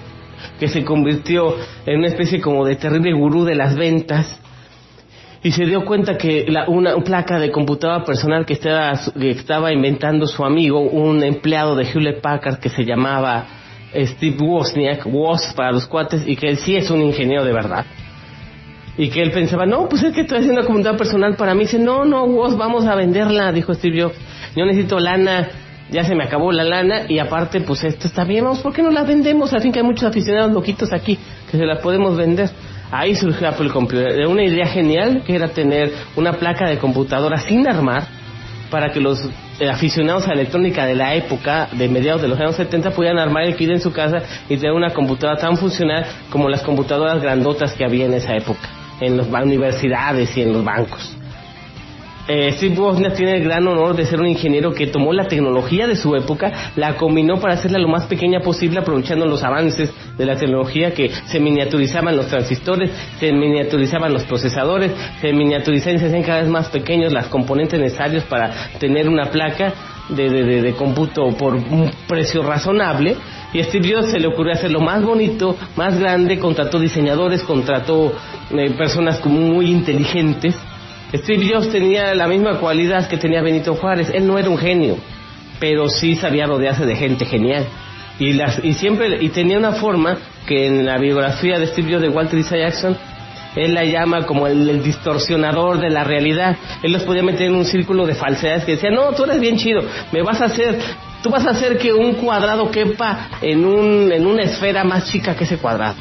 que 0.60 0.68
se 0.68 0.84
convirtió 0.84 1.56
en 1.86 2.00
una 2.00 2.08
especie 2.08 2.40
como 2.40 2.66
de 2.66 2.76
terrible 2.76 3.14
gurú 3.14 3.44
de 3.44 3.56
las 3.56 3.76
ventas 3.76 4.40
y 5.46 5.52
se 5.52 5.66
dio 5.66 5.86
cuenta 5.86 6.18
que 6.18 6.46
la, 6.48 6.68
una, 6.68 6.96
placa 6.98 7.40
de 7.40 7.52
computadora 7.52 8.04
personal 8.04 8.46
que 8.48 8.54
estaba, 8.54 8.94
estaba 9.20 9.72
inventando 9.72 10.26
su 10.26 10.44
amigo, 10.44 10.80
un 10.80 11.24
empleado 11.24 11.76
de 11.76 11.84
Hewlett 11.84 12.20
Packard 12.20 12.58
que 12.58 12.70
se 12.70 12.84
llamaba 12.84 13.46
Steve 13.94 14.38
Wozniak, 14.40 15.06
Woz 15.06 15.54
para 15.54 15.72
los 15.72 15.86
cuates, 15.86 16.28
y 16.28 16.36
que 16.36 16.48
él 16.48 16.58
sí 16.58 16.76
es 16.76 16.90
un 16.90 17.02
ingeniero 17.02 17.46
de 17.46 17.54
verdad. 17.54 17.86
Y 18.98 19.10
que 19.10 19.22
él 19.22 19.32
pensaba, 19.32 19.68
no, 19.68 19.88
pues 19.88 20.02
es 20.02 20.14
que 20.14 20.22
estoy 20.22 20.40
haciendo 20.40 20.62
una 20.62 20.68
computadora 20.68 20.98
personal 20.98 21.36
para 21.36 21.54
mí. 21.54 21.62
Dice, 21.62 21.78
no, 21.78 22.06
no, 22.06 22.24
Woz, 22.24 22.58
vamos 22.58 22.88
a 22.88 22.96
venderla, 22.96 23.52
dijo 23.52 23.74
Steve 23.74 24.02
Jobs. 24.02 24.16
Yo 24.56 24.66
necesito 24.66 25.00
lana 25.00 25.50
ya 25.90 26.04
se 26.04 26.16
me 26.16 26.24
acabó 26.24 26.52
la 26.52 26.64
lana 26.64 27.04
y 27.08 27.20
aparte 27.20 27.62
pues 27.62 27.84
esto 27.84 28.08
está 28.08 28.24
bien, 28.24 28.44
vamos, 28.44 28.60
¿por 28.60 28.74
qué 28.74 28.82
no 28.82 28.92
la 28.92 29.04
vendemos? 29.04 29.54
Al 29.54 29.62
fin 29.62 29.72
que 29.72 29.80
hay 29.80 29.86
muchos 29.86 30.04
aficionados 30.04 30.52
loquitos 30.52 30.92
aquí 30.94 31.18
que 31.50 31.58
se 31.58 31.66
la 31.66 31.80
podemos 31.80 32.18
vender. 32.18 32.50
Ahí 32.92 33.16
surgió 33.16 33.50
Apple 33.50 33.70
Computer, 33.70 34.28
una 34.28 34.44
idea 34.44 34.68
genial 34.68 35.24
que 35.26 35.36
era 35.36 35.50
tener 35.50 35.92
una 36.16 36.34
placa 36.34 36.70
de 36.70 36.78
computadora 36.78 37.38
sin 37.38 37.68
armar 37.68 38.08
para 38.70 38.92
que 38.92 39.00
los 39.00 39.30
eh, 39.60 39.70
aficionados 39.70 40.28
a 40.28 40.34
electrónica 40.34 40.86
de 40.86 40.96
la 40.96 41.16
época, 41.16 41.70
de 41.72 41.88
mediados 41.88 42.22
de 42.22 42.28
los 42.28 42.40
años 42.40 42.56
70, 42.56 42.92
pudieran 42.92 43.20
armar 43.20 43.44
el 43.44 43.56
kit 43.56 43.70
en 43.70 43.82
su 43.82 43.92
casa 43.92 44.18
y 44.50 44.58
tener 44.58 44.74
una 44.74 44.92
computadora 44.92 45.40
tan 45.40 45.58
funcional 45.58 46.06
como 46.30 46.50
las 46.50 46.62
computadoras 46.62 47.22
grandotas 47.22 47.74
que 47.74 47.86
había 47.86 48.06
en 48.06 48.14
esa 48.14 48.36
época. 48.36 48.70
en 49.02 49.18
las 49.18 49.28
universidades 49.28 50.38
y 50.38 50.42
en 50.42 50.54
los 50.54 50.64
bancos. 50.64 51.18
Eh, 52.28 52.54
Steve 52.54 52.80
Wozniak 52.80 53.16
tiene 53.16 53.38
el 53.38 53.44
gran 53.44 53.68
honor 53.68 53.96
de 53.96 54.06
ser 54.06 54.20
un 54.20 54.28
ingeniero 54.28 54.74
que 54.74 54.88
tomó 54.88 55.14
la 55.14 55.28
tecnología 55.28 55.86
de 55.86 55.96
su 55.96 56.16
época, 56.16 56.72
la 56.76 56.96
combinó 56.96 57.40
para 57.40 57.54
hacerla 57.54 57.78
lo 57.78 57.88
más 57.88 58.06
pequeña 58.08 58.40
posible, 58.40 58.80
aprovechando 58.80 59.28
los 59.28 59.44
avances 59.44 59.94
de 60.18 60.26
la 60.26 60.36
tecnología 60.36 60.92
que 60.92 61.10
se 61.10 61.40
miniaturizaban 61.40 62.18
los 62.18 62.28
transistores, 62.28 62.90
se 63.20 63.32
miniaturizaban 63.32 64.12
los 64.12 64.24
procesadores, 64.24 64.92
se 65.22 65.34
miniaturizaban 65.34 65.98
y 65.98 66.00
se 66.00 66.06
hacían 66.08 66.24
cada 66.24 66.40
vez 66.42 66.50
más 66.50 66.70
pequeños 66.70 67.14
los 67.14 67.28
componentes 67.28 67.80
necesarios 67.80 68.24
para 68.24 68.70
tener 68.80 69.08
una 69.08 69.30
placa 69.30 69.74
de, 70.10 70.30
de, 70.30 70.62
de, 70.62 70.74
cómputo 70.74 71.28
por 71.38 71.56
un 71.56 71.92
precio 72.08 72.42
razonable. 72.42 73.16
Y 73.54 73.60
a 73.60 73.64
Steve 73.66 73.94
Jobs 73.94 74.12
se 74.12 74.20
le 74.20 74.28
ocurrió 74.28 74.54
hacerlo 74.54 74.80
más 74.80 75.04
bonito, 75.04 75.56
más 75.76 76.00
grande, 76.00 76.40
contrató 76.40 76.80
diseñadores, 76.80 77.44
contrató 77.44 78.14
eh, 78.52 78.72
personas 78.72 79.24
muy 79.26 79.72
inteligentes 79.72 80.56
Steve 81.14 81.50
Jobs 81.52 81.70
tenía 81.70 82.14
la 82.14 82.28
misma 82.28 82.60
cualidad 82.60 83.08
que 83.08 83.18
tenía 83.18 83.42
Benito 83.42 83.76
Juárez. 83.76 84.10
Él 84.14 84.28
no 84.28 84.38
era 84.38 84.50
un 84.50 84.58
genio, 84.58 84.98
pero 85.60 85.88
sí 85.88 86.16
sabía 86.16 86.46
rodearse 86.46 86.86
de 86.86 86.96
gente 86.96 87.26
genial. 87.26 87.66
Y, 88.20 88.34
las, 88.34 88.64
y 88.64 88.74
siempre 88.74 89.24
y 89.24 89.30
tenía 89.30 89.58
una 89.58 89.74
forma 89.74 90.18
que 90.48 90.68
en 90.68 90.86
la 90.86 90.98
biografía 90.98 91.60
de 91.60 91.68
Steve 91.68 91.92
Jobs 91.92 92.02
de 92.02 92.10
Walter 92.10 92.40
Isaacson 92.40 92.98
él 93.56 93.74
la 93.74 93.86
llama 93.86 94.26
como 94.26 94.48
el, 94.48 94.84
distorsionador 94.84 95.80
de 95.80 95.90
la 95.90 96.04
realidad. 96.04 96.58
Él 96.84 96.92
los 96.92 97.04
podía 97.04 97.24
meter 97.24 97.48
en 97.48 97.56
un 97.56 97.66
círculo 97.66 98.06
de 98.06 98.14
falsedades 98.14 98.66
que 98.66 98.74
decía, 98.74 98.92
no, 98.92 99.14
tú 99.14 99.24
eres 99.24 99.40
bien 99.40 99.56
chido, 99.56 99.82
me 100.12 100.22
vas 100.22 100.42
a 100.42 100.46
hacer, 100.46 100.78
tú 101.24 101.30
vas 101.30 101.46
a 101.46 101.52
hacer 101.52 101.78
que 101.78 101.94
un 101.94 102.16
cuadrado 102.16 102.70
quepa 102.70 103.30
en, 103.42 103.66
un, 103.66 104.12
en 104.12 104.28
una 104.28 104.44
esfera 104.44 104.84
más 104.84 105.10
chica 105.10 105.36
que 105.36 105.46
ese 105.46 105.58
cuadrado 105.58 105.96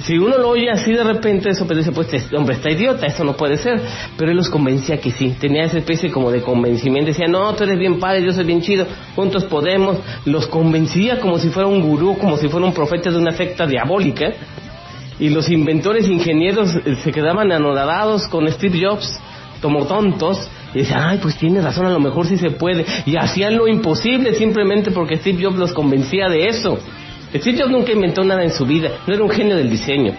si 0.00 0.16
uno 0.16 0.38
lo 0.38 0.50
oye 0.50 0.70
así 0.70 0.92
de 0.92 1.02
repente, 1.02 1.50
eso 1.50 1.66
pues 1.66 1.78
dice, 1.78 1.90
pues 1.90 2.12
este 2.12 2.36
hombre 2.36 2.54
está 2.54 2.70
idiota, 2.70 3.06
eso 3.06 3.24
no 3.24 3.36
puede 3.36 3.56
ser. 3.56 3.80
Pero 4.16 4.30
él 4.30 4.36
los 4.36 4.48
convencía 4.48 4.98
que 4.98 5.10
sí, 5.10 5.34
tenía 5.40 5.64
esa 5.64 5.78
especie 5.78 6.10
como 6.10 6.30
de 6.30 6.40
convencimiento, 6.40 7.08
decía, 7.08 7.26
no, 7.26 7.52
tú 7.54 7.64
eres 7.64 7.78
bien 7.78 7.98
padre, 7.98 8.24
yo 8.24 8.32
soy 8.32 8.44
bien 8.44 8.60
chido, 8.60 8.86
juntos 9.16 9.44
podemos. 9.44 9.98
Los 10.24 10.46
convencía 10.46 11.18
como 11.18 11.38
si 11.38 11.48
fuera 11.48 11.68
un 11.68 11.80
gurú, 11.80 12.16
como 12.16 12.36
si 12.36 12.48
fuera 12.48 12.66
un 12.66 12.74
profeta 12.74 13.10
de 13.10 13.18
una 13.18 13.32
secta 13.32 13.66
diabólica. 13.66 14.32
Y 15.18 15.30
los 15.30 15.50
inventores, 15.50 16.06
ingenieros, 16.06 16.76
eh, 16.76 16.94
se 17.02 17.10
quedaban 17.10 17.50
anonadados 17.50 18.28
con 18.28 18.48
Steve 18.52 18.80
Jobs, 18.80 19.18
como 19.60 19.84
tontos, 19.86 20.48
y 20.74 20.78
decían, 20.78 21.00
ay, 21.02 21.18
pues 21.20 21.36
tiene 21.36 21.60
razón, 21.60 21.86
a 21.86 21.90
lo 21.90 21.98
mejor 21.98 22.24
sí 22.26 22.36
se 22.36 22.50
puede. 22.50 22.86
Y 23.04 23.16
hacían 23.16 23.56
lo 23.56 23.66
imposible 23.66 24.34
simplemente 24.34 24.92
porque 24.92 25.16
Steve 25.16 25.42
Jobs 25.42 25.58
los 25.58 25.72
convencía 25.72 26.28
de 26.28 26.46
eso. 26.46 26.78
Steve 27.34 27.64
nunca 27.68 27.92
inventó 27.92 28.24
nada 28.24 28.42
en 28.42 28.50
su 28.50 28.64
vida, 28.64 28.90
no 29.06 29.14
era 29.14 29.22
un 29.22 29.30
genio 29.30 29.56
del 29.56 29.70
diseño, 29.70 30.14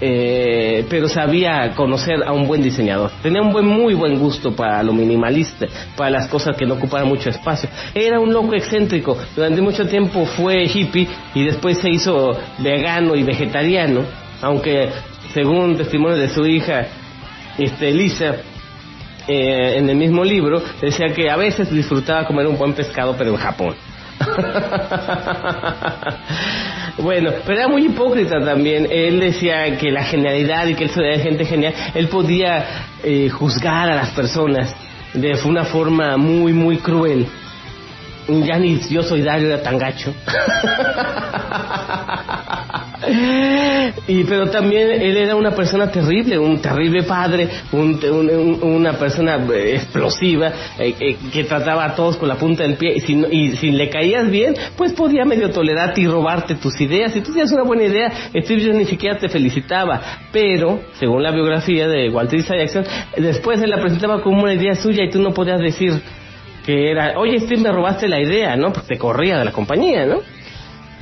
eh, 0.00 0.84
pero 0.88 1.08
sabía 1.08 1.72
conocer 1.76 2.22
a 2.26 2.32
un 2.32 2.46
buen 2.46 2.62
diseñador. 2.62 3.10
Tenía 3.22 3.42
un 3.42 3.52
buen, 3.52 3.66
muy 3.66 3.94
buen 3.94 4.18
gusto 4.18 4.54
para 4.56 4.82
lo 4.82 4.92
minimalista, 4.92 5.66
para 5.96 6.10
las 6.10 6.28
cosas 6.28 6.56
que 6.56 6.66
no 6.66 6.74
ocuparan 6.74 7.06
mucho 7.06 7.30
espacio. 7.30 7.68
Era 7.94 8.18
un 8.18 8.32
loco 8.32 8.54
excéntrico, 8.54 9.16
durante 9.36 9.60
mucho 9.60 9.86
tiempo 9.86 10.26
fue 10.26 10.64
hippie 10.64 11.06
y 11.34 11.44
después 11.44 11.78
se 11.78 11.90
hizo 11.90 12.36
vegano 12.58 13.14
y 13.14 13.22
vegetariano, 13.22 14.02
aunque 14.42 14.88
según 15.32 15.76
testimonio 15.76 16.16
de 16.16 16.28
su 16.28 16.44
hija, 16.46 16.86
este, 17.58 17.90
Elisa, 17.90 18.36
eh, 19.28 19.74
en 19.76 19.88
el 19.88 19.96
mismo 19.96 20.24
libro, 20.24 20.62
decía 20.80 21.08
que 21.14 21.30
a 21.30 21.36
veces 21.36 21.70
disfrutaba 21.70 22.26
comer 22.26 22.46
un 22.46 22.58
buen 22.58 22.72
pescado, 22.72 23.14
pero 23.16 23.30
en 23.30 23.36
Japón. 23.36 23.74
bueno, 26.98 27.30
pero 27.46 27.58
era 27.58 27.68
muy 27.68 27.86
hipócrita 27.86 28.44
también. 28.44 28.86
Él 28.90 29.20
decía 29.20 29.76
que 29.78 29.90
la 29.90 30.04
genialidad 30.04 30.66
y 30.66 30.74
que 30.74 30.84
él 30.84 30.90
de 30.90 31.18
gente 31.18 31.44
genial, 31.44 31.74
él 31.94 32.08
podía 32.08 32.64
eh, 33.02 33.28
juzgar 33.30 33.90
a 33.90 33.96
las 33.96 34.10
personas 34.10 34.74
de 35.14 35.32
una 35.44 35.64
forma 35.64 36.16
muy, 36.16 36.52
muy 36.52 36.78
cruel. 36.78 37.26
Ya 38.46 38.58
ni 38.58 38.78
yo 38.88 39.02
soy 39.02 39.22
Dario 39.22 39.48
era 39.48 39.62
tan 39.62 39.78
gacho. 39.78 40.14
y 44.06 44.24
pero 44.24 44.50
también 44.50 44.90
él 44.90 45.16
era 45.16 45.34
una 45.34 45.52
persona 45.52 45.90
terrible, 45.90 46.38
un 46.38 46.60
terrible 46.60 47.02
padre, 47.04 47.48
una 47.72 48.92
persona 48.94 49.36
eh, 49.54 49.76
explosiva 49.76 50.52
eh, 50.78 50.94
eh, 51.00 51.16
que 51.32 51.44
trataba 51.44 51.84
a 51.84 51.94
todos 51.94 52.16
con 52.16 52.28
la 52.28 52.36
punta 52.36 52.62
del 52.62 52.76
pie 52.76 52.94
y 52.96 53.00
si, 53.00 53.14
y 53.30 53.56
si 53.56 53.70
le 53.70 53.88
caías 53.88 54.30
bien, 54.30 54.54
pues 54.76 54.92
podía 54.92 55.24
medio 55.24 55.50
tolerarte 55.50 56.02
y 56.02 56.06
robarte 56.06 56.54
tus 56.56 56.80
ideas. 56.80 57.12
Si 57.12 57.20
tú 57.20 57.32
tenías 57.32 57.52
una 57.52 57.62
buena 57.62 57.84
idea, 57.84 58.12
Steve 58.34 58.64
Jobs 58.64 58.76
ni 58.76 58.84
siquiera 58.84 59.18
te 59.18 59.28
felicitaba, 59.28 60.00
pero 60.32 60.80
según 60.98 61.22
la 61.22 61.32
biografía 61.32 61.88
de 61.88 62.10
Walter 62.10 62.38
Isaacson, 62.38 62.84
después 63.16 63.60
él 63.62 63.70
la 63.70 63.80
presentaba 63.80 64.22
como 64.22 64.42
una 64.42 64.54
idea 64.54 64.74
suya 64.74 65.04
y 65.04 65.10
tú 65.10 65.20
no 65.20 65.32
podías 65.32 65.60
decir 65.60 66.00
que 66.64 66.90
era, 66.90 67.18
oye 67.18 67.40
Steve 67.40 67.62
me 67.62 67.72
robaste 67.72 68.08
la 68.08 68.20
idea, 68.20 68.56
¿no? 68.56 68.72
Pues 68.72 68.86
te 68.86 68.98
corría 68.98 69.38
de 69.38 69.44
la 69.44 69.52
compañía, 69.52 70.06
¿no? 70.06 70.20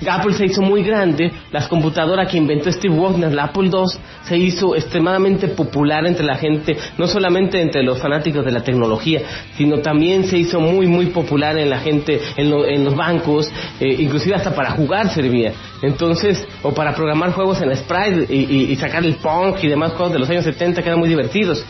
Apple 0.07 0.35
se 0.35 0.47
hizo 0.47 0.63
muy 0.63 0.83
grande, 0.83 1.33
las 1.51 1.67
computadoras 1.67 2.31
que 2.31 2.37
inventó 2.37 2.71
Steve 2.71 2.95
Wozniak, 2.95 3.33
la 3.33 3.45
Apple 3.45 3.69
II, 3.73 4.01
se 4.23 4.37
hizo 4.37 4.77
extremadamente 4.77 5.49
popular 5.49 6.07
entre 6.07 6.25
la 6.25 6.37
gente, 6.37 6.77
no 6.99 7.07
solamente 7.09 7.61
entre 7.61 7.83
los 7.83 8.01
fanáticos 8.01 8.45
de 8.45 8.53
la 8.53 8.63
tecnología, 8.63 9.23
sino 9.57 9.79
también 9.79 10.25
se 10.25 10.39
hizo 10.39 10.61
muy, 10.61 10.87
muy 10.87 11.07
popular 11.07 11.59
en 11.59 11.71
la 11.71 11.81
gente, 11.81 12.21
en, 12.37 12.85
los 12.85 12.95
bancos, 12.95 13.51
eh, 13.81 13.97
inclusive 13.99 14.37
hasta 14.37 14.55
para 14.55 14.71
jugar 14.71 15.09
servía. 15.11 15.53
Entonces, 15.83 16.47
o 16.63 16.73
para 16.73 16.95
programar 16.95 17.33
juegos 17.33 17.61
en 17.61 17.75
Sprite 17.75 18.33
y, 18.33 18.71
y 18.71 18.77
sacar 18.77 19.05
el 19.05 19.15
punk 19.15 19.63
y 19.63 19.69
demás 19.69 19.93
juegos 19.93 20.13
de 20.13 20.19
los 20.21 20.31
años 20.31 20.45
70 20.45 20.83
que 20.83 20.89
eran 20.89 21.01
muy 21.01 21.09
divertidos. 21.09 21.65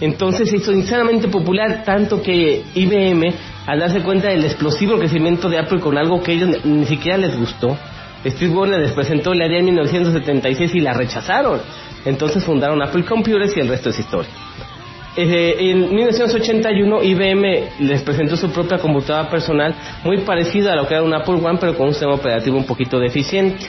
Entonces 0.00 0.48
se 0.48 0.56
hizo 0.56 0.72
insanamente 0.72 1.28
popular, 1.28 1.84
tanto 1.84 2.22
que 2.22 2.62
IBM, 2.74 3.34
al 3.66 3.80
darse 3.80 4.00
cuenta 4.00 4.28
del 4.28 4.44
explosivo 4.44 4.98
crecimiento 4.98 5.48
de 5.48 5.58
Apple 5.58 5.80
con 5.80 5.98
algo 5.98 6.22
que 6.22 6.32
ellos 6.32 6.64
ni 6.64 6.86
siquiera 6.86 7.18
les 7.18 7.38
gustó, 7.38 7.76
Steve 8.24 8.54
Wozniak 8.54 8.80
les 8.80 8.92
presentó 8.92 9.34
la 9.34 9.46
idea 9.46 9.58
en 9.58 9.66
1976 9.66 10.74
y 10.74 10.80
la 10.80 10.94
rechazaron. 10.94 11.60
Entonces 12.04 12.44
fundaron 12.44 12.82
Apple 12.82 13.04
Computers 13.04 13.56
y 13.56 13.60
el 13.60 13.68
resto 13.68 13.90
es 13.90 13.98
historia. 13.98 14.30
Eh, 15.16 15.56
en 15.58 15.94
1981 15.94 17.02
IBM 17.02 17.44
les 17.80 18.02
presentó 18.02 18.36
su 18.36 18.50
propia 18.50 18.78
computadora 18.78 19.28
personal 19.28 19.74
muy 20.04 20.18
parecida 20.18 20.72
a 20.72 20.76
lo 20.76 20.86
que 20.86 20.94
era 20.94 21.02
un 21.02 21.12
Apple 21.12 21.34
One 21.34 21.58
pero 21.60 21.76
con 21.76 21.88
un 21.88 21.92
sistema 21.92 22.14
operativo 22.14 22.56
un 22.56 22.64
poquito 22.64 22.98
deficiente. 22.98 23.66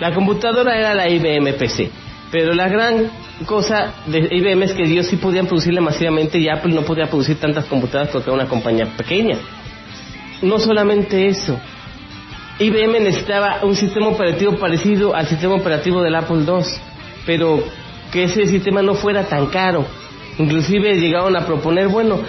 La 0.00 0.12
computadora 0.12 0.78
era 0.78 0.94
la 0.94 1.08
IBM 1.08 1.54
PC, 1.54 1.90
pero 2.30 2.54
la 2.54 2.68
gran 2.68 3.10
cosa 3.44 3.94
de 4.06 4.28
IBM 4.30 4.62
es 4.62 4.72
que 4.72 4.84
ellos 4.84 5.06
sí 5.06 5.16
podían 5.16 5.46
producirla 5.46 5.80
masivamente 5.80 6.38
y 6.38 6.48
Apple 6.48 6.72
no 6.72 6.82
podía 6.82 7.06
producir 7.06 7.38
tantas 7.40 7.64
computadoras 7.64 8.10
porque 8.12 8.30
era 8.30 8.40
una 8.40 8.48
compañía 8.48 8.86
pequeña. 8.96 9.38
No 10.42 10.58
solamente 10.58 11.26
eso, 11.26 11.58
IBM 12.60 13.00
necesitaba 13.00 13.60
un 13.62 13.74
sistema 13.74 14.08
operativo 14.08 14.56
parecido 14.56 15.14
al 15.14 15.26
sistema 15.26 15.54
operativo 15.54 16.02
del 16.02 16.14
Apple 16.14 16.44
II, 16.46 16.64
pero 17.26 17.64
que 18.12 18.24
ese 18.24 18.46
sistema 18.46 18.82
no 18.82 18.94
fuera 18.94 19.24
tan 19.24 19.46
caro. 19.46 19.84
Inclusive 20.38 20.98
llegaron 20.98 21.36
a 21.36 21.44
proponer, 21.44 21.88
bueno, 21.88 22.20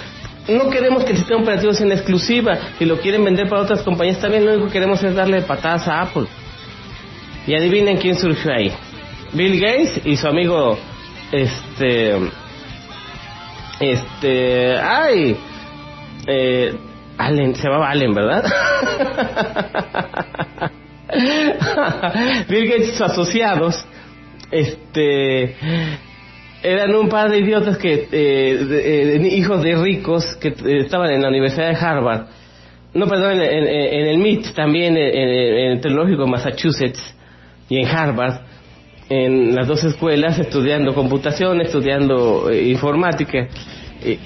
no 0.47 0.69
queremos 0.69 1.03
que 1.03 1.11
el 1.11 1.17
sistema 1.17 1.41
operativo 1.41 1.73
sea 1.73 1.85
en 1.85 1.91
exclusiva, 1.91 2.57
si 2.79 2.85
lo 2.85 2.97
quieren 2.99 3.23
vender 3.23 3.47
para 3.47 3.61
otras 3.61 3.81
compañías 3.83 4.19
también, 4.19 4.45
lo 4.45 4.53
único 4.53 4.67
que 4.67 4.73
queremos 4.73 5.03
es 5.03 5.13
darle 5.13 5.41
patadas 5.41 5.87
a 5.87 6.01
Apple. 6.01 6.25
Y 7.45 7.53
adivinen 7.53 7.97
quién 7.97 8.15
surgió 8.15 8.51
ahí. 8.53 8.71
Bill 9.33 9.61
Gates 9.61 10.01
y 10.05 10.17
su 10.17 10.27
amigo 10.27 10.77
este 11.31 12.17
este 13.79 14.77
ay 14.77 15.37
eh, 16.27 16.75
Allen 17.17 17.55
se 17.55 17.63
llamaba 17.63 17.89
Allen 17.89 18.13
verdad 18.13 18.43
Bill 22.49 22.69
Gates 22.69 22.91
sus 22.91 23.01
asociados 23.01 23.83
este 24.51 25.55
eran 26.63 26.93
un 26.93 27.09
par 27.09 27.31
de 27.31 27.39
idiotas 27.39 27.77
que 27.77 28.07
eh, 28.11 28.11
eh, 28.11 29.29
hijos 29.31 29.63
de 29.63 29.75
ricos 29.75 30.35
que 30.35 30.53
estaban 30.81 31.09
en 31.09 31.21
la 31.21 31.29
Universidad 31.29 31.69
de 31.69 31.75
Harvard. 31.75 32.27
No 32.93 33.07
perdón 33.07 33.41
en, 33.41 33.67
en 33.67 34.07
el 34.07 34.19
MIT 34.19 34.53
también 34.53 34.95
en, 34.95 35.71
el 35.71 35.81
tecnológico 35.81 36.25
de 36.25 36.29
Massachusetts 36.29 37.15
y 37.67 37.79
en 37.79 37.87
Harvard 37.87 38.50
en 39.11 39.53
las 39.53 39.67
dos 39.67 39.83
escuelas 39.83 40.39
estudiando 40.39 40.95
computación, 40.95 41.59
estudiando 41.59 42.49
eh, 42.49 42.69
informática. 42.69 43.47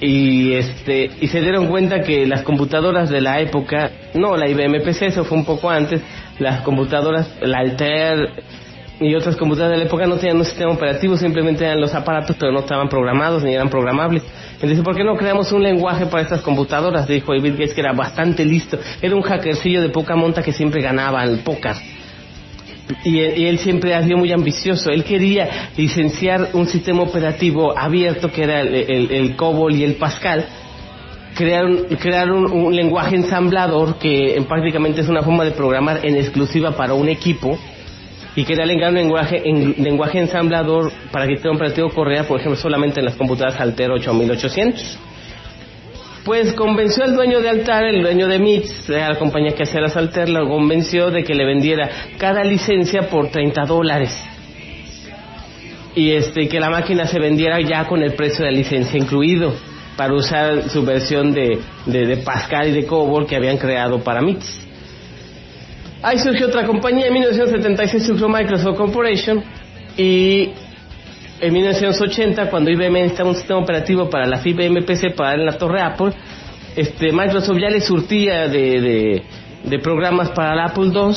Y, 0.00 0.54
este 0.54 1.10
y 1.20 1.26
se 1.26 1.42
dieron 1.42 1.66
cuenta 1.66 2.00
que 2.00 2.24
las 2.24 2.42
computadoras 2.42 3.10
de 3.10 3.20
la 3.20 3.40
época, 3.40 3.90
no 4.14 4.34
la 4.36 4.48
IBM 4.48 4.80
PC, 4.82 5.06
eso 5.06 5.24
fue 5.24 5.36
un 5.36 5.44
poco 5.44 5.68
antes, 5.68 6.00
las 6.38 6.62
computadoras, 6.62 7.28
la 7.42 7.58
Altair 7.58 8.30
y 8.98 9.14
otras 9.14 9.36
computadoras 9.36 9.72
de 9.72 9.84
la 9.84 9.88
época 9.90 10.06
no 10.06 10.16
tenían 10.16 10.38
un 10.38 10.46
sistema 10.46 10.72
operativo, 10.72 11.16
simplemente 11.18 11.64
eran 11.64 11.80
los 11.80 11.94
aparatos, 11.94 12.36
pero 12.38 12.52
no 12.52 12.60
estaban 12.60 12.88
programados 12.88 13.42
ni 13.42 13.52
eran 13.52 13.68
programables. 13.68 14.22
Entonces, 14.54 14.80
¿por 14.80 14.96
qué 14.96 15.04
no 15.04 15.16
creamos 15.16 15.52
un 15.52 15.62
lenguaje 15.62 16.06
para 16.06 16.22
estas 16.22 16.40
computadoras? 16.40 17.06
Dijo 17.06 17.32
Bill 17.32 17.52
Gates, 17.52 17.74
que 17.74 17.82
era 17.82 17.92
bastante 17.92 18.46
listo. 18.46 18.78
Era 19.02 19.14
un 19.14 19.22
hackercillo 19.22 19.82
de 19.82 19.90
poca 19.90 20.16
monta 20.16 20.42
que 20.42 20.52
siempre 20.52 20.80
ganaba 20.80 21.20
al 21.20 21.40
póker 21.40 21.74
y, 23.04 23.20
él 23.20 23.58
siempre 23.58 23.94
ha 23.94 24.02
sido 24.02 24.18
muy 24.18 24.32
ambicioso. 24.32 24.90
Él 24.90 25.04
quería 25.04 25.70
licenciar 25.76 26.50
un 26.52 26.66
sistema 26.66 27.02
operativo 27.02 27.76
abierto 27.76 28.30
que 28.30 28.42
era 28.44 28.60
el, 28.60 29.34
COBOL 29.36 29.74
y 29.74 29.84
el 29.84 29.94
Pascal, 29.94 30.46
crear, 31.34 31.64
un, 31.64 31.84
crear 31.96 32.30
un, 32.30 32.74
lenguaje 32.74 33.16
ensamblador 33.16 33.98
que 33.98 34.42
prácticamente 34.48 35.00
es 35.00 35.08
una 35.08 35.22
forma 35.22 35.44
de 35.44 35.52
programar 35.52 36.00
en 36.04 36.16
exclusiva 36.16 36.72
para 36.72 36.94
un 36.94 37.08
equipo 37.08 37.58
y 38.34 38.44
quería 38.44 38.64
un 38.88 38.94
lenguaje, 38.94 39.42
en, 39.48 39.76
lenguaje 39.78 40.18
ensamblador 40.18 40.92
para 41.10 41.24
que 41.24 41.32
el 41.32 41.38
sistema 41.38 41.56
operativo 41.56 41.88
corriera, 41.90 42.24
por 42.24 42.38
ejemplo, 42.38 42.60
solamente 42.60 43.00
en 43.00 43.06
las 43.06 43.16
computadoras 43.16 43.58
Alter 43.60 43.90
8800. 43.90 44.98
Pues 46.26 46.54
convenció 46.54 47.04
al 47.04 47.14
dueño 47.14 47.40
de 47.40 47.48
Altar, 47.48 47.84
el 47.84 48.02
dueño 48.02 48.26
de 48.26 48.40
MITS, 48.40 48.88
la 48.88 49.14
compañía 49.14 49.52
que 49.52 49.62
hacía 49.62 49.80
las 49.80 49.96
Alter, 49.96 50.28
lo 50.28 50.48
convenció 50.48 51.12
de 51.12 51.22
que 51.22 51.36
le 51.36 51.46
vendiera 51.46 51.88
cada 52.18 52.42
licencia 52.42 53.08
por 53.08 53.28
30 53.28 53.64
dólares. 53.64 54.10
Y 55.94 56.10
este, 56.10 56.48
que 56.48 56.58
la 56.58 56.68
máquina 56.68 57.06
se 57.06 57.20
vendiera 57.20 57.60
ya 57.60 57.86
con 57.86 58.02
el 58.02 58.14
precio 58.14 58.44
de 58.44 58.50
la 58.50 58.56
licencia 58.56 58.98
incluido, 58.98 59.54
para 59.96 60.14
usar 60.14 60.68
su 60.68 60.84
versión 60.84 61.32
de, 61.32 61.60
de, 61.86 62.16
Pascal 62.16 62.70
y 62.70 62.72
de 62.72 62.86
COBOL 62.86 63.24
que 63.24 63.36
habían 63.36 63.56
creado 63.56 64.00
para 64.00 64.20
MITS. 64.20 64.66
Ahí 66.02 66.18
surgió 66.18 66.48
otra 66.48 66.66
compañía 66.66 67.06
en 67.06 67.12
1976, 67.12 68.04
surgió 68.04 68.28
Microsoft 68.28 68.76
Corporation, 68.76 69.44
y 69.96 70.50
en 71.40 71.52
1980, 71.52 72.50
cuando 72.50 72.70
IBM 72.70 72.92
necesitaba 72.92 73.30
un 73.30 73.36
sistema 73.36 73.60
operativo 73.60 74.08
para 74.08 74.26
la 74.26 74.40
IBM 74.42 74.84
PC 74.84 75.10
para 75.10 75.34
en 75.34 75.44
la 75.44 75.58
torre 75.58 75.80
Apple, 75.80 76.12
este, 76.74 77.12
Microsoft 77.12 77.58
ya 77.58 77.70
le 77.70 77.80
surtía 77.80 78.48
de, 78.48 79.22
de, 79.64 79.78
programas 79.80 80.30
para 80.30 80.54
la 80.54 80.66
Apple 80.66 80.90
II 80.92 81.14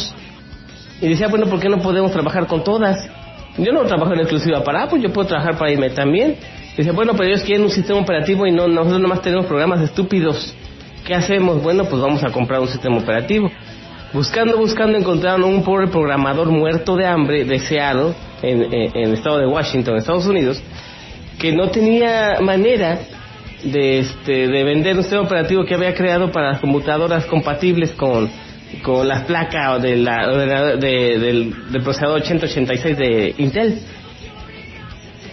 y 1.02 1.08
decía, 1.10 1.28
bueno, 1.28 1.46
¿por 1.48 1.60
qué 1.60 1.70
no 1.70 1.80
podemos 1.80 2.12
trabajar 2.12 2.48
con 2.48 2.64
todas? 2.64 3.10
Yo 3.58 3.72
no 3.72 3.84
trabajo 3.84 4.14
en 4.14 4.20
exclusiva 4.20 4.64
para 4.64 4.84
Apple, 4.84 5.02
yo 5.02 5.12
puedo 5.12 5.28
trabajar 5.28 5.58
para 5.58 5.72
IBM 5.72 5.94
también. 5.94 6.38
Dice, 6.78 6.92
bueno, 6.92 7.14
pero 7.14 7.26
ellos 7.26 7.44
quieren 7.44 7.64
un 7.64 7.72
sistema 7.72 8.00
operativo 8.00 8.46
y 8.46 8.52
no 8.52 8.68
nosotros 8.68 9.02
nomás 9.02 9.22
tenemos 9.22 9.46
programas 9.46 9.82
estúpidos. 9.82 10.54
¿Qué 11.06 11.14
hacemos? 11.14 11.62
Bueno, 11.62 11.86
pues 11.86 12.02
vamos 12.02 12.24
a 12.24 12.32
comprar 12.32 12.62
un 12.62 12.68
sistema 12.68 12.98
operativo. 12.98 13.52
Buscando, 14.14 14.58
buscando, 14.58 14.98
encontraron 14.98 15.44
un 15.44 15.64
pobre 15.64 15.88
programador 15.88 16.50
muerto 16.50 16.96
de 16.96 17.06
hambre 17.06 17.46
de 17.46 17.60
En, 18.42 18.74
el 18.74 19.14
estado 19.14 19.40
de 19.40 19.48
Washington, 19.48 19.98
Estados 19.98 20.26
Unidos, 20.26 20.62
que 21.38 21.52
no 21.52 21.70
tenía 21.70 22.40
manera 22.42 23.00
de, 23.64 24.00
este, 24.00 24.48
de 24.48 24.64
vender 24.64 24.96
un 24.96 25.04
sistema 25.04 25.24
operativo 25.24 25.66
que 25.66 25.76
había 25.76 25.94
creado 25.94 26.32
para 26.32 26.52
las 26.52 26.60
computadoras 26.60 27.26
compatibles 27.26 27.92
con, 27.92 28.30
con 28.84 29.08
las 29.08 29.24
placas 29.26 29.82
de 29.82 29.98
la, 29.98 30.28
del, 30.78 31.54
procesador 31.84 32.22
8086 32.22 32.98
de 32.98 33.36
Intel. 33.38 33.80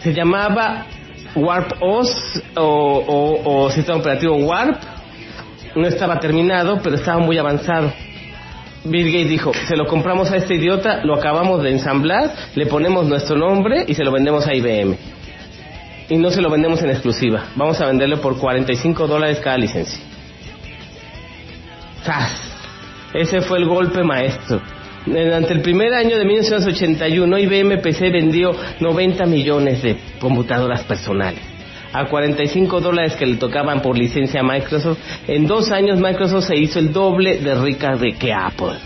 Se 0.02 0.12
llamaba 0.12 0.86
Warp 1.34 1.72
OS 1.80 2.42
o 2.56 3.70
sistema 3.70 3.98
operativo 3.98 4.36
Warp. 4.36 4.80
No 5.74 5.86
estaba 5.86 6.18
terminado, 6.18 6.80
pero 6.82 6.96
estaba 6.96 7.18
muy 7.18 7.36
avanzado 7.36 7.92
Bill 8.88 9.12
Gates 9.12 9.28
dijo, 9.28 9.52
se 9.66 9.76
lo 9.76 9.86
compramos 9.86 10.30
a 10.30 10.36
este 10.36 10.54
idiota, 10.54 11.04
lo 11.04 11.14
acabamos 11.14 11.62
de 11.62 11.70
ensamblar, 11.70 12.32
le 12.54 12.66
ponemos 12.66 13.06
nuestro 13.06 13.36
nombre 13.36 13.84
y 13.86 13.94
se 13.94 14.04
lo 14.04 14.12
vendemos 14.12 14.46
a 14.46 14.54
IBM. 14.54 14.96
Y 16.08 16.16
no 16.16 16.30
se 16.30 16.40
lo 16.40 16.50
vendemos 16.50 16.82
en 16.82 16.90
exclusiva, 16.90 17.46
vamos 17.56 17.80
a 17.80 17.86
venderlo 17.86 18.20
por 18.20 18.38
45 18.38 19.06
dólares 19.06 19.40
cada 19.40 19.58
licencia. 19.58 19.98
¡Zas! 22.04 22.32
Ese 23.12 23.40
fue 23.40 23.58
el 23.58 23.66
golpe 23.66 24.04
maestro. 24.04 24.60
Durante 25.04 25.52
el 25.52 25.62
primer 25.62 25.94
año 25.94 26.16
de 26.16 26.24
1981, 26.24 27.38
IBM 27.38 27.80
PC 27.80 28.10
vendió 28.10 28.52
90 28.80 29.26
millones 29.26 29.82
de 29.82 29.96
computadoras 30.20 30.82
personales 30.84 31.55
a 31.92 32.06
45 32.06 32.80
dólares 32.80 33.14
que 33.16 33.26
le 33.26 33.36
tocaban 33.36 33.80
por 33.82 33.96
licencia 33.96 34.40
a 34.40 34.42
Microsoft, 34.42 34.98
en 35.26 35.46
dos 35.46 35.70
años 35.70 36.00
Microsoft 36.00 36.46
se 36.46 36.56
hizo 36.56 36.78
el 36.78 36.92
doble 36.92 37.38
de 37.38 37.54
rica 37.54 37.96
de 37.96 38.12
que 38.12 38.32
Apple. 38.32 38.78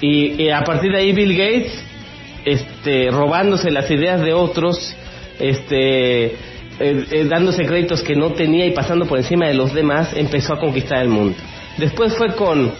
Y, 0.00 0.48
a 0.48 0.64
partir 0.64 0.90
de 0.90 0.98
ahí 0.98 1.12
Bill 1.12 1.36
Gates, 1.36 1.84
este, 2.44 3.10
robándose 3.10 3.70
las 3.70 3.88
ideas 3.88 4.20
de 4.20 4.32
otros, 4.32 4.96
este, 5.38 6.24
eh, 6.24 6.34
eh, 6.80 7.26
dándose 7.28 7.64
créditos 7.64 8.02
que 8.02 8.16
no 8.16 8.32
tenía 8.32 8.66
y 8.66 8.72
pasando 8.72 9.06
por 9.06 9.18
encima 9.18 9.46
de 9.46 9.54
los 9.54 9.72
demás, 9.72 10.12
empezó 10.14 10.54
a 10.54 10.58
conquistar 10.58 11.02
el 11.02 11.08
mundo. 11.08 11.36
Después 11.78 12.16
fue 12.16 12.34
con, 12.34 12.72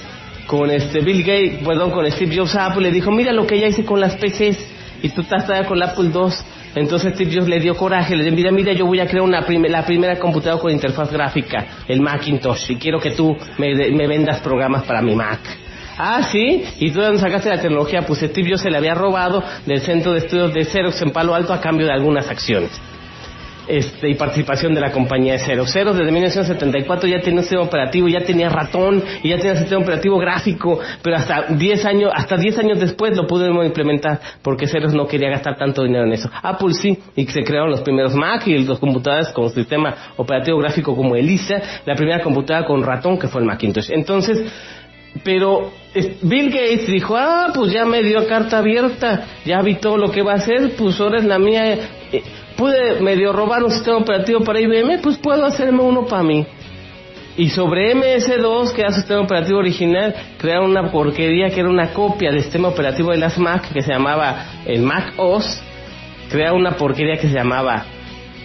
con 0.49 0.71
este 0.71 1.01
Bill 1.01 1.23
Gates, 1.23 1.65
perdón, 1.65 1.93
con 1.93 2.11
Steve 2.11 2.37
Jobs 2.37 2.57
a 2.57 2.67
Apple, 2.67 2.83
le 2.83 2.91
dijo, 2.91 3.13
mira 3.13 3.33
lo 3.33 3.47
que 3.47 3.61
ya 3.61 3.69
hice 3.69 3.85
con 3.85 4.01
las 4.01 4.17
PCs 4.17 4.59
y 5.03 5.09
tú 5.11 5.21
estás 5.21 5.47
todavía 5.47 5.69
con 5.69 5.79
la 5.79 5.87
Apple 5.87 6.11
II 6.13 6.31
entonces 6.75 7.15
Steve 7.15 7.31
Jobs 7.35 7.49
le 7.49 7.61
dio 7.61 7.75
coraje, 7.75 8.17
le 8.17 8.25
dijo, 8.25 8.37
mira, 8.37 8.51
mira, 8.51 8.73
yo 8.73 8.87
voy 8.87 9.01
a 9.01 9.07
crear 9.07 9.23
una 9.23 9.41
la 9.41 9.85
primera 9.85 10.19
computadora 10.19 10.61
con 10.61 10.71
interfaz 10.71 11.11
gráfica, 11.13 11.67
el 11.89 12.01
Macintosh, 12.01 12.71
y 12.71 12.77
quiero 12.77 12.99
que 12.99 13.11
tú 13.11 13.37
me, 13.59 13.75
me 13.91 14.07
vendas 14.07 14.41
programas 14.41 14.85
para 14.85 15.03
mi 15.03 15.15
Mac. 15.15 15.41
Ah, 15.99 16.23
sí, 16.31 16.65
y 16.79 16.91
tú 16.91 17.01
dónde 17.01 17.21
sacaste 17.21 17.51
la 17.51 17.61
tecnología, 17.61 18.03
pues 18.03 18.21
Steve 18.21 18.51
Jobs 18.51 18.63
se 18.63 18.71
le 18.71 18.79
había 18.79 18.95
robado 18.95 19.43
del 19.67 19.81
centro 19.81 20.13
de 20.13 20.19
estudios 20.21 20.55
de 20.55 20.65
Xerox 20.65 21.03
en 21.03 21.11
Palo 21.11 21.35
Alto 21.35 21.53
a 21.53 21.61
cambio 21.61 21.87
de 21.87 21.93
algunas 21.93 22.29
acciones 22.29 22.71
este, 23.67 24.11
y 24.11 24.15
participación 24.15 24.75
de 24.75 24.81
la 24.81 24.93
compañía 24.93 25.35
de 25.35 25.39
Cero. 25.39 25.65
Cero 25.67 25.93
desde 25.93 26.11
1974 26.11 27.09
ya 27.09 27.21
tenía 27.21 27.41
un 27.41 27.43
sistema 27.43 27.63
operativo, 27.63 28.09
ya 28.09 28.21
tenía 28.21 28.49
ratón 28.49 29.03
y 29.23 29.29
ya 29.29 29.37
tenía 29.37 29.53
un 29.53 29.59
sistema 29.59 29.83
operativo 29.83 30.19
gráfico, 30.19 30.81
pero 31.03 31.17
hasta 31.17 31.47
10 31.49 31.85
años, 31.85 32.13
hasta 32.15 32.37
10 32.37 32.59
años 32.59 32.81
después 32.81 33.17
lo 33.17 33.27
pudimos 33.27 33.65
implementar 33.65 34.21
porque 34.43 34.67
Cero 34.67 34.89
no 34.93 35.07
quería 35.07 35.31
gastar 35.31 35.57
tanto 35.57 35.83
dinero 35.83 36.05
en 36.05 36.13
eso. 36.13 36.31
Apple 36.43 36.75
sí, 36.75 36.99
y 37.17 37.27
se 37.27 37.45
crearon 37.45 37.71
los 37.71 37.83
primeros 37.83 38.15
Mac 38.15 38.47
y 38.47 38.59
los 38.59 38.79
computadoras 38.79 39.33
con 39.33 39.51
sistema 39.51 39.95
operativo 40.17 40.59
gráfico 40.59 40.97
como 40.97 41.17
Elisa, 41.17 41.61
la 41.85 41.95
primera 41.95 42.23
computadora 42.23 42.67
con 42.67 42.83
ratón 42.83 43.19
que 43.19 43.29
fue 43.29 43.41
el 43.41 43.47
Macintosh. 43.47 43.91
Entonces, 43.91 44.45
pero 45.25 45.71
Bill 46.23 46.51
Gates 46.51 46.87
dijo, 46.87 47.17
ah, 47.17 47.51
pues 47.55 47.73
ya 47.73 47.85
me 47.85 48.03
dio 48.03 48.27
carta 48.27 48.59
abierta, 48.59 49.25
ya 49.45 49.61
vi 49.61 49.75
todo 49.75 49.97
lo 49.99 50.11
que 50.11 50.23
va 50.23 50.33
a 50.33 50.37
hacer, 50.37 50.73
pues 50.77 50.99
ahora 51.01 51.19
es 51.19 51.25
la 51.25 51.39
mía. 51.39 51.75
Eh, 52.13 52.23
pude 52.57 53.01
medio 53.01 53.33
robar 53.33 53.63
un 53.63 53.71
sistema 53.71 53.99
operativo 53.99 54.41
para 54.41 54.61
IBM, 54.61 55.01
pues 55.03 55.19
puedo 55.19 55.45
hacerme 55.45 55.83
uno 55.83 56.07
para 56.07 56.23
mí. 56.23 56.47
Y 57.37 57.49
sobre 57.49 57.95
MS2, 57.95 58.73
que 58.73 58.83
era 58.83 58.93
sistema 58.93 59.23
operativo 59.23 59.59
original, 59.59 60.15
crearon 60.39 60.71
una 60.71 60.91
porquería 60.91 61.49
que 61.49 61.61
era 61.61 61.71
una 61.71 61.93
copia 61.93 62.31
del 62.31 62.43
sistema 62.43 62.69
operativo 62.69 63.11
de 63.11 63.17
las 63.17 63.39
Mac, 63.39 63.73
que 63.73 63.83
se 63.83 63.93
llamaba 63.93 64.45
el 64.67 64.83
Mac 64.83 65.15
OS, 65.17 65.63
crearon 66.31 66.61
una 66.61 66.77
porquería 66.77 67.17
que 67.17 67.29
se 67.29 67.35
llamaba 67.35 67.87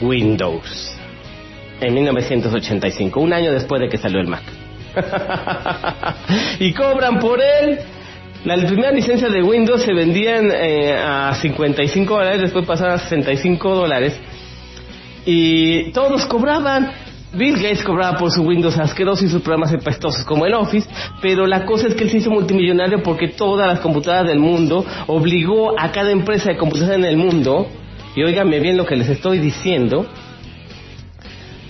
Windows, 0.01 0.95
en 1.81 1.93
1985, 1.93 3.19
un 3.19 3.33
año 3.33 3.51
después 3.51 3.81
de 3.81 3.89
que 3.89 3.97
salió 3.97 4.21
el 4.21 4.27
Mac. 4.27 4.43
y 6.59 6.73
cobran 6.73 7.19
por 7.19 7.39
él 7.41 7.79
la 8.45 8.55
primera 8.55 8.91
licencia 8.91 9.29
de 9.29 9.41
Windows 9.41 9.81
se 9.81 9.93
vendían 9.93 10.51
eh, 10.51 10.93
a 10.93 11.33
55 11.33 12.13
dólares, 12.13 12.41
después 12.41 12.65
pasaron 12.65 12.95
a 12.95 12.97
65 12.99 13.75
dólares. 13.75 14.19
Y 15.25 15.91
todos 15.91 16.25
cobraban. 16.25 16.91
Bill 17.33 17.55
Gates 17.55 17.83
cobraba 17.83 18.17
por 18.17 18.31
su 18.31 18.41
Windows 18.41 18.77
asqueroso 18.77 19.25
y 19.25 19.27
sus 19.27 19.41
programas 19.41 19.73
epestosos 19.73 20.23
como 20.23 20.45
el 20.45 20.53
Office, 20.53 20.87
pero 21.21 21.45
la 21.45 21.65
cosa 21.65 21.87
es 21.87 21.93
que 21.93 22.05
él 22.05 22.09
se 22.09 22.17
hizo 22.17 22.31
multimillonario 22.31 23.03
porque 23.03 23.27
todas 23.27 23.67
las 23.67 23.81
computadoras 23.81 24.27
del 24.27 24.39
mundo 24.39 24.85
obligó 25.07 25.77
a 25.77 25.91
cada 25.91 26.11
empresa 26.11 26.49
de 26.49 26.57
computación 26.57 27.03
en 27.03 27.05
el 27.05 27.17
mundo, 27.17 27.67
y 28.15 28.23
óigame 28.23 28.61
bien 28.61 28.77
lo 28.77 28.85
que 28.85 28.95
les 28.95 29.09
estoy 29.09 29.39
diciendo, 29.39 30.07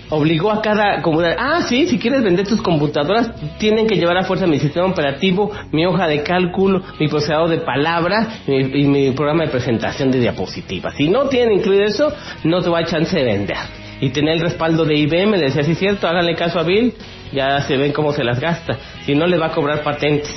obligó 0.10 0.51
a 0.51 0.62
cada 0.62 1.01
computadora, 1.01 1.36
ah, 1.39 1.62
sí, 1.62 1.88
si 1.88 1.99
quieres 1.99 2.24
vender 2.24 2.47
tus 2.47 2.62
computadoras, 2.62 3.32
tienen 3.58 3.88
que 3.88 3.95
llevar 3.95 4.18
a 4.18 4.24
fuerza 4.24 4.47
mi 4.47 4.60
sistema 4.60 4.88
operativo, 4.88 5.51
mi 5.72 5.86
hoja 5.86 6.08
de 6.08 6.24
cálculo, 6.24 6.82
mi 6.99 7.08
procesador 7.08 7.49
de 7.49 7.58
palabras 7.60 8.41
y, 8.47 8.86
mi 8.86 9.12
programa 9.12 9.43
de 9.43 9.49
presentación 9.49 10.12
de 10.12 10.20
diapositivas. 10.20 10.95
Si 10.95 11.10
no 11.10 11.28
tienen 11.28 11.60
incluido 11.60 11.84
eso, 11.84 12.14
no 12.43 12.62
te 12.62 12.70
va 12.70 12.80
a 12.80 12.86
chance 12.86 13.18
de 13.18 13.24
vender. 13.24 13.58
Y 13.99 14.10
tener 14.10 14.36
el 14.36 14.41
respaldo 14.41 14.86
de 14.86 14.95
IBM, 14.95 15.38
le 15.38 15.45
decía, 15.45 15.64
sí, 15.64 15.74
cierto, 15.76 16.08
háganle 16.08 16.36
caso 16.36 16.60
a 16.60 16.64
Bill, 16.64 16.93
ya 17.34 17.62
se 17.62 17.78
ven 17.78 17.91
cómo 17.91 18.14
se 18.14 18.24
las 18.24 18.39
gasta. 18.39 18.78
Si 19.05 19.16
no, 19.16 19.26
le 19.26 19.38
va 19.38 19.47
a 19.47 19.51
cobrar 19.51 19.82
patentes. 19.82 20.34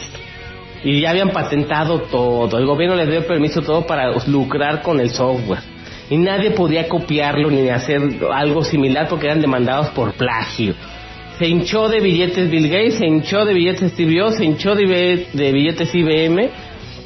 Y 0.82 1.02
ya 1.02 1.10
habían 1.10 1.28
patentado 1.28 2.00
todo, 2.00 2.56
el 2.56 2.64
gobierno 2.64 2.96
les 2.96 3.10
dio 3.10 3.26
permiso 3.26 3.60
todo 3.60 3.86
para 3.86 4.10
lucrar 4.26 4.80
con 4.80 4.98
el 4.98 5.10
software 5.10 5.69
y 6.10 6.18
nadie 6.18 6.50
podía 6.50 6.88
copiarlo 6.88 7.50
ni 7.50 7.68
hacer 7.70 8.02
algo 8.32 8.62
similar 8.64 9.08
porque 9.08 9.26
eran 9.26 9.40
demandados 9.40 9.90
por 9.90 10.12
plagio. 10.14 10.74
Se 11.38 11.48
hinchó 11.48 11.88
de 11.88 12.00
billetes 12.00 12.50
Bill 12.50 12.68
Gates, 12.68 12.94
se 12.96 13.06
hinchó 13.06 13.46
de 13.46 13.54
billetes 13.54 13.92
Steve 13.92 14.30
se 14.32 14.44
hinchó 14.44 14.74
de, 14.74 15.24
billetes 15.52 15.94
IBM. 15.94 16.50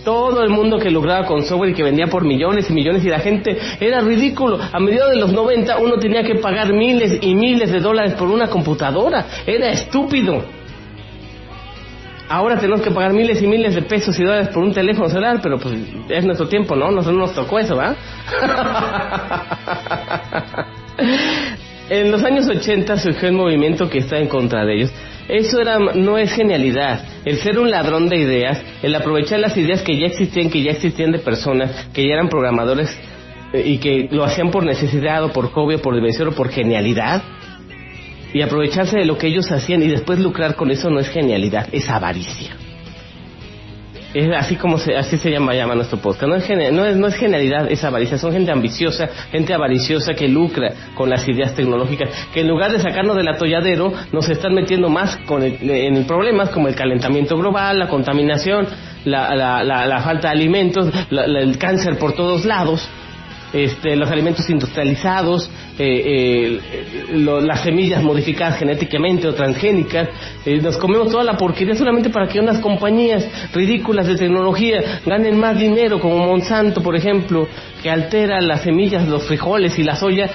Todo 0.05 0.43
el 0.43 0.51
mundo 0.51 0.79
que 0.79 0.91
lograba 0.91 1.25
con 1.25 1.43
software 1.43 1.71
y 1.71 1.75
que 1.75 1.83
vendía 1.83 2.09
por 2.09 2.25
millones 2.25 2.69
y 2.69 2.73
millones 2.73 3.05
y 3.05 3.09
la 3.09 3.21
gente 3.21 3.57
era 3.79 4.01
ridículo. 4.01 4.59
A 4.61 4.81
mediados 4.81 5.13
de 5.13 5.21
los 5.21 5.33
90 5.33 5.79
uno 5.79 5.99
tenía 5.99 6.25
que 6.25 6.35
pagar 6.35 6.73
miles 6.73 7.19
y 7.23 7.35
miles 7.35 7.71
de 7.71 7.81
dólares 7.81 8.15
por 8.15 8.29
una 8.29 8.49
computadora. 8.49 9.27
Era 9.47 9.71
estúpido. 9.71 10.64
Ahora 12.29 12.59
tenemos 12.59 12.81
que 12.81 12.91
pagar 12.91 13.12
miles 13.12 13.43
y 13.43 13.47
miles 13.47 13.75
de 13.75 13.83
pesos 13.83 14.18
y 14.18 14.25
dólares 14.25 14.49
por 14.49 14.62
un 14.62 14.72
teléfono 14.72 15.09
celular, 15.09 15.41
pero 15.43 15.59
pues 15.59 15.75
es 16.09 16.25
nuestro 16.25 16.49
tiempo, 16.49 16.75
¿no? 16.75 16.91
Nosotros 16.91 17.18
nos 17.18 17.35
tocó 17.35 17.59
eso, 17.59 17.77
¿va? 17.77 17.95
en 21.91 22.11
los 22.11 22.22
años 22.22 22.49
80 22.49 22.97
surgió 22.97 23.29
el 23.29 23.35
movimiento 23.35 23.91
que 23.91 23.99
está 23.99 24.18
en 24.18 24.29
contra 24.29 24.64
de 24.64 24.75
ellos. 24.75 24.93
Eso 25.29 25.61
era, 25.61 25.79
no 25.79 26.18
es 26.18 26.33
genialidad. 26.33 27.05
El 27.25 27.39
ser 27.39 27.59
un 27.59 27.70
ladrón 27.70 28.09
de 28.09 28.16
ideas, 28.16 28.61
el 28.83 28.95
aprovechar 28.95 29.41
las 29.41 29.57
ideas 29.57 29.83
que 29.83 29.99
ya 29.99 30.07
existían, 30.07 30.51
que 30.51 30.62
ya 30.62 30.72
existían 30.72 31.12
de 31.12 31.18
personas, 31.18 31.89
que 31.93 32.07
ya 32.07 32.14
eran 32.14 32.29
programadores 32.29 32.97
eh, 33.53 33.62
y 33.64 33.79
que 33.79 34.09
lo 34.11 34.25
hacían 34.25 34.51
por 34.51 34.64
necesidad 34.64 35.25
o 35.25 35.33
por 35.33 35.51
hobby 35.51 35.77
o 35.77 35.83
por 35.83 35.95
diversión 35.95 36.29
o 36.29 36.33
por 36.33 36.51
genialidad, 36.51 37.22
y 38.35 38.43
aprovecharse 38.43 38.99
de 38.99 39.07
lo 39.07 39.16
que 39.16 39.28
ellos 39.28 39.51
hacían 39.51 39.82
y 39.82 39.89
después 39.89 40.18
lucrar 40.18 40.57
con 40.57 40.70
eso 40.70 40.91
no 40.91 40.99
es 40.99 41.09
genialidad, 41.09 41.68
es 41.72 41.89
avaricia. 41.89 42.57
Es 44.12 44.28
así 44.37 44.55
como 44.57 44.78
se, 44.78 44.95
así 44.97 45.16
se 45.16 45.30
llama, 45.30 45.55
llama 45.55 45.74
nuestro 45.74 45.99
podcast. 45.99 46.24
No 46.24 46.37
es, 46.37 46.97
no, 46.97 47.07
es, 47.09 47.16
genialidad, 47.16 47.70
es 47.70 47.82
avaricia. 47.82 48.16
Son 48.16 48.32
gente 48.32 48.53
ambiciosa, 48.53 49.09
gente 49.32 49.53
avariciosa 49.53 50.14
que 50.14 50.28
lucra 50.28 50.72
con 50.95 51.11
las 51.11 51.26
ideas 51.28 51.55
tecnológicas, 51.55 52.11
que 52.32 52.43
en 52.43 52.49
lugar 52.49 52.70
de 52.70 52.78
sacarnos 52.78 53.16
del 53.16 53.26
atolladero, 53.26 53.93
nos 54.12 54.28
están 54.28 54.55
metiendo 54.55 54.89
más 54.89 55.16
con 55.26 55.43
en 55.43 56.05
problemas 56.07 56.51
como 56.51 56.68
el 56.68 56.76
calentamiento 56.76 57.37
global, 57.37 57.78
la 57.78 57.89
contaminación, 57.89 58.68
la, 59.05 59.35
la, 59.35 59.64
la, 59.64 60.01
falta 60.01 60.28
de 60.28 60.35
alimentos, 60.35 60.93
el 61.11 61.59
cáncer 61.59 61.99
por 61.99 62.12
todos 62.12 62.45
lados 62.45 62.89
este, 63.55 63.95
los 63.95 64.11
alimentos 64.11 64.51
industrializados, 64.51 65.49
eh, 65.79 66.59
eh, 66.59 67.15
las 67.15 67.61
semillas 67.63 68.03
modificadas 68.03 68.59
genéticamente 68.59 69.29
o 69.29 69.35
transgénicas, 69.35 70.09
eh, 70.45 70.61
nos 70.61 70.77
comemos 70.77 71.11
toda 71.11 71.23
la 71.23 71.37
porquería 71.37 71.77
solamente 71.77 72.11
para 72.11 72.27
que 72.27 72.41
unas 72.41 72.59
compañías 72.59 73.25
ridículas 73.55 74.09
de 74.09 74.17
tecnología 74.17 75.01
ganen 75.07 75.39
más 75.39 75.57
dinero, 75.57 76.01
como 76.01 76.19
Monsanto, 76.19 76.83
por 76.83 76.97
ejemplo, 76.97 77.47
que 77.81 77.89
altera 77.89 78.41
las 78.41 78.63
semillas, 78.63 79.07
los 79.07 79.25
frijoles 79.25 79.79
y 79.79 79.85
la 79.85 79.95
soya, 79.95 80.29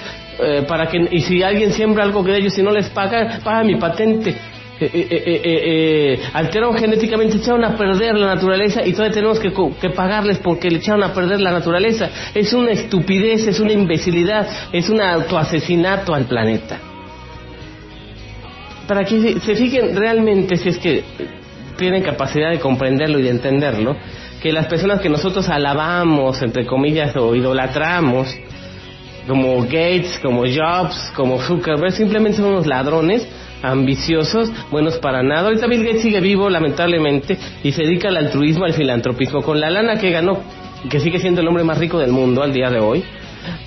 para 0.70 0.88
que, 0.88 1.06
y 1.12 1.20
si 1.20 1.44
alguien 1.44 1.74
siembra 1.74 2.06
algo 2.06 2.24
de 2.24 2.38
ellos 2.38 2.58
y 2.58 2.64
no 2.64 2.72
les 2.72 2.90
paga, 2.90 3.42
paga 3.44 3.62
mi 3.62 3.76
patente 3.76 4.34
eh, 4.82 5.08
eh, 5.12 5.42
eh, 5.44 6.20
alteraron 6.32 6.78
genéticamente, 6.78 7.36
echaron 7.38 7.66
a 7.66 7.76
perder 7.76 8.16
la 8.16 8.36
naturaleza 8.36 8.86
y 8.86 8.94
todavía 8.94 9.14
tenemos 9.14 9.40
que, 9.40 9.52
que, 9.52 9.90
pagarles 9.90 10.38
porque 10.38 10.70
le 10.70 10.78
echaron 10.78 11.04
a 11.04 11.14
perder 11.14 11.42
la 11.42 11.52
naturaleza. 11.52 12.10
Es 12.34 12.54
una 12.54 12.72
estupidez, 12.72 13.46
es 13.48 13.60
una 13.60 13.74
imbecilidad, 13.74 14.48
es 14.72 14.88
un 14.90 15.02
autoasesinato 15.02 16.14
al 16.14 16.26
planeta. 16.26 16.80
Para 18.88 19.04
que 19.04 19.40
se 19.40 19.56
fijen 19.56 19.96
realmente, 19.98 20.56
si 20.56 20.70
es 20.70 20.78
que 20.80 21.04
tienen 21.78 22.02
capacidad 22.02 22.50
de 22.50 22.60
comprenderlo 22.60 23.20
y 23.20 23.24
de 23.24 23.32
entenderlo, 23.32 23.98
que 24.42 24.54
las 24.54 24.68
personas 24.68 25.02
que 25.02 25.10
nosotros 25.10 25.50
alabamos, 25.50 26.42
entre 26.42 26.66
comillas, 26.66 27.16
o 27.18 27.36
idolatramos, 27.36 28.34
como 29.28 29.62
Gates, 29.64 30.20
como 30.24 30.44
Jobs, 30.44 31.12
como 31.16 31.40
Zuckerberg, 31.40 31.92
simplemente 31.92 32.38
son 32.38 32.46
unos 32.46 32.66
ladrones 32.66 33.28
ambiciosos, 33.62 34.52
buenos 34.72 34.98
para 35.00 35.24
nada. 35.24 35.48
Ahorita 35.48 35.68
Bill 35.68 35.84
Gates 35.84 36.02
sigue 36.02 36.20
vivo, 36.20 36.50
lamentablemente, 36.50 37.38
y 37.64 37.72
se 37.72 37.84
dedica 37.84 38.10
al 38.10 38.18
altruismo, 38.18 38.66
al 38.66 38.74
filantropismo. 38.74 39.42
Con 39.42 39.60
la 39.60 39.70
lana 39.70 39.96
que 39.98 40.12
ganó, 40.12 40.40
que 40.90 41.00
sigue 41.00 41.20
siendo 41.20 41.42
el 41.42 41.48
hombre 41.48 41.64
más 41.64 41.78
rico 41.78 42.00
del 42.00 42.12
mundo 42.12 42.42
al 42.42 42.54
día 42.54 42.70
de 42.70 42.80
hoy, 42.80 43.04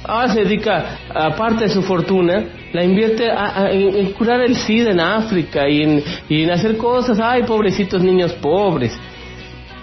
ahora 0.04 0.32
se 0.32 0.44
dedica, 0.44 0.98
aparte 1.14 1.64
de 1.64 1.70
su 1.70 1.82
fortuna, 1.82 2.44
la 2.72 2.84
invierte 2.84 3.28
en, 3.70 4.12
curar 4.12 4.40
el 4.42 4.56
SIDA 4.56 4.90
en 4.90 5.00
África 5.00 5.68
y 5.68 5.82
en, 5.82 6.02
y 6.28 6.42
en 6.42 6.50
hacer 6.50 6.76
cosas. 6.76 7.18
Ay, 7.20 7.42
pobrecitos 7.44 8.02
niños 8.02 8.32
pobres 8.34 8.98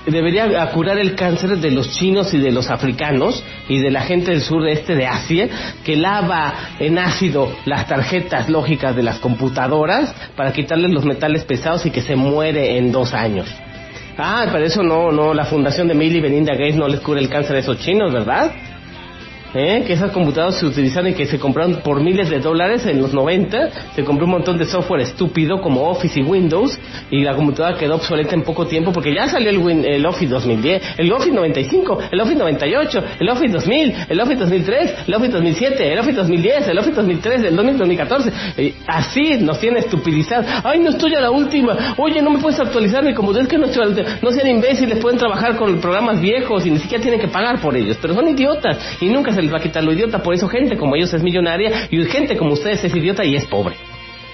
debería 0.10 0.66
curar 0.72 0.98
el 0.98 1.16
cáncer 1.16 1.58
de 1.58 1.72
los 1.72 1.92
chinos 1.92 2.34
y 2.34 2.40
de 2.40 2.52
los 2.52 2.70
africanos 2.70 3.44
y 3.68 3.80
de 3.80 3.92
la 3.92 4.02
gente 4.02 4.32
del 4.32 4.42
sur 4.42 4.68
este 4.68 4.96
de 4.96 5.08
Asia 5.08 5.50
que 5.84 5.96
lava 5.96 6.54
en 6.80 6.98
ácido 6.98 7.52
las 7.66 7.88
tarjetas 7.88 8.50
lógicas 8.50 8.96
de 8.96 9.04
las 9.04 9.20
computadoras 9.20 10.14
para 10.36 10.54
quitarles 10.54 10.92
los 10.92 11.06
metales 11.06 11.44
pesados 11.44 11.86
y 11.86 11.92
que 11.92 12.02
se 12.02 12.16
muere 12.16 12.78
en 12.78 12.92
dos 12.92 13.14
años. 13.14 13.48
Ah, 14.18 14.48
pero 14.52 14.66
eso 14.66 14.84
no, 14.84 15.12
no, 15.12 15.34
la 15.34 15.46
fundación 15.46 15.88
de 15.88 15.94
Millie 15.94 16.22
Belinda 16.22 16.54
Gates 16.54 16.76
no 16.76 16.88
les 16.88 17.00
cura 17.00 17.22
el 17.22 17.30
cáncer 17.30 17.56
a 17.56 17.60
esos 17.60 17.80
chinos, 17.80 18.12
¿verdad? 18.12 18.52
¿Eh? 19.54 19.84
que 19.86 19.94
esas 19.94 20.12
computadoras 20.12 20.60
se 20.60 20.66
utilizaron 20.66 21.10
y 21.10 21.14
que 21.16 21.26
se 21.26 21.40
compraron 21.40 21.78
por 21.78 22.02
miles 22.02 22.30
de 22.30 22.40
dólares 22.40 22.86
en 22.86 23.02
los 23.02 23.14
90, 23.14 23.94
se 23.96 24.04
compró 24.04 24.26
un 24.26 24.32
montón 24.32 24.58
de 24.60 24.66
software 24.66 25.02
estúpido 25.02 25.60
como 25.60 25.90
Office 25.90 26.20
y 26.20 26.24
Windows 26.24 26.78
y 27.10 27.24
la 27.24 27.36
computadora 27.36 27.76
quedó 27.78 27.96
obsoleta 27.96 28.36
en 28.36 28.44
poco 28.44 28.68
tiempo 28.68 28.92
porque 28.92 29.14
ya 29.14 29.28
salió 29.28 29.50
el, 29.50 29.86
el 29.86 30.06
Office 30.06 30.28
2010, 30.28 30.96
el 30.98 31.12
Office 31.12 31.32
95, 31.32 32.00
el 32.12 32.22
Office 32.22 32.38
98, 32.38 33.04
el 33.20 33.30
Office 33.30 33.54
2000, 33.54 33.96
el 34.10 34.20
Office 34.22 34.40
2003, 34.40 34.94
el 35.08 35.14
Office 35.16 35.32
2007, 35.32 35.94
el 35.94 36.00
Office 36.00 36.18
2010, 36.18 36.68
el 36.68 36.78
Office 36.78 36.96
2003, 36.96 37.44
el 37.44 37.56
2014, 37.56 38.34
así 38.88 39.38
nos 39.40 39.60
tiene 39.60 39.80
estupidizados. 39.80 40.46
Ay, 40.64 40.80
no 40.80 40.92
estoy 40.92 41.16
a 41.16 41.22
la 41.22 41.32
última, 41.32 41.96
oye, 41.98 42.22
no 42.22 42.30
me 42.30 42.40
puedes 42.40 42.60
actualizar 42.60 43.04
mi 43.04 43.14
computadora, 43.14 43.44
es 43.44 43.50
que 43.50 43.58
no, 43.58 43.66
estoy 43.66 44.06
no 44.22 44.32
sean 44.32 44.48
imbéciles, 44.48 45.00
pueden 45.00 45.18
trabajar 45.18 45.56
con 45.56 45.80
programas 45.80 46.22
viejos 46.22 46.66
y 46.66 46.72
ni 46.72 46.80
siquiera 46.80 47.02
tienen 47.02 47.20
que 47.20 47.28
pagar 47.28 47.60
por 47.60 47.76
ellos, 47.76 47.98
pero 48.02 48.14
son 48.14 48.28
idiotas 48.28 48.78
y 49.02 49.08
nunca 49.08 49.34
se 49.34 49.39
les 49.42 49.54
va 49.54 49.58
a 49.58 49.62
quitar 49.62 49.84
lo 49.84 49.94
idiota. 49.94 50.22
Por 50.22 50.34
eso 50.34 50.48
gente 50.48 50.78
como 50.78 50.96
ellos 50.96 51.14
es 51.14 51.24
millonaria 51.24 51.88
y 51.90 52.04
gente 52.06 52.38
como 52.38 52.54
ustedes 52.54 52.84
es 52.84 52.96
idiota 52.96 53.24
y 53.26 53.36
es 53.36 53.46
pobre. 53.46 53.76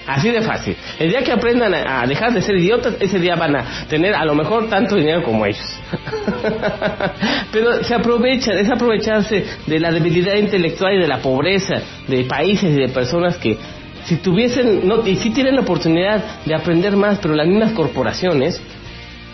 Así 0.06 0.30
de 0.30 0.40
fácil. 0.40 0.76
El 1.00 1.10
día 1.10 1.22
que 1.24 1.32
aprendan 1.32 1.74
a 1.74 2.06
dejar 2.06 2.32
de 2.32 2.40
ser 2.40 2.56
idiotas, 2.56 2.94
ese 3.00 3.18
día 3.18 3.34
van 3.34 3.56
a 3.56 3.64
tener 3.88 4.14
a 4.14 4.24
lo 4.24 4.36
mejor 4.36 4.68
tanto 4.68 4.94
dinero 4.94 5.22
como 5.24 5.44
ellos. 5.44 5.66
Pero 7.52 7.82
se 7.82 7.92
aprovechan, 7.92 8.56
es 8.56 8.70
aprovecharse 8.70 9.44
de 9.66 9.80
la 9.80 9.90
debilidad 9.90 10.36
intelectual 10.36 10.94
y 10.94 11.00
de 11.00 11.08
la 11.08 11.18
pobreza 11.18 11.82
de 12.06 12.24
países 12.24 12.70
y 12.70 12.80
de 12.80 12.88
personas 12.88 13.36
que 13.36 13.58
si 14.04 14.16
tuviesen, 14.16 14.86
no, 14.86 15.04
y 15.04 15.16
si 15.16 15.30
tienen 15.30 15.56
la 15.56 15.62
oportunidad 15.62 16.22
de 16.44 16.54
aprender 16.54 16.96
más, 16.96 17.18
pero 17.18 17.34
las 17.34 17.48
mismas 17.48 17.72
corporaciones 17.72 18.62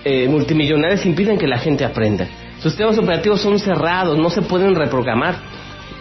eh, 0.04 0.26
multimillonarias 0.26 1.04
impiden 1.04 1.36
que 1.36 1.46
la 1.46 1.58
gente 1.58 1.84
aprenda. 1.84 2.26
Sus 2.62 2.72
sistemas 2.72 2.96
operativos 2.96 3.42
son 3.42 3.58
cerrados, 3.58 4.18
no 4.18 4.30
se 4.30 4.40
pueden 4.40 4.74
reprogramar 4.74 5.51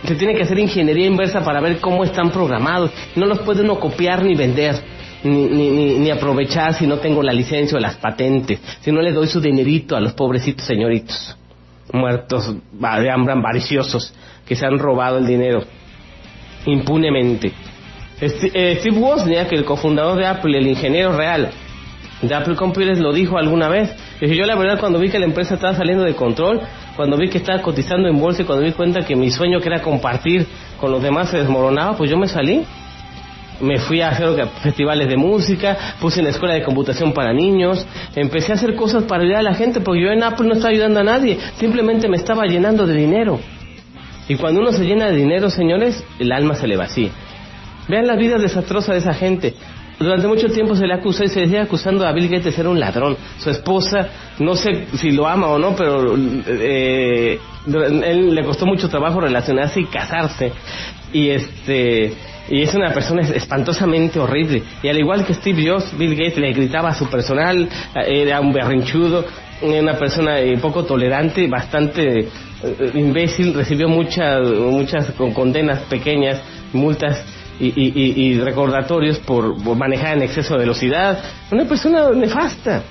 se 0.05 0.15
tiene 0.15 0.35
que 0.35 0.43
hacer 0.43 0.57
ingeniería 0.59 1.05
inversa 1.05 1.43
para 1.43 1.61
ver 1.61 1.79
cómo 1.79 2.03
están 2.03 2.31
programados. 2.31 2.91
No 3.15 3.25
los 3.25 3.39
puede 3.39 3.61
uno 3.61 3.79
copiar 3.79 4.23
ni 4.23 4.35
vender. 4.35 4.75
Ni, 5.23 5.45
ni, 5.45 5.99
ni, 5.99 6.09
aprovechar 6.09 6.73
si 6.73 6.87
no 6.87 6.97
tengo 6.97 7.21
la 7.21 7.31
licencia 7.31 7.77
o 7.77 7.79
las 7.79 7.95
patentes, 7.97 8.59
si 8.79 8.91
no 8.91 9.03
les 9.03 9.13
doy 9.13 9.27
su 9.27 9.39
dinerito 9.39 9.95
a 9.95 9.99
los 9.99 10.13
pobrecitos 10.13 10.65
señoritos, 10.65 11.37
muertos 11.93 12.55
de 12.71 13.11
hambre, 13.11 13.33
avariciosos, 13.33 14.15
que 14.47 14.55
se 14.55 14.65
han 14.65 14.79
robado 14.79 15.19
el 15.19 15.27
dinero 15.27 15.63
impunemente. 16.65 17.51
Eh, 18.19 18.77
Steve 18.79 18.97
Wozniak, 18.97 19.51
el 19.51 19.63
cofundador 19.63 20.17
de 20.17 20.25
Apple, 20.25 20.57
el 20.57 20.67
ingeniero 20.67 21.15
real 21.15 21.51
de 22.21 22.35
Apple 22.35 22.55
Computers, 22.55 22.99
lo 22.99 23.13
dijo 23.13 23.37
alguna 23.37 23.67
vez. 23.67 23.91
Yo 24.21 24.45
la 24.45 24.55
verdad 24.55 24.79
cuando 24.79 24.99
vi 24.99 25.09
que 25.09 25.19
la 25.19 25.25
empresa 25.25 25.55
estaba 25.55 25.75
saliendo 25.75 26.03
de 26.03 26.13
control, 26.13 26.61
cuando 26.95 27.17
vi 27.17 27.29
que 27.29 27.37
estaba 27.37 27.61
cotizando 27.61 28.09
en 28.09 28.19
bolsa 28.19 28.41
y 28.41 28.45
cuando 28.45 28.63
vi 28.65 28.71
cuenta 28.73 29.01
que 29.01 29.15
mi 29.15 29.31
sueño 29.31 29.59
que 29.59 29.69
era 29.69 29.81
compartir 29.81 30.45
con 30.79 30.91
los 30.91 31.01
demás 31.01 31.29
se 31.29 31.37
desmoronaba, 31.37 31.95
pues 31.97 32.09
yo 32.09 32.17
me 32.17 32.27
salí. 32.27 32.63
Me 33.61 33.77
fui 33.77 34.01
a 34.01 34.09
hacer 34.09 34.47
festivales 34.63 35.07
de 35.07 35.17
música, 35.17 35.77
puse 35.99 36.19
en 36.19 36.25
la 36.25 36.31
escuela 36.31 36.55
de 36.55 36.63
computación 36.63 37.13
para 37.13 37.31
niños, 37.31 37.85
empecé 38.15 38.53
a 38.53 38.55
hacer 38.55 38.75
cosas 38.75 39.03
para 39.03 39.21
ayudar 39.21 39.41
a 39.41 39.43
la 39.43 39.53
gente, 39.53 39.81
porque 39.81 40.01
yo 40.01 40.09
en 40.09 40.23
Apple 40.23 40.47
no 40.47 40.53
estaba 40.53 40.71
ayudando 40.71 40.99
a 40.99 41.03
nadie, 41.03 41.37
simplemente 41.57 42.07
me 42.07 42.17
estaba 42.17 42.45
llenando 42.45 42.87
de 42.87 42.95
dinero. 42.95 43.39
Y 44.27 44.35
cuando 44.35 44.61
uno 44.61 44.71
se 44.71 44.83
llena 44.83 45.07
de 45.07 45.15
dinero, 45.15 45.51
señores, 45.51 46.03
el 46.17 46.31
alma 46.31 46.55
se 46.55 46.65
le 46.65 46.75
vacía. 46.75 47.11
Vean 47.87 48.07
la 48.07 48.15
vida 48.15 48.39
desastrosa 48.39 48.93
de 48.93 48.99
esa 48.99 49.13
gente. 49.13 49.53
Durante 50.01 50.27
mucho 50.27 50.47
tiempo 50.47 50.75
se 50.75 50.87
le 50.87 50.93
acusó 50.93 51.23
y 51.23 51.27
se 51.27 51.41
decía 51.41 51.63
acusando 51.63 52.05
a 52.05 52.11
Bill 52.11 52.27
Gates 52.27 52.45
de 52.45 52.51
ser 52.51 52.67
un 52.67 52.79
ladrón. 52.79 53.15
Su 53.37 53.49
esposa, 53.49 54.07
no 54.39 54.55
sé 54.55 54.87
si 54.97 55.11
lo 55.11 55.27
ama 55.27 55.47
o 55.47 55.59
no, 55.59 55.75
pero 55.75 56.15
eh, 56.17 57.39
él 57.67 58.33
le 58.33 58.43
costó 58.43 58.65
mucho 58.65 58.89
trabajo 58.89 59.19
relacionarse 59.21 59.81
y 59.81 59.85
casarse. 59.85 60.51
Y 61.13 61.29
este 61.29 62.13
y 62.49 62.63
es 62.63 62.73
una 62.73 62.91
persona 62.91 63.21
espantosamente 63.21 64.19
horrible. 64.19 64.63
Y 64.81 64.87
al 64.87 64.99
igual 64.99 65.25
que 65.25 65.33
Steve 65.33 65.69
Jobs, 65.69 65.97
Bill 65.97 66.15
Gates 66.15 66.37
le 66.37 66.51
gritaba 66.51 66.89
a 66.89 66.95
su 66.95 67.07
personal, 67.07 67.69
eh, 67.95 68.21
era 68.23 68.41
un 68.41 68.51
berrinchudo, 68.51 69.23
una 69.61 69.93
persona 69.93 70.39
eh, 70.39 70.57
poco 70.57 70.83
tolerante, 70.83 71.47
bastante 71.47 72.27
imbécil, 72.93 73.53
recibió 73.53 73.87
muchas 73.87 74.41
muchas 74.51 75.11
condenas 75.33 75.79
pequeñas, 75.89 76.41
multas 76.73 77.23
y, 77.61 78.39
recordatorios 78.39 79.19
por, 79.19 79.57
manejar 79.75 80.17
en 80.17 80.23
exceso 80.23 80.53
de 80.53 80.61
velocidad. 80.61 81.19
Una 81.51 81.65
persona 81.65 82.09
nefasta. 82.09 82.81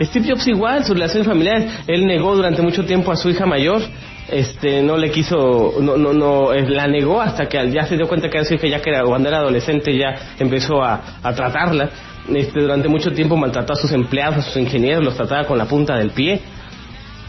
Steve 0.00 0.30
Jobs 0.30 0.48
igual, 0.48 0.84
sus 0.84 0.94
relaciones 0.94 1.26
familiares, 1.26 1.70
él 1.86 2.06
negó 2.06 2.34
durante 2.34 2.62
mucho 2.62 2.84
tiempo 2.86 3.12
a 3.12 3.16
su 3.16 3.28
hija 3.28 3.44
mayor, 3.44 3.82
este, 4.28 4.80
no 4.80 4.96
le 4.96 5.10
quiso, 5.10 5.74
no, 5.80 5.98
no, 5.98 6.14
no, 6.14 6.54
eh, 6.54 6.66
la 6.70 6.86
negó 6.86 7.20
hasta 7.20 7.46
que 7.46 7.70
ya 7.70 7.84
se 7.84 7.96
dio 7.96 8.08
cuenta 8.08 8.30
que 8.30 8.38
era 8.38 8.46
su 8.46 8.54
hija 8.54 8.66
ya 8.66 8.80
que 8.80 8.88
era, 8.90 9.02
cuando 9.04 9.28
era 9.28 9.38
adolescente 9.38 9.94
ya 9.96 10.34
empezó 10.38 10.82
a, 10.82 11.02
tratarla. 11.22 11.90
este, 12.34 12.60
durante 12.60 12.88
mucho 12.88 13.12
tiempo 13.12 13.36
maltrató 13.36 13.74
a 13.74 13.76
sus 13.76 13.92
empleados, 13.92 14.38
a 14.38 14.42
sus 14.42 14.56
ingenieros, 14.56 15.04
los 15.04 15.16
trataba 15.16 15.44
con 15.44 15.58
la 15.58 15.66
punta 15.66 15.96
del 15.96 16.10
pie. 16.12 16.40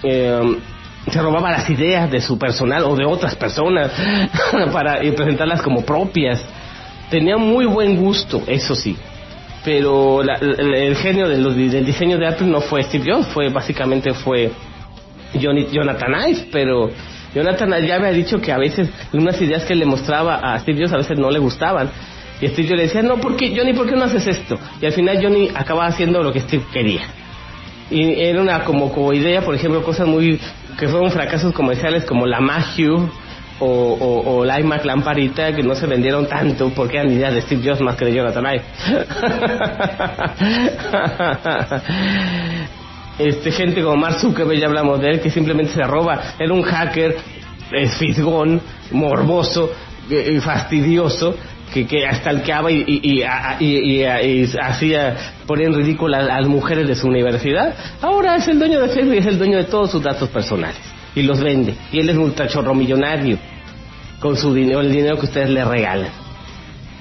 Eh, 0.04 0.58
se 1.10 1.22
robaba 1.22 1.52
las 1.52 1.70
ideas 1.70 2.10
de 2.12 2.22
su 2.22 2.38
personal 2.38 2.84
o 2.84 2.96
de 2.96 3.06
otras 3.06 3.36
personas 3.36 3.92
para 4.72 5.00
presentarlas 5.00 5.62
como 5.62 5.84
propias. 5.84 6.46
Tenía 7.12 7.36
muy 7.36 7.66
buen 7.66 7.98
gusto, 7.98 8.42
eso 8.48 8.74
sí. 8.74 8.96
Pero 9.66 10.22
el, 10.24 10.96
genio 10.96 11.28
de 11.28 11.38
los, 11.38 11.56
del 11.56 11.86
diseño 11.86 12.18
de 12.18 12.26
Apple 12.26 12.48
no 12.48 12.62
fue 12.62 12.82
Steve 12.84 13.12
Jobs, 13.12 13.28
fue 13.28 13.50
básicamente 13.50 14.14
fue 14.14 14.50
Johnny, 15.40 15.68
Jonathan 15.72 16.30
Ive, 16.30 16.48
pero 16.52 16.90
Jonathan 17.36 17.86
ya 17.86 17.96
había 17.96 18.12
dicho 18.12 18.40
que 18.42 18.52
a 18.52 18.58
veces 18.58 18.90
unas 19.12 19.40
ideas 19.42 19.66
que 19.66 19.76
le 19.76 19.86
mostraba 19.86 20.38
a 20.38 20.58
Steve 20.60 20.80
Jobs 20.80 20.94
a 20.94 20.98
veces 20.98 21.20
no 21.20 21.30
le 21.30 21.40
gustaban. 21.40 21.92
Y 22.40 22.48
Steve 22.48 22.70
Jobs 22.70 22.78
le 22.78 22.84
decía, 22.84 23.04
no, 23.04 23.18
¿por 23.18 23.36
qué, 23.36 23.54
Johnny, 23.56 23.74
¿por 23.74 23.88
qué 23.88 23.96
no 23.96 24.06
haces 24.06 24.26
esto? 24.26 24.58
Y 24.82 24.86
al 24.86 24.94
final 24.94 25.20
Johnny 25.22 25.50
acababa 25.54 25.88
haciendo 25.88 26.24
lo 26.24 26.32
que 26.32 26.40
Steve 26.40 26.64
quería. 26.72 27.02
Y 27.92 28.22
era 28.22 28.42
una 28.42 28.64
como, 28.64 28.92
como 28.94 29.12
idea, 29.12 29.42
por 29.42 29.54
ejemplo, 29.54 29.84
cosas 29.84 30.08
muy 30.08 30.40
que 30.80 30.88
fueron 30.88 31.12
fracasos 31.12 31.54
comerciales 31.54 32.06
como 32.06 32.26
la 32.26 32.40
Magio 32.40 33.12
o, 33.62 33.68
o, 33.68 34.40
o 34.40 34.46
lamparita 34.46 35.56
que 35.56 35.62
no 35.64 35.76
se 35.76 35.86
vendieron 35.86 36.28
tanto 36.28 36.72
porque 36.72 36.98
eran 36.98 37.12
ideas 37.12 37.34
de 37.34 37.42
Steve 37.42 37.62
Jobs 37.64 37.82
más 37.82 37.96
que 37.96 38.06
de 38.06 38.14
Jonathan 38.14 38.44
Ive. 38.46 38.64
este 43.20 43.52
gente 43.52 43.84
como 43.84 43.98
Mark 43.98 44.20
Zuckerberg 44.20 44.60
ya 44.60 44.66
hablamos 44.66 45.00
de 45.00 45.12
él 45.12 45.22
que 45.22 45.30
simplemente 45.30 45.74
se 45.74 45.84
roba. 45.84 46.34
Era 46.40 46.54
un 46.54 46.64
hacker 46.64 47.16
es 47.72 47.96
fisgón 47.98 48.60
morboso 48.92 49.72
y 50.10 50.40
fastidioso 50.40 51.36
que, 51.74 51.88
que 51.88 52.04
el 52.04 52.44
y, 52.70 53.00
y, 53.02 53.24
y, 53.60 54.04
y, 54.04 54.50
hacía 54.62 55.16
poner 55.48 55.68
en 55.68 55.76
ridículo 55.76 56.18
a, 56.18 56.22
las 56.22 56.48
mujeres 56.48 56.86
de 56.86 56.96
su 56.96 57.08
universidad, 57.08 57.74
ahora 58.02 58.36
es 58.36 58.48
el 58.50 58.60
dueño 58.60 58.82
de 58.82 58.90
Facebook 58.90 59.16
y 59.16 59.20
es 59.20 59.26
el 59.26 59.38
dueño 59.38 59.58
de 59.58 59.64
todos 59.66 59.90
sus 59.92 60.04
datos 60.04 60.28
personales 60.30 60.91
y 61.16 61.24
los 61.24 61.42
vende. 61.42 61.76
Y 61.92 62.00
él 62.00 62.10
es 62.10 62.18
un 62.18 62.24
ultrachorro 62.24 62.74
millonario 62.74 63.38
con 64.20 64.36
su 64.36 64.54
dinero, 64.54 64.82
el 64.82 64.92
dinero 64.92 65.18
que 65.18 65.26
ustedes 65.26 65.50
le 65.50 65.66
regalan. 65.66 66.10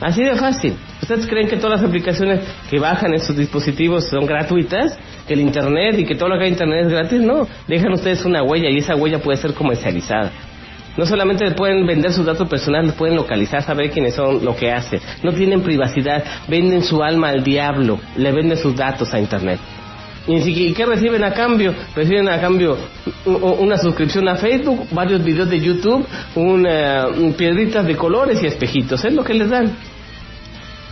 Así 0.00 0.22
de 0.22 0.34
fácil. 0.34 0.74
¿Ustedes 1.02 1.26
creen 1.26 1.48
que 1.48 1.56
todas 1.56 1.80
las 1.80 1.88
aplicaciones 1.88 2.40
que 2.70 2.78
bajan 2.78 3.12
en 3.12 3.20
sus 3.20 3.36
dispositivos 3.36 4.08
son 4.08 4.24
gratuitas? 4.26 4.98
¿Que 5.28 5.34
el 5.34 5.40
Internet 5.40 5.98
y 5.98 6.06
que 6.06 6.14
todo 6.14 6.30
lo 6.30 6.36
que 6.36 6.44
hay 6.44 6.48
en 6.48 6.54
Internet 6.54 6.86
es 6.86 6.92
gratis? 6.92 7.20
No. 7.20 7.46
Dejan 7.68 7.92
ustedes 7.92 8.24
una 8.24 8.42
huella 8.42 8.70
y 8.70 8.78
esa 8.78 8.96
huella 8.96 9.18
puede 9.18 9.36
ser 9.36 9.52
comercializada. 9.52 10.30
No 10.96 11.06
solamente 11.06 11.50
pueden 11.52 11.86
vender 11.86 12.12
sus 12.12 12.26
datos 12.26 12.48
personales, 12.48 12.94
pueden 12.94 13.14
localizar, 13.16 13.62
saber 13.62 13.90
quiénes 13.90 14.14
son, 14.14 14.44
lo 14.44 14.56
que 14.56 14.72
hacen. 14.72 15.00
No 15.22 15.32
tienen 15.32 15.62
privacidad, 15.62 16.24
venden 16.48 16.82
su 16.82 17.02
alma 17.02 17.28
al 17.28 17.44
diablo, 17.44 18.00
le 18.16 18.32
venden 18.32 18.58
sus 18.58 18.74
datos 18.74 19.12
a 19.14 19.20
Internet. 19.20 19.60
¿Y 20.26 20.72
qué 20.74 20.86
reciben 20.86 21.24
a 21.24 21.32
cambio? 21.32 21.74
Reciben 21.94 22.28
a 22.28 22.40
cambio 22.40 22.76
una 23.24 23.76
suscripción 23.76 24.28
a 24.28 24.36
Facebook, 24.36 24.86
varios 24.92 25.24
videos 25.24 25.48
de 25.48 25.60
YouTube, 25.60 26.06
una, 26.34 27.06
piedritas 27.36 27.86
de 27.86 27.96
colores 27.96 28.42
y 28.42 28.46
espejitos. 28.46 29.04
Es 29.04 29.14
lo 29.14 29.24
que 29.24 29.34
les 29.34 29.48
dan. 29.48 29.76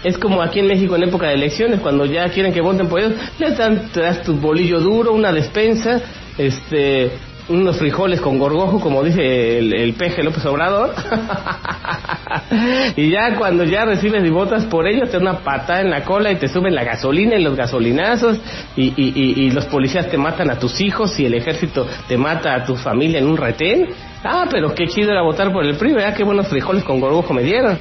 Es 0.02 0.16
como 0.16 0.40
aquí 0.42 0.60
en 0.60 0.68
México 0.68 0.96
en 0.96 1.04
época 1.04 1.28
de 1.28 1.34
elecciones, 1.34 1.80
cuando 1.80 2.06
ya 2.06 2.28
quieren 2.30 2.52
que 2.52 2.60
voten 2.60 2.88
por 2.88 3.00
ellos, 3.00 3.14
les 3.38 3.58
dan 3.58 3.90
tras 3.92 4.22
tu 4.22 4.34
bolillo 4.34 4.80
duro, 4.80 5.12
una 5.12 5.32
despensa, 5.32 6.00
este, 6.38 7.10
unos 7.48 7.78
frijoles 7.78 8.20
con 8.20 8.38
gorgojo, 8.38 8.80
como 8.80 9.02
dice 9.02 9.58
el, 9.58 9.94
peje 9.94 10.22
López 10.22 10.44
Obrador. 10.46 10.94
y 12.96 13.10
ya 13.10 13.34
cuando 13.36 13.64
ya 13.64 13.84
recibes 13.84 14.24
y 14.24 14.30
votas 14.30 14.64
por 14.66 14.86
ellos, 14.86 15.10
te 15.10 15.18
dan 15.18 15.22
una 15.22 15.38
patada 15.38 15.80
en 15.80 15.90
la 15.90 16.04
cola 16.04 16.30
y 16.30 16.36
te 16.36 16.48
suben 16.48 16.74
la 16.74 16.84
gasolina 16.84 17.36
y 17.36 17.42
los 17.42 17.56
gasolinazos 17.56 18.38
y, 18.76 18.92
y, 18.96 19.50
los 19.50 19.64
policías 19.66 20.08
te 20.08 20.18
matan 20.18 20.50
a 20.50 20.58
tus 20.58 20.80
hijos 20.80 21.18
y 21.18 21.26
el 21.26 21.34
ejército 21.34 21.86
te 22.06 22.18
mata 22.18 22.54
a 22.54 22.64
tu 22.64 22.76
familia 22.76 23.18
en 23.18 23.26
un 23.26 23.36
retén. 23.36 23.88
Ah, 24.22 24.46
pero 24.50 24.74
qué 24.74 24.86
chido 24.88 25.12
era 25.12 25.22
votar 25.22 25.52
por 25.52 25.64
el 25.64 25.76
PRI, 25.76 25.94
¿verdad? 25.94 26.14
Qué 26.14 26.24
buenos 26.24 26.48
frijoles 26.48 26.84
con 26.84 27.00
gorgojo 27.00 27.32
me 27.32 27.42
dieron. 27.42 27.78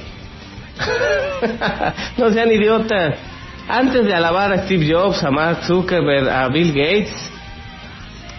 no 2.16 2.30
sean 2.30 2.50
idiotas. 2.50 3.16
Antes 3.68 4.06
de 4.06 4.14
alabar 4.14 4.52
a 4.52 4.64
Steve 4.64 4.90
Jobs, 4.90 5.22
a 5.22 5.30
Mark 5.30 5.64
Zuckerberg, 5.64 6.28
a 6.28 6.48
Bill 6.48 6.72
Gates, 6.72 7.30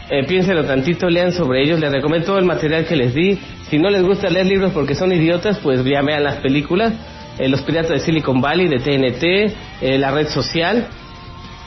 eh, 0.09 0.23
piénsenlo 0.25 0.65
tantito, 0.65 1.09
lean 1.09 1.31
sobre 1.31 1.61
ellos, 1.61 1.79
les 1.79 1.91
recomiendo 1.91 2.25
todo 2.25 2.39
el 2.39 2.45
material 2.45 2.85
que 2.85 2.95
les 2.95 3.13
di. 3.13 3.39
Si 3.69 3.77
no 3.77 3.89
les 3.89 4.01
gusta 4.01 4.29
leer 4.29 4.47
libros 4.47 4.71
porque 4.73 4.95
son 4.95 5.11
idiotas, 5.11 5.59
pues 5.59 5.83
ya 5.83 6.01
vean 6.01 6.23
las 6.23 6.37
películas. 6.37 6.93
Eh, 7.37 7.47
los 7.47 7.61
Piratas 7.61 7.91
de 7.91 7.99
Silicon 7.99 8.41
Valley, 8.41 8.67
de 8.67 8.79
TNT, 8.79 9.23
eh, 9.81 9.97
La 9.97 10.11
Red 10.11 10.27
Social. 10.27 10.87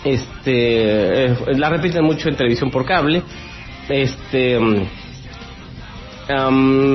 Este, 0.04 1.34
la 1.54 1.70
repiten 1.70 2.04
mucho 2.04 2.28
en 2.28 2.36
televisión 2.36 2.70
por 2.70 2.84
cable. 2.84 3.22
Este, 3.88 4.58
um, 4.58 4.84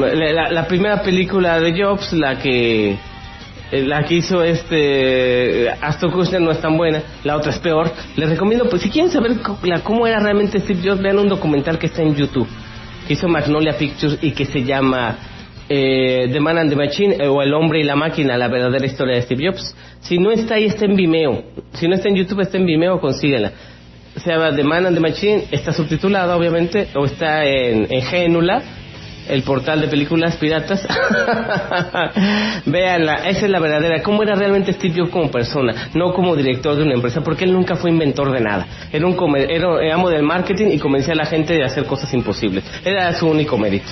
la, 0.02 0.68
primera 0.68 1.02
película 1.02 1.60
de 1.60 1.82
Jobs, 1.82 2.14
la 2.14 2.38
que 2.38 2.92
eh, 2.92 2.98
la 3.72 4.04
que 4.04 4.16
hizo 4.16 4.44
este 4.44 5.70
Aston 5.82 6.12
Kutcher 6.12 6.40
no 6.40 6.52
es 6.52 6.62
tan 6.62 6.78
buena, 6.78 7.02
la 7.24 7.36
otra 7.36 7.52
es 7.52 7.60
peor. 7.60 7.92
Les 8.16 8.30
recomiendo, 8.30 8.70
pues 8.70 8.82
si 8.82 8.90
quieren 8.90 9.12
saber 9.12 9.34
cómo 9.84 10.08
era 10.08 10.20
realmente 10.20 10.60
Steve 10.60 10.80
Jobs, 10.84 11.02
vean 11.02 11.20
un 11.20 11.28
documental 11.28 11.78
que 11.78 11.88
está 11.88 12.02
en 12.02 12.16
YouTube, 12.16 12.48
que 13.08 13.14
hizo 13.14 13.28
Magnolia 13.28 13.78
Pictures 13.78 14.20
y 14.22 14.32
que 14.32 14.46
se 14.46 14.64
llama 14.64 15.18
eh, 15.68 16.30
The 16.32 16.40
Man 16.40 16.58
and 16.58 16.70
the 16.70 16.76
Machine 16.78 17.18
eh, 17.20 17.28
o 17.28 17.42
El 17.42 17.54
Hombre 17.54 17.82
y 17.82 17.84
la 17.84 17.96
Máquina, 17.96 18.38
la 18.38 18.48
verdadera 18.48 18.86
historia 18.86 19.16
de 19.16 19.22
Steve 19.24 19.48
Jobs. 19.48 19.76
Si 20.00 20.18
no 20.18 20.32
está 20.32 20.56
ahí, 20.56 20.66
está 20.66 20.86
en 20.86 20.96
Vimeo. 20.96 21.44
Si 21.74 21.88
no 21.88 21.96
está 21.96 22.08
en 22.08 22.16
YouTube, 22.16 22.42
está 22.42 22.58
en 22.58 22.66
Vimeo, 22.66 23.02
consíguela. 23.02 23.52
Se 24.16 24.32
llama 24.32 24.56
The 24.56 24.64
Man 24.64 24.86
and 24.86 24.96
the 24.96 25.02
Machine, 25.02 25.44
está 25.52 25.74
subtitulada 25.74 26.36
obviamente, 26.36 26.88
o 26.96 27.06
está 27.06 27.46
en, 27.46 27.88
en 27.90 28.02
Génula 28.04 28.64
el 29.30 29.44
portal 29.44 29.82
de 29.82 29.88
películas 29.88 30.36
piratas. 30.38 30.86
Véanla, 32.66 33.28
esa 33.30 33.46
es 33.46 33.52
la 33.52 33.60
verdadera. 33.60 34.02
¿Cómo 34.02 34.24
era 34.24 34.36
realmente 34.36 34.74
Steve 34.74 34.96
Jobs 34.98 35.12
como 35.12 35.30
persona? 35.30 35.90
No 35.94 36.14
como 36.14 36.36
director 36.36 36.76
de 36.76 36.84
una 36.84 36.94
empresa, 36.94 37.22
porque 37.22 37.46
él 37.46 37.54
nunca 37.54 37.76
fue 37.76 37.92
inventor 37.92 38.32
de 38.32 38.42
nada. 38.42 38.68
Era 38.92 39.06
un 39.06 39.18
era 39.38 39.94
amo 39.94 40.10
del 40.10 40.24
marketing 40.24 40.68
y 40.72 40.80
convencía 40.80 41.14
a 41.14 41.18
la 41.18 41.26
gente 41.26 41.54
de 41.54 41.64
hacer 41.64 41.86
cosas 41.86 42.14
imposibles. 42.14 42.64
Era 42.84 43.14
su 43.14 43.28
único 43.28 43.58
mérito. 43.58 43.88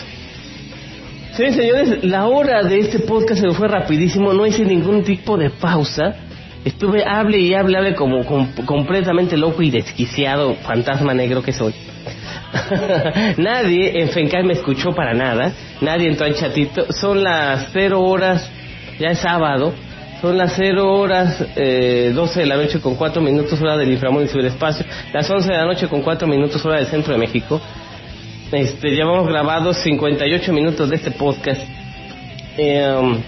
Sí, 1.35 1.51
señores, 1.51 2.03
la 2.03 2.27
hora 2.27 2.63
de 2.63 2.79
este 2.79 2.99
podcast 2.99 3.41
se 3.41 3.51
fue 3.51 3.67
rapidísimo, 3.67 4.31
no 4.31 4.45
hice 4.45 4.63
ningún 4.63 5.03
tipo 5.03 5.37
de 5.37 5.49
pausa. 5.49 6.15
Estuve 6.63 7.03
hable 7.05 7.39
y 7.39 7.53
hable, 7.53 7.77
hable 7.77 7.93
como 7.93 8.25
completamente 8.65 9.35
loco 9.35 9.61
y 9.61 9.69
desquiciado, 9.69 10.55
fantasma 10.55 11.13
negro 11.13 11.43
que 11.43 11.51
soy. 11.51 11.73
nadie 13.37 14.01
en 14.01 14.09
Fencay 14.09 14.43
me 14.43 14.53
escuchó 14.53 14.93
para 14.93 15.13
nada, 15.13 15.51
nadie 15.81 16.07
entró 16.07 16.25
en 16.25 16.33
chatito. 16.33 16.91
Son 16.91 17.23
las 17.23 17.69
0 17.73 18.01
horas, 18.01 18.49
ya 18.99 19.09
es 19.09 19.19
sábado, 19.19 19.73
son 20.21 20.37
las 20.37 20.53
0 20.55 20.93
horas 20.93 21.43
eh, 21.55 22.11
12 22.13 22.39
de 22.39 22.45
la 22.45 22.55
noche 22.57 22.79
con 22.79 22.95
4 22.95 23.21
minutos 23.21 23.61
hora 23.61 23.77
del 23.77 23.91
inframundo 23.91 24.25
y 24.25 24.29
ciberespacio, 24.29 24.85
las 25.13 25.29
11 25.29 25.51
de 25.51 25.57
la 25.57 25.65
noche 25.65 25.87
con 25.87 26.01
4 26.01 26.27
minutos 26.27 26.65
hora 26.65 26.77
del 26.77 26.87
centro 26.87 27.13
de 27.13 27.19
México. 27.19 27.61
Este, 28.51 28.89
llevamos 28.89 29.27
grabados 29.27 29.77
58 29.77 30.53
minutos 30.53 30.89
de 30.89 30.95
este 30.95 31.11
podcast. 31.11 31.61
Eh, 32.57 33.19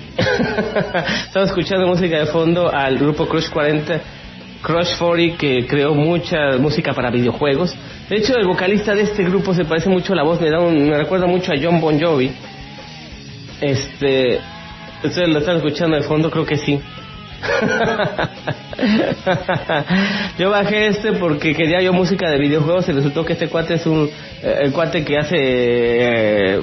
estaba 1.26 1.46
escuchando 1.46 1.86
música 1.86 2.18
de 2.18 2.28
fondo 2.28 2.74
al 2.74 2.98
grupo 2.98 3.28
Crush 3.28 3.50
40 3.50 4.00
Crush 4.62 4.98
40 4.98 5.38
que 5.38 5.68
creó 5.68 5.94
mucha 5.94 6.58
música 6.60 6.94
para 6.94 7.10
videojuegos. 7.10 7.76
De 8.10 8.18
hecho, 8.18 8.36
el 8.38 8.48
vocalista 8.48 8.96
de 8.96 9.04
este 9.04 9.24
grupo 9.24 9.54
se 9.54 9.64
parece 9.66 9.90
mucho 9.90 10.14
a 10.14 10.16
la 10.16 10.24
voz, 10.24 10.42
me, 10.42 10.50
da 10.50 10.60
un, 10.60 10.90
me 10.90 10.98
recuerda 10.98 11.28
mucho 11.28 11.52
a 11.52 11.56
John 11.62 11.80
Bon 11.82 12.00
Jovi. 12.00 12.32
Este, 13.62 14.40
ustedes 15.04 15.30
lo 15.30 15.40
están 15.40 15.58
escuchando 15.58 15.96
de 15.96 16.02
fondo, 16.04 16.32
creo 16.32 16.46
que 16.46 16.58
sí. 16.58 16.80
yo 20.40 20.50
bajé 20.50 20.88
este 20.88 21.14
porque 21.14 21.54
quería 21.54 21.82
yo 21.82 21.94
música 21.94 22.28
de 22.32 22.40
videojuegos 22.40 22.90
y 22.90 22.94
resultó 22.94 23.24
que 23.26 23.34
este 23.34 23.48
cuate 23.48 23.76
es 23.76 23.86
un 23.86 24.10
eh, 24.42 24.72
cuate 24.74 25.06
que 25.06 25.20
hace 25.20 25.36
eh, 25.38 26.60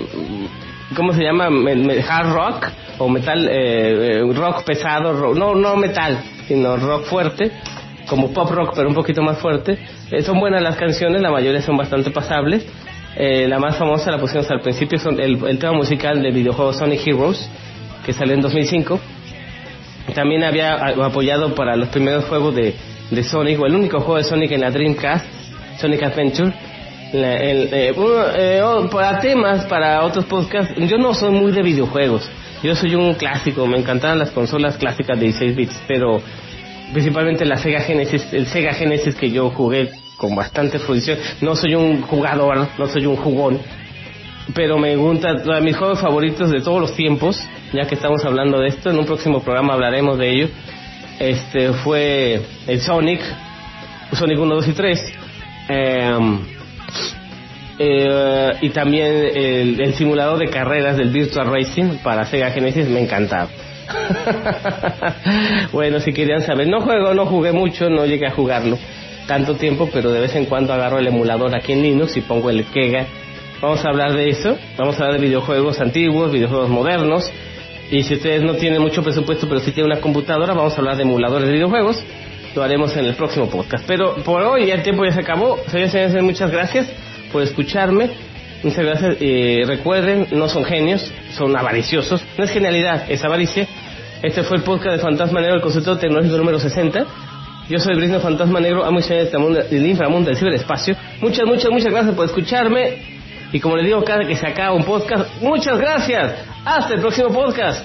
¿cómo 0.97 1.13
se 1.13 1.23
llama? 1.23 1.49
hard 2.09 2.33
rock 2.33 2.67
o 2.99 3.09
metal 3.09 3.49
eh, 3.49 4.21
rock 4.35 4.65
pesado, 4.65 5.33
no 5.33 5.55
no 5.55 5.77
metal, 5.77 6.19
sino 6.49 6.77
rock 6.77 7.05
fuerte 7.05 7.53
como 8.09 8.33
pop 8.33 8.51
rock, 8.51 8.73
pero 8.75 8.89
un 8.89 8.95
poquito 8.95 9.23
más 9.23 9.39
fuerte. 9.39 9.79
Eh, 10.11 10.23
son 10.23 10.39
buenas 10.41 10.63
las 10.63 10.77
canciones, 10.77 11.21
la 11.21 11.31
mayoría 11.31 11.63
son 11.63 11.77
bastante 11.77 12.11
pasables. 12.11 12.67
Eh, 13.17 13.47
la 13.49 13.59
más 13.59 13.77
famosa 13.77 14.11
la 14.11 14.19
pusimos 14.19 14.51
al 14.51 14.61
principio, 14.61 14.99
son 14.99 15.21
el, 15.21 15.39
tema 15.59 15.73
musical 15.73 16.21
del 16.23 16.33
videojuego 16.33 16.73
Sonic 16.73 17.07
Heroes, 17.07 17.49
que 18.05 18.13
salió 18.13 18.35
en 18.35 18.41
2005. 18.41 18.99
También 20.15 20.45
había 20.45 20.75
apoyado 20.75 21.55
para 21.55 21.77
los 21.77 21.89
primeros 21.89 22.25
juegos 22.25 22.55
de, 22.55 22.75
de 23.11 23.23
Sonic, 23.23 23.61
o 23.61 23.67
el 23.67 23.75
único 23.75 24.01
juego 24.01 24.17
de 24.17 24.25
Sonic 24.25 24.53
en 24.53 24.61
la 24.61 24.71
Dreamcast, 24.71 25.27
Sonic 25.79 26.03
Adventure. 26.03 26.53
Eh, 27.17 27.95
oh, 27.97 28.89
para 28.91 29.21
temas, 29.21 29.65
para 29.67 30.03
otros 30.05 30.25
podcasts, 30.25 30.75
yo 30.77 30.99
no 30.99 31.15
soy 31.15 31.31
muy 31.31 31.53
de 31.53 31.63
videojuegos. 31.63 32.29
Yo 32.63 32.75
soy 32.75 32.95
un 32.95 33.15
clásico, 33.15 33.67
me 33.67 33.79
encantan 33.79 34.19
las 34.19 34.31
consolas 34.31 34.77
clásicas 34.79 35.19
de 35.19 35.27
16 35.27 35.55
bits, 35.55 35.83
pero 35.87 36.21
principalmente 36.93 37.45
la 37.45 37.57
Sega 37.57 37.81
Genesis, 37.81 38.27
el 38.33 38.47
Sega 38.47 38.75
Genesis 38.75 39.15
que 39.15 39.31
yo 39.31 39.51
jugué 39.51 39.91
con 40.17 40.35
bastante 40.35 40.79
fruición. 40.79 41.19
No 41.41 41.57
soy 41.57 41.75
un 41.75 42.03
jugador, 42.03 42.69
no 42.79 42.87
soy 42.87 43.07
un 43.07 43.17
jugón, 43.17 43.61
pero 44.55 44.79
me 44.79 44.95
gusta, 44.97 45.35
mis 45.61 45.77
juegos 45.77 46.01
favoritos 46.01 46.51
de 46.51 46.61
todos 46.61 46.81
los 46.81 46.95
tiempos, 46.95 47.41
ya 47.73 47.87
que 47.87 47.95
estamos 47.95 48.25
hablando 48.25 48.61
de 48.61 48.69
esto, 48.69 48.91
en 48.91 48.99
un 48.99 49.07
próximo 49.07 49.41
programa 49.41 49.75
hablaremos 49.75 50.19
de 50.19 50.31
ello. 50.31 50.49
Este 51.19 51.73
fue 51.73 52.41
el 52.67 52.81
Sonic, 52.81 53.21
Sonic 54.13 54.39
1, 54.39 54.55
2 54.55 54.69
y 54.69 54.73
3. 54.73 55.15
Em, 55.69 56.39
eh, 57.79 58.53
y 58.61 58.71
también 58.71 59.31
el, 59.35 59.95
simulador 59.95 60.39
de 60.39 60.49
carreras 60.49 60.97
del 60.97 61.11
Virtual 61.11 61.47
Racing 61.47 61.99
para 62.03 62.27
Sega 62.27 62.51
Genesis 62.51 62.89
me 62.89 63.01
encantaba. 63.01 63.49
bueno, 65.73 66.01
si 66.01 66.13
querían 66.13 66.43
saber, 66.43 66.67
no 66.69 66.81
juego, 66.81 67.15
no 67.15 67.27
jugué 67.27 67.53
mucho, 67.53 67.89
no 67.89 68.07
llegué 68.07 68.27
a 68.27 68.31
jugarlo 68.31 68.79
tanto 69.27 69.55
tiempo, 69.55 69.89
pero 69.93 70.11
de 70.13 70.21
vez 70.21 70.35
en 70.37 70.47
cuando 70.47 70.73
agarro 70.73 70.99
el 70.99 71.07
emulador 71.07 71.55
aquí 71.55 71.73
en 71.73 71.83
Linux 71.83 72.17
y 72.17 72.21
pongo 72.21 72.51
el 72.51 72.65
Kega. 72.67 73.07
Vamos 73.61 73.85
a 73.85 73.89
hablar 73.89 74.13
de 74.13 74.29
eso, 74.29 74.59
vamos 74.77 74.99
a 74.99 75.05
hablar 75.05 75.21
de 75.21 75.27
videojuegos 75.27 75.81
antiguos, 75.81 76.33
videojuegos 76.33 76.69
modernos. 76.69 77.31
Y 77.91 78.03
si 78.03 78.15
ustedes 78.15 78.43
no 78.43 78.55
tienen 78.55 78.81
mucho 78.81 79.03
presupuesto, 79.03 79.49
pero 79.49 79.61
si 79.61 79.73
tienen 79.73 79.93
una 79.93 80.01
computadora, 80.01 80.55
vamos 80.55 80.75
a 80.75 80.77
hablar 80.79 80.97
de 80.97 81.03
emuladores 81.03 81.49
de 81.49 81.55
videojuegos. 81.55 82.03
Lo 82.55 82.63
haremos 82.63 82.97
en 82.97 83.05
el 83.05 83.15
próximo 83.15 83.49
podcast. 83.49 83.85
Pero 83.87 84.17
por 84.17 84.43
hoy 84.43 84.71
el 84.71 84.83
tiempo 84.83 85.05
ya 85.05 85.13
se 85.13 85.21
acabó. 85.21 85.59
Señores, 85.69 85.93
señores, 85.93 86.23
muchas 86.23 86.51
gracias 86.51 86.87
por 87.33 87.43
escucharme. 87.43 88.11
Muchas 88.65 88.85
gracias. 88.85 89.17
Eh, 89.21 89.63
recuerden, 89.67 90.27
no 90.33 90.49
son 90.49 90.65
genios, 90.65 91.13
son 91.37 91.55
avariciosos. 91.57 92.25
No 92.39 92.45
es 92.45 92.51
genialidad, 92.51 93.11
es 93.11 93.23
avaricia. 93.23 93.69
Este 94.23 94.43
fue 94.43 94.57
el 94.57 94.63
podcast 94.63 94.97
de 94.97 95.03
Fantasma 95.03 95.43
Negro, 95.43 95.57
el 95.57 95.63
concepto 95.63 95.99
tecnológico 95.99 96.39
número 96.39 96.59
60. 96.59 97.05
Yo 97.69 97.79
soy 97.79 97.95
Brisno 97.95 98.21
Fantasma 98.21 98.61
Negro, 98.61 98.83
amo 98.85 99.01
y 99.01 99.03
del 99.03 99.87
inframundo 99.87 100.31
del 100.31 100.39
ciberespacio. 100.39 100.97
Muchas, 101.21 101.47
muchas, 101.47 101.71
muchas 101.71 101.93
gracias 101.93 102.15
por 102.15 102.25
escucharme. 102.25 103.15
Y 103.53 103.61
como 103.61 103.77
les 103.77 103.85
digo 103.85 104.03
cada 104.03 104.27
que 104.27 104.35
se 104.35 104.47
acaba 104.47 104.73
un 104.75 104.85
podcast, 104.85 105.31
muchas 105.43 105.79
gracias. 105.79 106.33
Hasta 106.65 106.95
el 106.95 107.01
próximo 107.01 107.29
podcast. 107.29 107.85